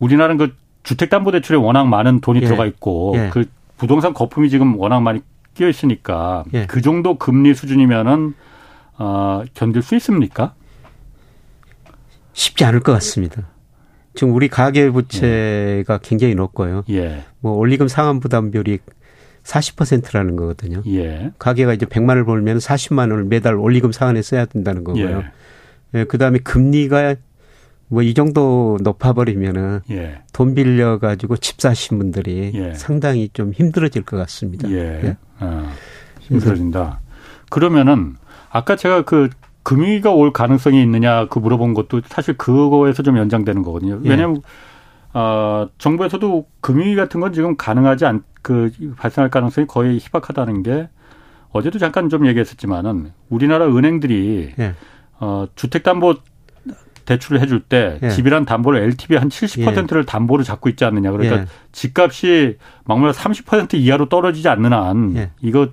우리나라는 0.00 0.38
그 0.38 0.56
주택담보대출에 0.82 1.56
워낙 1.56 1.84
많은 1.84 2.20
돈이 2.20 2.40
예. 2.42 2.46
들어가 2.46 2.66
있고 2.66 3.14
예. 3.16 3.30
그 3.32 3.44
부동산 3.76 4.12
거품이 4.12 4.50
지금 4.50 4.76
워낙 4.76 5.00
많이 5.00 5.20
끼어 5.54 5.68
있으니까 5.68 6.44
예. 6.54 6.66
그 6.66 6.80
정도 6.80 7.18
금리 7.18 7.54
수준이면은 7.54 8.34
어, 8.98 9.42
견딜 9.54 9.82
수 9.82 9.94
있습니까? 9.96 10.54
쉽지 12.32 12.64
않을 12.64 12.80
것 12.80 12.92
같습니다. 12.92 13.48
지금 14.14 14.34
우리 14.34 14.48
가계 14.48 14.90
부채가 14.90 15.98
굉장히 16.02 16.34
높고요. 16.34 16.84
뭐 17.40 17.52
올리금 17.52 17.88
상환 17.88 18.20
부담 18.20 18.50
비율이 18.50 18.78
40%라는 19.42 20.36
거거든요. 20.36 20.82
예. 20.86 21.32
가게가 21.38 21.74
이제 21.74 21.86
100만 21.86 22.10
원을 22.10 22.24
벌면 22.24 22.58
40만 22.58 23.10
원을 23.10 23.24
매달 23.24 23.54
올리금 23.56 23.92
상환에 23.92 24.22
써야 24.22 24.44
된다는 24.44 24.84
거고요. 24.84 25.24
예. 25.94 26.00
예 26.00 26.04
그다음에 26.04 26.38
금리가 26.38 27.16
뭐 27.92 28.02
이 28.02 28.14
정도 28.14 28.78
높아버리면은 28.82 29.80
예. 29.90 30.22
돈 30.32 30.54
빌려 30.54 30.98
가지고 30.98 31.36
집 31.36 31.60
사신 31.60 31.98
분들이 31.98 32.50
예. 32.54 32.72
상당히 32.72 33.28
좀 33.32 33.52
힘들어질 33.52 34.02
것 34.02 34.16
같습니다. 34.16 34.70
예. 34.70 35.00
예? 35.04 35.16
아, 35.38 35.70
힘들어진다. 36.20 37.00
그러면은 37.50 38.16
아까 38.50 38.76
제가 38.76 39.02
그 39.02 39.28
금위가 39.62 40.10
올 40.10 40.32
가능성이 40.32 40.82
있느냐 40.82 41.26
그 41.28 41.38
물어본 41.38 41.74
것도 41.74 42.00
사실 42.06 42.36
그거에서 42.36 43.02
좀 43.02 43.18
연장되는 43.18 43.62
거거든요. 43.62 44.00
예. 44.04 44.08
왜냐하면 44.08 44.40
어, 45.12 45.68
정부에서도 45.76 46.46
금위 46.62 46.96
같은 46.96 47.20
건 47.20 47.34
지금 47.34 47.58
가능하지 47.58 48.06
않, 48.06 48.22
그, 48.40 48.72
발생할 48.96 49.30
가능성이 49.30 49.66
거의 49.66 49.98
희박하다는 49.98 50.62
게 50.62 50.88
어제도 51.50 51.78
잠깐 51.78 52.08
좀 52.08 52.26
얘기했었지만은 52.26 53.12
우리나라 53.28 53.66
은행들이 53.66 54.54
예. 54.58 54.74
어, 55.20 55.46
주택담보 55.54 56.14
대출을 57.12 57.40
해줄 57.40 57.60
때 57.60 57.98
예. 58.02 58.08
집이란 58.10 58.44
담보를 58.44 58.82
LTV 58.82 59.16
한 59.18 59.28
70%를 59.28 60.02
예. 60.02 60.06
담보로 60.06 60.42
잡고 60.42 60.68
있지 60.68 60.84
않느냐. 60.84 61.10
그러니까 61.10 61.42
예. 61.42 61.46
집값이 61.72 62.56
막말 62.84 63.12
30% 63.12 63.74
이하로 63.74 64.08
떨어지지 64.08 64.48
않는 64.48 64.72
한 64.72 65.16
예. 65.16 65.30
이거 65.40 65.68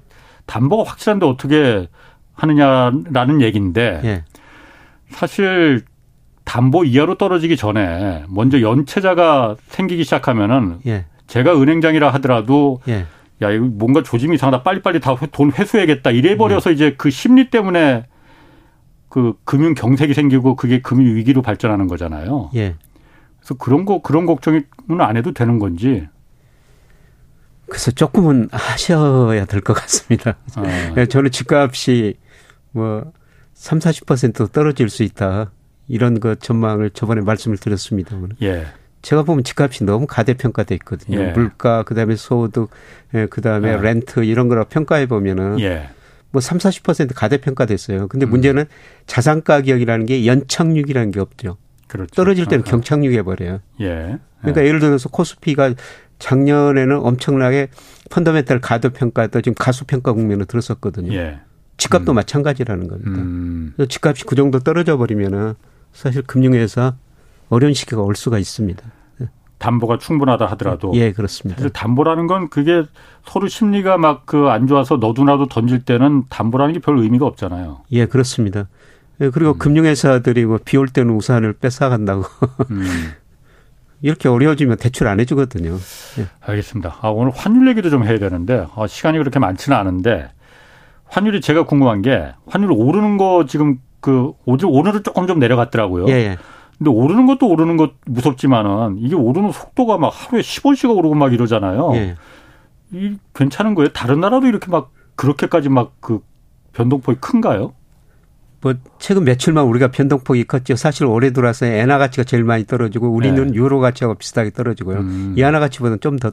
담보가 0.46 0.90
확실한데 0.90 1.26
어떻게 1.26 1.88
하느냐라는 2.34 3.42
얘기인데 3.42 4.02
예. 4.04 4.24
사실 5.10 5.82
담보 6.46 6.86
이하로 6.86 7.16
떨어지기 7.16 7.58
전에 7.58 8.24
먼저 8.28 8.62
연체자가 8.62 9.56
생기기 9.68 10.04
시작하면은 10.04 10.80
예. 10.88 11.06
제가 11.28 11.60
은행장이라 11.62 12.10
하더라도 12.16 12.82
예. 12.88 13.06
야 13.42 13.52
이거 13.52 13.66
뭔가 13.66 14.04
조짐이 14.04 14.36
이상하다 14.36 14.64
빨리빨리 14.64 15.00
다 15.00 15.16
돈 15.32 15.52
회수해야겠다 15.52 16.12
이래 16.12 16.36
버려서 16.36 16.72
예. 16.72 16.74
이제 16.74 16.96
그 16.98 17.10
심리 17.10 17.50
때문에 17.50 18.06
그 19.10 19.34
금융 19.44 19.74
경색이 19.74 20.14
생기고 20.14 20.56
그게 20.56 20.82
금융 20.82 21.16
위기로 21.16 21.42
발전하는 21.42 21.88
거잖아요. 21.88 22.52
예. 22.56 22.76
그래서 23.40 23.56
그런 23.56 23.86
거 23.86 24.02
그런 24.02 24.26
걱정은 24.26 24.64
안 25.00 25.18
해도 25.18 25.34
되는 25.34 25.58
건지. 25.60 26.08
그래서 27.68 27.92
조금은 27.92 28.50
하셔야 28.52 29.46
될 29.46 29.62
것 29.62 29.74
같습니다. 29.74 30.36
아. 30.56 31.06
저는 31.10 31.32
집값이 31.32 32.16
뭐 32.72 33.12
3, 33.54 33.80
40% 33.80 34.52
떨어질 34.52 34.90
수 34.90 35.04
있다. 35.04 35.52
이런 35.88 36.20
그 36.20 36.36
전망을 36.38 36.92
저번에 36.92 37.22
말씀을 37.22 37.58
드렸습니다만. 37.58 38.32
예. 38.42 38.66
제가 39.02 39.24
보면 39.24 39.44
집값이 39.44 39.86
너무 39.86 40.08
가대평가돼 40.08 40.76
있거든요. 40.76 41.20
예. 41.20 41.32
물가, 41.32 41.84
그 41.84 41.96
다음에 41.96 42.16
소득, 42.16 42.70
예, 43.14 43.28
그 43.28 43.42
다음에 43.42 43.72
예. 43.74 43.78
렌트 43.78 44.24
이런 44.24 44.50
거라 44.50 44.66
평가해 44.66 45.08
보면은 45.08 45.60
예. 45.62 45.90
뭐 46.32 46.42
3, 46.42 46.58
40% 46.58 47.14
가대평가됐어요. 47.16 48.08
근데 48.08 48.26
음. 48.26 48.30
문제는 48.30 48.66
자산 49.08 49.44
가격이라는 49.44 50.06
게 50.06 50.26
연착륙이라는 50.26 51.12
게 51.12 51.20
없죠. 51.20 51.58
그렇죠. 51.88 52.14
떨어질 52.16 52.46
때는 52.46 52.62
어, 52.62 52.70
경착륙해 52.70 53.24
버려요. 53.24 53.60
예. 53.82 54.20
그러니까 54.42 54.62
예. 54.62 54.68
예를 54.68 54.80
들어서 54.80 55.10
코스피가 55.10 55.74
작년에는 56.20 56.98
엄청나게 56.98 57.70
펀더멘탈 58.10 58.62
가도평가도 58.62 59.42
지금 59.42 59.56
가수평가 59.56 60.14
국면으로 60.14 60.46
들었었거든요. 60.46 61.14
예. 61.14 61.40
집값도 61.78 62.14
음. 62.14 62.16
마찬가지라는 62.16 62.88
겁니다. 62.88 63.12
음. 63.12 63.74
집값이 63.88 64.26
그 64.26 64.36
정도 64.36 64.60
떨어져 64.60 64.98
버리면은 64.98 65.56
사실 65.94 66.22
금융에서 66.22 66.96
어려운 67.48 67.74
시기가 67.74 68.02
올 68.02 68.16
수가 68.16 68.38
있습니다. 68.38 68.84
담보가 69.60 69.98
충분하다 70.00 70.46
하더라도 70.48 70.92
예 70.96 71.12
그렇습니다. 71.12 71.60
사실 71.60 71.70
담보라는 71.72 72.28
건 72.28 72.50
그게 72.50 72.84
서로 73.26 73.48
심리가 73.48 73.98
막 73.98 74.26
그 74.26 74.50
안 74.50 74.68
좋아서 74.68 74.96
너도나도 74.98 75.48
던질 75.48 75.84
때는 75.86 76.24
담보라는 76.30 76.74
게 76.74 76.80
별 76.80 76.98
의미가 76.98 77.26
없잖아요. 77.26 77.82
예 77.92 78.06
그렇습니다. 78.06 78.68
예, 79.22 79.30
그리고 79.30 79.52
음. 79.52 79.58
금융회사들이 79.58 80.46
뭐 80.46 80.60
비 80.64 80.78
올 80.78 80.88
때는 80.88 81.14
우산을 81.14 81.54
뺏어간다고 81.54 82.24
음. 82.72 82.86
이렇게 84.02 84.30
어려워지면 84.30 84.78
대출 84.78 85.08
안 85.08 85.20
해주거든요. 85.20 85.72
예. 86.20 86.26
알겠습니다. 86.40 86.96
아, 87.02 87.10
오늘 87.10 87.34
환율 87.36 87.68
얘기도 87.68 87.90
좀 87.90 88.06
해야 88.06 88.18
되는데 88.18 88.66
아, 88.76 88.88
시간이 88.88 89.18
그렇게 89.18 89.40
많지는 89.40 89.78
않은데 89.78 90.30
환율이 91.06 91.42
제가 91.42 91.64
궁금한 91.66 92.02
게 92.02 92.32
환율 92.48 92.72
오르는 92.72 93.18
거 93.18 93.46
지금 93.46 93.80
그 94.00 94.32
오늘은 94.46 95.04
조금 95.04 95.28
좀 95.28 95.40
내려갔더라고요. 95.40 96.08
예, 96.08 96.14
예. 96.14 96.38
근데 96.80 96.90
오르는 96.90 97.28
것도 97.28 97.48
오르는 97.48 97.78
것 97.78 97.92
무섭지만은 98.06 98.98
이게 99.00 99.14
오르는 99.14 99.52
속도가 99.52 99.98
막 99.98 100.12
하루에 100.16 100.42
10원씩 100.42 100.96
오르고 100.98 101.14
막 101.14 101.34
이러잖아요. 101.34 101.92
예. 101.96 102.16
이 102.92 103.18
괜찮은 103.36 103.76
거예요? 103.76 103.90
다른 103.90 104.20
나라도 104.22 104.48
이렇게 104.48 104.72
막 104.72 104.92
그렇게까지 105.16 105.70
막 105.70 105.92
그 106.00 106.22
변동폭이 106.74 107.20
큰가요? 107.20 107.74
뭐 108.62 108.74
최근 108.98 109.24
며칠만 109.24 109.66
우리가 109.66 109.90
변동폭이 109.90 110.46
컸죠. 110.46 110.76
사실 110.76 111.06
올해 111.06 111.32
들어서 111.32 111.66
엔화 111.66 111.98
가치가 111.98 112.24
제일 112.24 112.44
많이 112.44 112.66
떨어지고 112.66 113.10
우리는 113.10 113.48
네. 113.48 113.54
유로 113.54 113.80
가치하고 113.80 114.16
비슷하게 114.16 114.52
떨어지고요. 114.52 115.00
음. 115.00 115.34
이 115.38 115.42
엔화 115.42 115.60
가치보다는 115.60 116.00
좀더 116.00 116.32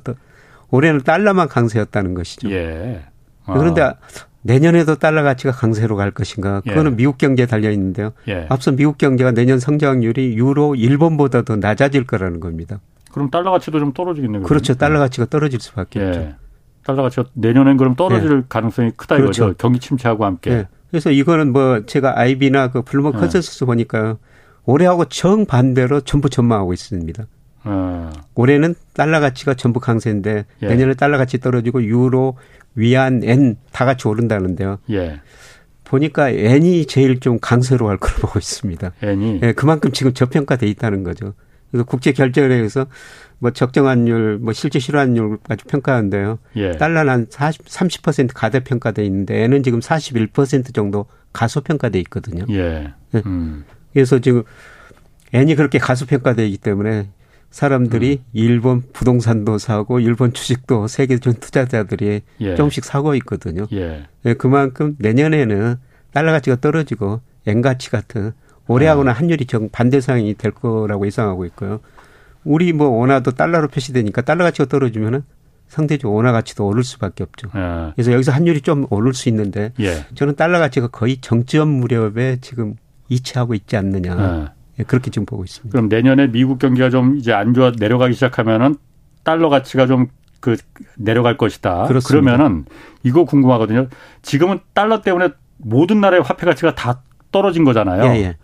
올해는 0.70 1.02
달러만 1.02 1.48
강세였다는 1.48 2.14
것이죠. 2.14 2.50
예. 2.50 3.04
아. 3.44 3.54
그런데 3.54 3.92
내년에도 4.46 4.94
달러 4.94 5.22
가치가 5.22 5.52
강세로 5.52 5.96
갈 5.96 6.10
것인가? 6.10 6.62
예. 6.66 6.70
그거는 6.70 6.92
예. 6.92 6.96
미국 6.96 7.18
경제에 7.18 7.46
달려 7.46 7.70
있는데요. 7.72 8.12
예. 8.28 8.46
앞서 8.48 8.72
미국 8.72 8.96
경제가 8.96 9.32
내년 9.32 9.58
성장률이 9.58 10.36
유로 10.36 10.74
일본보다 10.74 11.42
더 11.42 11.56
낮아질 11.56 12.06
거라는 12.06 12.40
겁니다. 12.40 12.80
그럼 13.12 13.30
달러 13.30 13.50
가치도 13.50 13.78
좀 13.78 13.92
떨어지겠네요. 13.92 14.42
그렇죠. 14.42 14.74
달러 14.74 14.98
가치가 14.98 15.26
떨어질 15.26 15.60
수밖에 15.60 16.00
예. 16.00 16.06
없죠. 16.06 16.32
달러 16.84 17.02
가치가 17.02 17.24
내년엔 17.34 17.76
그럼 17.76 17.96
떨어질 17.96 18.38
예. 18.38 18.42
가능성이 18.48 18.92
크다 18.96 19.16
그렇죠. 19.16 19.44
이거죠. 19.44 19.56
경기 19.58 19.80
침체하고 19.80 20.24
함께. 20.24 20.50
예. 20.52 20.68
그래서 20.90 21.10
이거는 21.10 21.52
뭐 21.52 21.84
제가 21.84 22.18
IB나 22.18 22.70
그 22.70 22.82
블루머 22.82 23.12
컨센서스 23.12 23.64
보니까 23.64 24.16
올해하고 24.64 25.06
정반대로 25.06 26.00
전부 26.02 26.30
전망하고 26.30 26.72
있습니다. 26.72 27.24
어. 27.66 28.10
올해는 28.34 28.74
달러 28.94 29.20
가치가 29.20 29.54
전부 29.54 29.80
강세인데 29.80 30.44
내년에 30.68 30.94
달러 30.94 31.18
가치 31.18 31.38
떨어지고 31.38 31.82
유로, 31.84 32.36
위안, 32.74 33.22
엔 33.24 33.56
다 33.72 33.84
같이 33.84 34.06
오른다는데요. 34.08 34.78
예. 34.90 35.20
보니까 35.84 36.30
엔이 36.30 36.86
제일 36.86 37.20
좀 37.20 37.38
강세로 37.40 37.86
갈 37.86 37.96
거로 37.96 38.14
보고 38.26 38.38
있습니다. 38.38 38.92
엔이 39.02 39.40
예, 39.42 39.52
그만큼 39.52 39.92
지금 39.92 40.12
저평가돼 40.14 40.66
있다는 40.66 41.02
거죠. 41.04 41.34
그래서 41.70 41.84
국제 41.84 42.12
결제은행에서 42.12 42.86
뭐 43.38 43.50
적정환율, 43.50 44.38
뭐 44.38 44.52
실제 44.52 44.78
실환율까지 44.78 45.64
평가하는데요. 45.64 46.38
예. 46.56 46.72
달러는 46.72 47.12
한 47.12 47.26
40, 47.28 47.64
30% 47.66 48.30
가대평가돼 48.34 49.04
있는데 49.04 49.42
엔은 49.44 49.62
지금 49.62 49.80
41% 49.80 50.72
정도 50.74 51.06
가소평가돼 51.32 51.98
있거든요. 52.00 52.44
예. 52.50 52.92
예. 53.14 53.22
음. 53.26 53.64
그래서 53.92 54.18
지금 54.20 54.42
엔이 55.32 55.54
그렇게 55.54 55.78
가소평가돼 55.78 56.46
있기 56.46 56.58
때문에 56.58 57.08
사람들이 57.50 58.20
음. 58.20 58.24
일본 58.32 58.82
부동산도 58.92 59.58
사고 59.58 59.98
일본 60.00 60.32
주식도 60.32 60.88
세계적인 60.88 61.40
투자자들이 61.40 62.22
예. 62.40 62.54
조금씩 62.54 62.84
사고 62.84 63.14
있거든요. 63.16 63.66
예. 63.72 64.04
예. 64.24 64.34
그만큼 64.34 64.96
내년에는 64.98 65.76
달러 66.12 66.32
가치가 66.32 66.56
떨어지고 66.56 67.20
엔 67.46 67.62
가치 67.62 67.90
같은 67.90 68.32
올해하고는 68.68 69.10
아. 69.10 69.14
환율이 69.14 69.46
정 69.46 69.68
반대 69.70 70.00
상황이 70.00 70.34
될 70.34 70.50
거라고 70.52 71.06
예상하고 71.06 71.44
있고요. 71.46 71.80
우리 72.44 72.72
뭐 72.72 72.88
원화도 72.88 73.32
달러로 73.32 73.68
표시되니까 73.68 74.22
달러 74.22 74.44
가치가 74.44 74.66
떨어지면은 74.66 75.22
상대적 75.68 76.12
원화 76.12 76.32
가치도 76.32 76.66
오를 76.66 76.84
수밖에 76.84 77.24
없죠. 77.24 77.48
아. 77.52 77.92
그래서 77.94 78.12
여기서 78.12 78.32
환율이 78.32 78.60
좀 78.60 78.86
오를 78.90 79.14
수 79.14 79.28
있는데 79.28 79.72
예. 79.80 80.04
저는 80.14 80.36
달러 80.36 80.58
가치가 80.58 80.88
거의 80.88 81.18
정점 81.20 81.68
무렵에 81.68 82.38
지금 82.40 82.76
이치하고 83.08 83.54
있지 83.54 83.76
않느냐. 83.76 84.54
아. 84.76 84.80
예, 84.80 84.84
그렇게 84.84 85.10
지금 85.10 85.26
보고 85.26 85.44
있습니다. 85.44 85.72
그럼 85.72 85.88
내년에 85.88 86.30
미국 86.30 86.58
경기가 86.58 86.90
좀 86.90 87.16
이제 87.16 87.32
안 87.32 87.54
좋아 87.54 87.72
내려가기 87.78 88.14
시작하면은 88.14 88.76
달러 89.24 89.48
가치가 89.48 89.86
좀 89.86 90.08
그 90.40 90.56
내려갈 90.96 91.36
것이다. 91.36 91.86
그렇습니다. 91.86 92.08
그러면은 92.08 92.64
이거 93.02 93.24
궁금하거든요. 93.24 93.88
지금은 94.22 94.60
달러 94.74 95.00
때문에 95.02 95.30
모든 95.56 96.00
나라의 96.00 96.22
화폐 96.22 96.46
가치가 96.46 96.74
다 96.74 97.02
떨어진 97.32 97.64
거잖아요. 97.64 98.04
예, 98.14 98.22
예. 98.22 98.36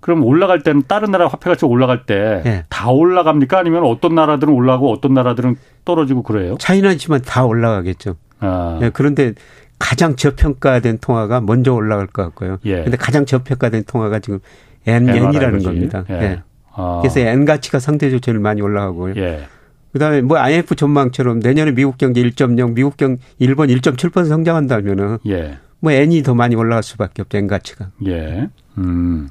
그럼 0.00 0.24
올라갈 0.24 0.62
때는 0.62 0.84
다른 0.86 1.10
나라 1.10 1.28
화폐 1.28 1.50
가치가 1.50 1.66
올라갈 1.66 2.06
때다 2.06 2.48
예. 2.48 2.64
올라갑니까? 2.90 3.58
아니면 3.58 3.84
어떤 3.84 4.14
나라들은 4.14 4.52
올라가고 4.54 4.90
어떤 4.90 5.12
나라들은 5.12 5.56
떨어지고 5.84 6.22
그래요? 6.22 6.56
차이나지만 6.58 7.20
다 7.22 7.44
올라가겠죠. 7.44 8.16
아. 8.38 8.78
예, 8.82 8.90
그런데 8.90 9.34
가장 9.78 10.16
저평가된 10.16 10.98
통화가 10.98 11.42
먼저 11.42 11.74
올라갈 11.74 12.06
것 12.06 12.22
같고요. 12.22 12.58
예. 12.64 12.84
근데 12.84 12.96
가장 12.96 13.26
저평가된 13.26 13.84
통화가 13.84 14.20
지금 14.20 14.38
NN이라는 14.86 15.62
겁니다. 15.62 16.04
예. 16.10 16.14
예. 16.14 16.42
아. 16.72 16.98
그래서 17.02 17.20
N 17.20 17.44
가치가 17.44 17.78
상대적으로 17.78 18.20
제일 18.20 18.38
많이 18.38 18.60
올라가고요. 18.60 19.14
예. 19.16 19.46
그다음에 19.92 20.22
뭐 20.22 20.38
IMF 20.38 20.76
전망처럼 20.76 21.40
내년에 21.40 21.72
미국 21.72 21.98
경제 21.98 22.22
1.0, 22.22 22.74
미국 22.74 22.96
경 22.96 23.18
일본 23.38 23.68
1.7% 23.68 24.26
성장한다면은 24.26 25.18
예. 25.26 25.58
뭐 25.80 25.92
N이 25.92 26.22
더 26.22 26.34
많이 26.34 26.54
올라갈 26.54 26.82
수밖에 26.82 27.22
없죠. 27.22 27.38
N 27.38 27.48
가치가. 27.48 27.90
예. 28.06 28.48
음. 28.78 29.28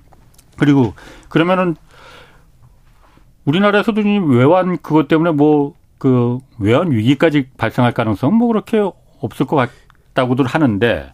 그리고 0.58 0.94
그러면은 1.30 1.76
우리나라에서도 3.46 4.02
외환 4.28 4.78
그것 4.78 5.08
때문에 5.08 5.32
뭐 5.32 5.80
그 6.00 6.40
외환 6.58 6.92
위기까지 6.92 7.50
발생할 7.58 7.92
가능성 7.92 8.34
뭐 8.34 8.48
그렇게 8.48 8.82
없을 9.20 9.46
것 9.46 9.70
같다고들 10.14 10.46
하는데 10.46 11.14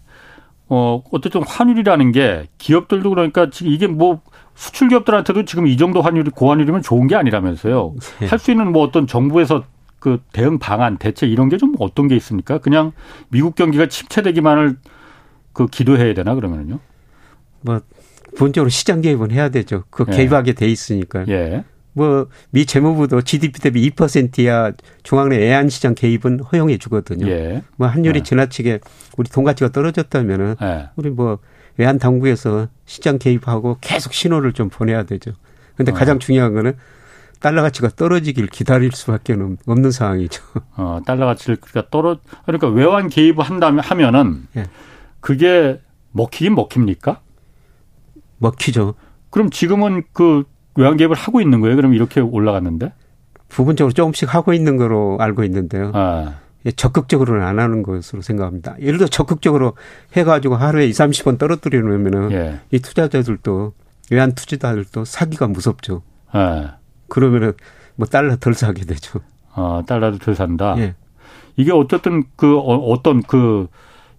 어, 0.68 1.04
어쨌든 1.12 1.44
환율이라는 1.44 2.12
게 2.12 2.48
기업들도 2.58 3.10
그러니까 3.10 3.50
지금 3.50 3.72
이게 3.72 3.88
뭐 3.88 4.22
수출 4.56 4.90
기업들한테도 4.90 5.46
지금 5.46 5.68
이 5.68 5.78
정도 5.78 6.02
환율이 6.02 6.32
고환율이면 6.32 6.82
좋은 6.82 7.08
게 7.08 7.16
아니라면서요. 7.16 7.94
네. 8.20 8.28
할수 8.28 8.52
있는 8.52 8.72
뭐 8.72 8.84
어떤 8.84 9.06
정부에서 9.06 9.64
그 10.00 10.22
대응 10.32 10.60
방안, 10.60 10.98
대책 10.98 11.32
이런 11.32 11.50
게 11.50 11.58
좀 11.58 11.74
어떤 11.80 12.08
게 12.08 12.16
있습니까? 12.16 12.58
그냥 12.60 12.92
미국 13.30 13.56
경기가 13.56 13.88
침체되기만을 13.88 14.78
그 15.54 15.68
기도해야 15.68 16.14
되나 16.14 16.36
그러면은요? 16.36 16.80
뭐 17.62 17.80
본적으로 18.38 18.70
시장 18.70 19.02
개입은 19.02 19.32
해야 19.32 19.50
되죠. 19.50 19.84
그 19.90 20.06
예. 20.12 20.16
개입하게 20.16 20.54
돼 20.54 20.68
있으니까. 20.68 21.26
예. 21.28 21.64
뭐 21.96 22.28
미 22.52 22.66
재무부도 22.66 23.22
GDP 23.22 23.60
대비 23.60 23.90
2%야 23.90 24.72
중앙의 25.04 25.42
애한 25.42 25.70
시장 25.70 25.96
개입은 25.96 26.42
허용해 26.42 26.78
주거든요. 26.78 27.28
예. 27.28 27.64
뭐 27.78 27.88
환율이 27.88 28.20
예. 28.20 28.24
지나치게 28.24 28.80
우리 29.18 29.30
돈 29.30 29.44
가치가 29.44 29.72
떨어졌다면은 29.72 30.56
예. 30.62 30.90
우리 30.96 31.10
뭐 31.10 31.40
외환 31.78 31.98
당국에서 31.98 32.68
시장 32.86 33.18
개입하고 33.18 33.78
계속 33.82 34.14
신호를 34.14 34.54
좀 34.54 34.70
보내야 34.70 35.04
되죠. 35.04 35.32
근데 35.76 35.92
어. 35.92 35.96
가장 35.96 36.20
중요한 36.20 36.54
거는 36.54 36.74
달러 37.40 37.62
가치가 37.62 37.90
떨어지길 37.90 38.48
기다릴 38.48 38.92
수밖에 38.92 39.36
없는 39.66 39.92
상황이죠. 39.92 40.44
어, 40.78 41.02
달러 41.06 41.26
가치를 41.26 41.58
그러니까 41.58 41.90
떨어 41.90 42.18
그러니까 42.46 42.68
외환 42.68 43.10
개입을 43.10 43.44
한다면 43.44 43.84
하면은 43.84 44.48
예. 44.58 44.66
그게 45.20 45.82
먹히긴 46.12 46.56
먹힙니까? 46.56 47.22
먹히죠. 48.38 48.96
그럼 49.30 49.50
지금은 49.50 50.04
그 50.14 50.46
외환 50.76 50.98
개입을 50.98 51.16
하고 51.16 51.42
있는 51.42 51.62
거예요? 51.62 51.76
그럼 51.76 51.94
이렇게 51.94 52.20
올라갔는데? 52.22 52.94
부분적으로 53.50 53.94
조금씩 53.94 54.34
하고 54.34 54.54
있는 54.54 54.78
거로 54.78 55.18
알고 55.20 55.44
있는데요. 55.46 55.92
아. 55.94 56.36
예, 56.66 56.72
적극적으로는 56.72 57.46
안 57.46 57.60
하는 57.60 57.84
것으로 57.84 58.22
생각합니다. 58.22 58.76
예를 58.82 58.98
들어 58.98 59.08
적극적으로 59.08 59.74
해가지고 60.14 60.56
하루에 60.56 60.88
2, 60.88 60.92
30원 60.92 61.38
떨어뜨리려면은 61.38 62.32
예. 62.32 62.60
이 62.72 62.80
투자자들도 62.80 63.74
외환 64.12 64.34
투자자들도 64.34 65.06
사기가 65.06 65.48
무섭죠. 65.48 66.02
예. 66.34 66.72
그러면은 67.08 67.54
뭐 67.96 68.08
달러 68.08 68.36
덜 68.38 68.56
사게 68.56 68.84
되죠. 68.84 69.20
아, 69.54 69.84
달러도 69.88 70.18
덜 70.18 70.36
산다. 70.36 70.76
예. 70.80 70.96
이게 71.56 71.72
어쨌든 71.72 72.24
그 72.36 72.58
어, 72.58 72.76
어떤 72.78 73.22
그 73.22 73.68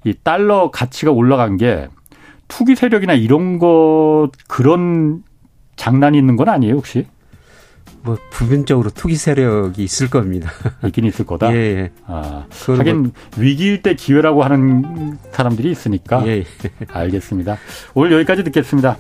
이 0.07 0.15
달러 0.23 0.71
가치가 0.71 1.11
올라간 1.11 1.57
게 1.57 1.89
투기 2.47 2.77
세력이나 2.77 3.15
이런 3.15 3.59
거 3.59 4.31
그런 4.47 5.25
장난이 5.77 6.19
있는 6.19 6.37
건 6.37 6.49
아니에요, 6.49 6.75
혹시? 6.75 7.07
뭐 8.03 8.17
부분적으로 8.31 8.91
투기 8.91 9.17
세력이 9.17 9.83
있을 9.83 10.09
겁니다. 10.09 10.51
있긴 10.87 11.05
있을 11.07 11.27
거다. 11.27 11.53
예. 11.53 11.57
예. 11.57 11.91
아, 12.07 12.47
하긴 12.67 13.03
뭐... 13.03 13.11
위기일 13.37 13.83
때 13.83 13.95
기회라고 13.95 14.45
하는 14.45 15.19
사람들이 15.33 15.71
있으니까. 15.71 16.27
예. 16.27 16.45
알겠습니다. 16.89 17.59
오늘 17.95 18.13
여기까지 18.13 18.45
듣겠습니다. 18.45 18.97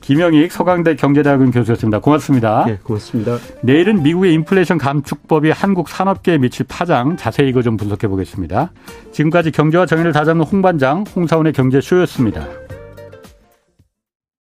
김영익 0.00 0.52
서강대 0.52 0.96
경제대학원 0.96 1.50
교수였습니다. 1.50 1.98
고맙습니다. 2.00 2.64
네, 2.66 2.78
고맙습니다. 2.82 3.38
내일은 3.62 4.02
미국의 4.02 4.34
인플레이션 4.34 4.76
감축법이 4.76 5.50
한국 5.50 5.88
산업계에 5.88 6.36
미칠 6.36 6.66
파장 6.68 7.16
자세히 7.16 7.48
이거 7.48 7.62
좀 7.62 7.78
분석해 7.78 8.08
보겠습니다. 8.08 8.70
지금까지 9.12 9.50
경제와 9.50 9.86
정의를 9.86 10.12
다잡는 10.12 10.44
홍반장 10.44 11.04
홍사원의 11.16 11.54
경제쇼였습니다. 11.54 12.46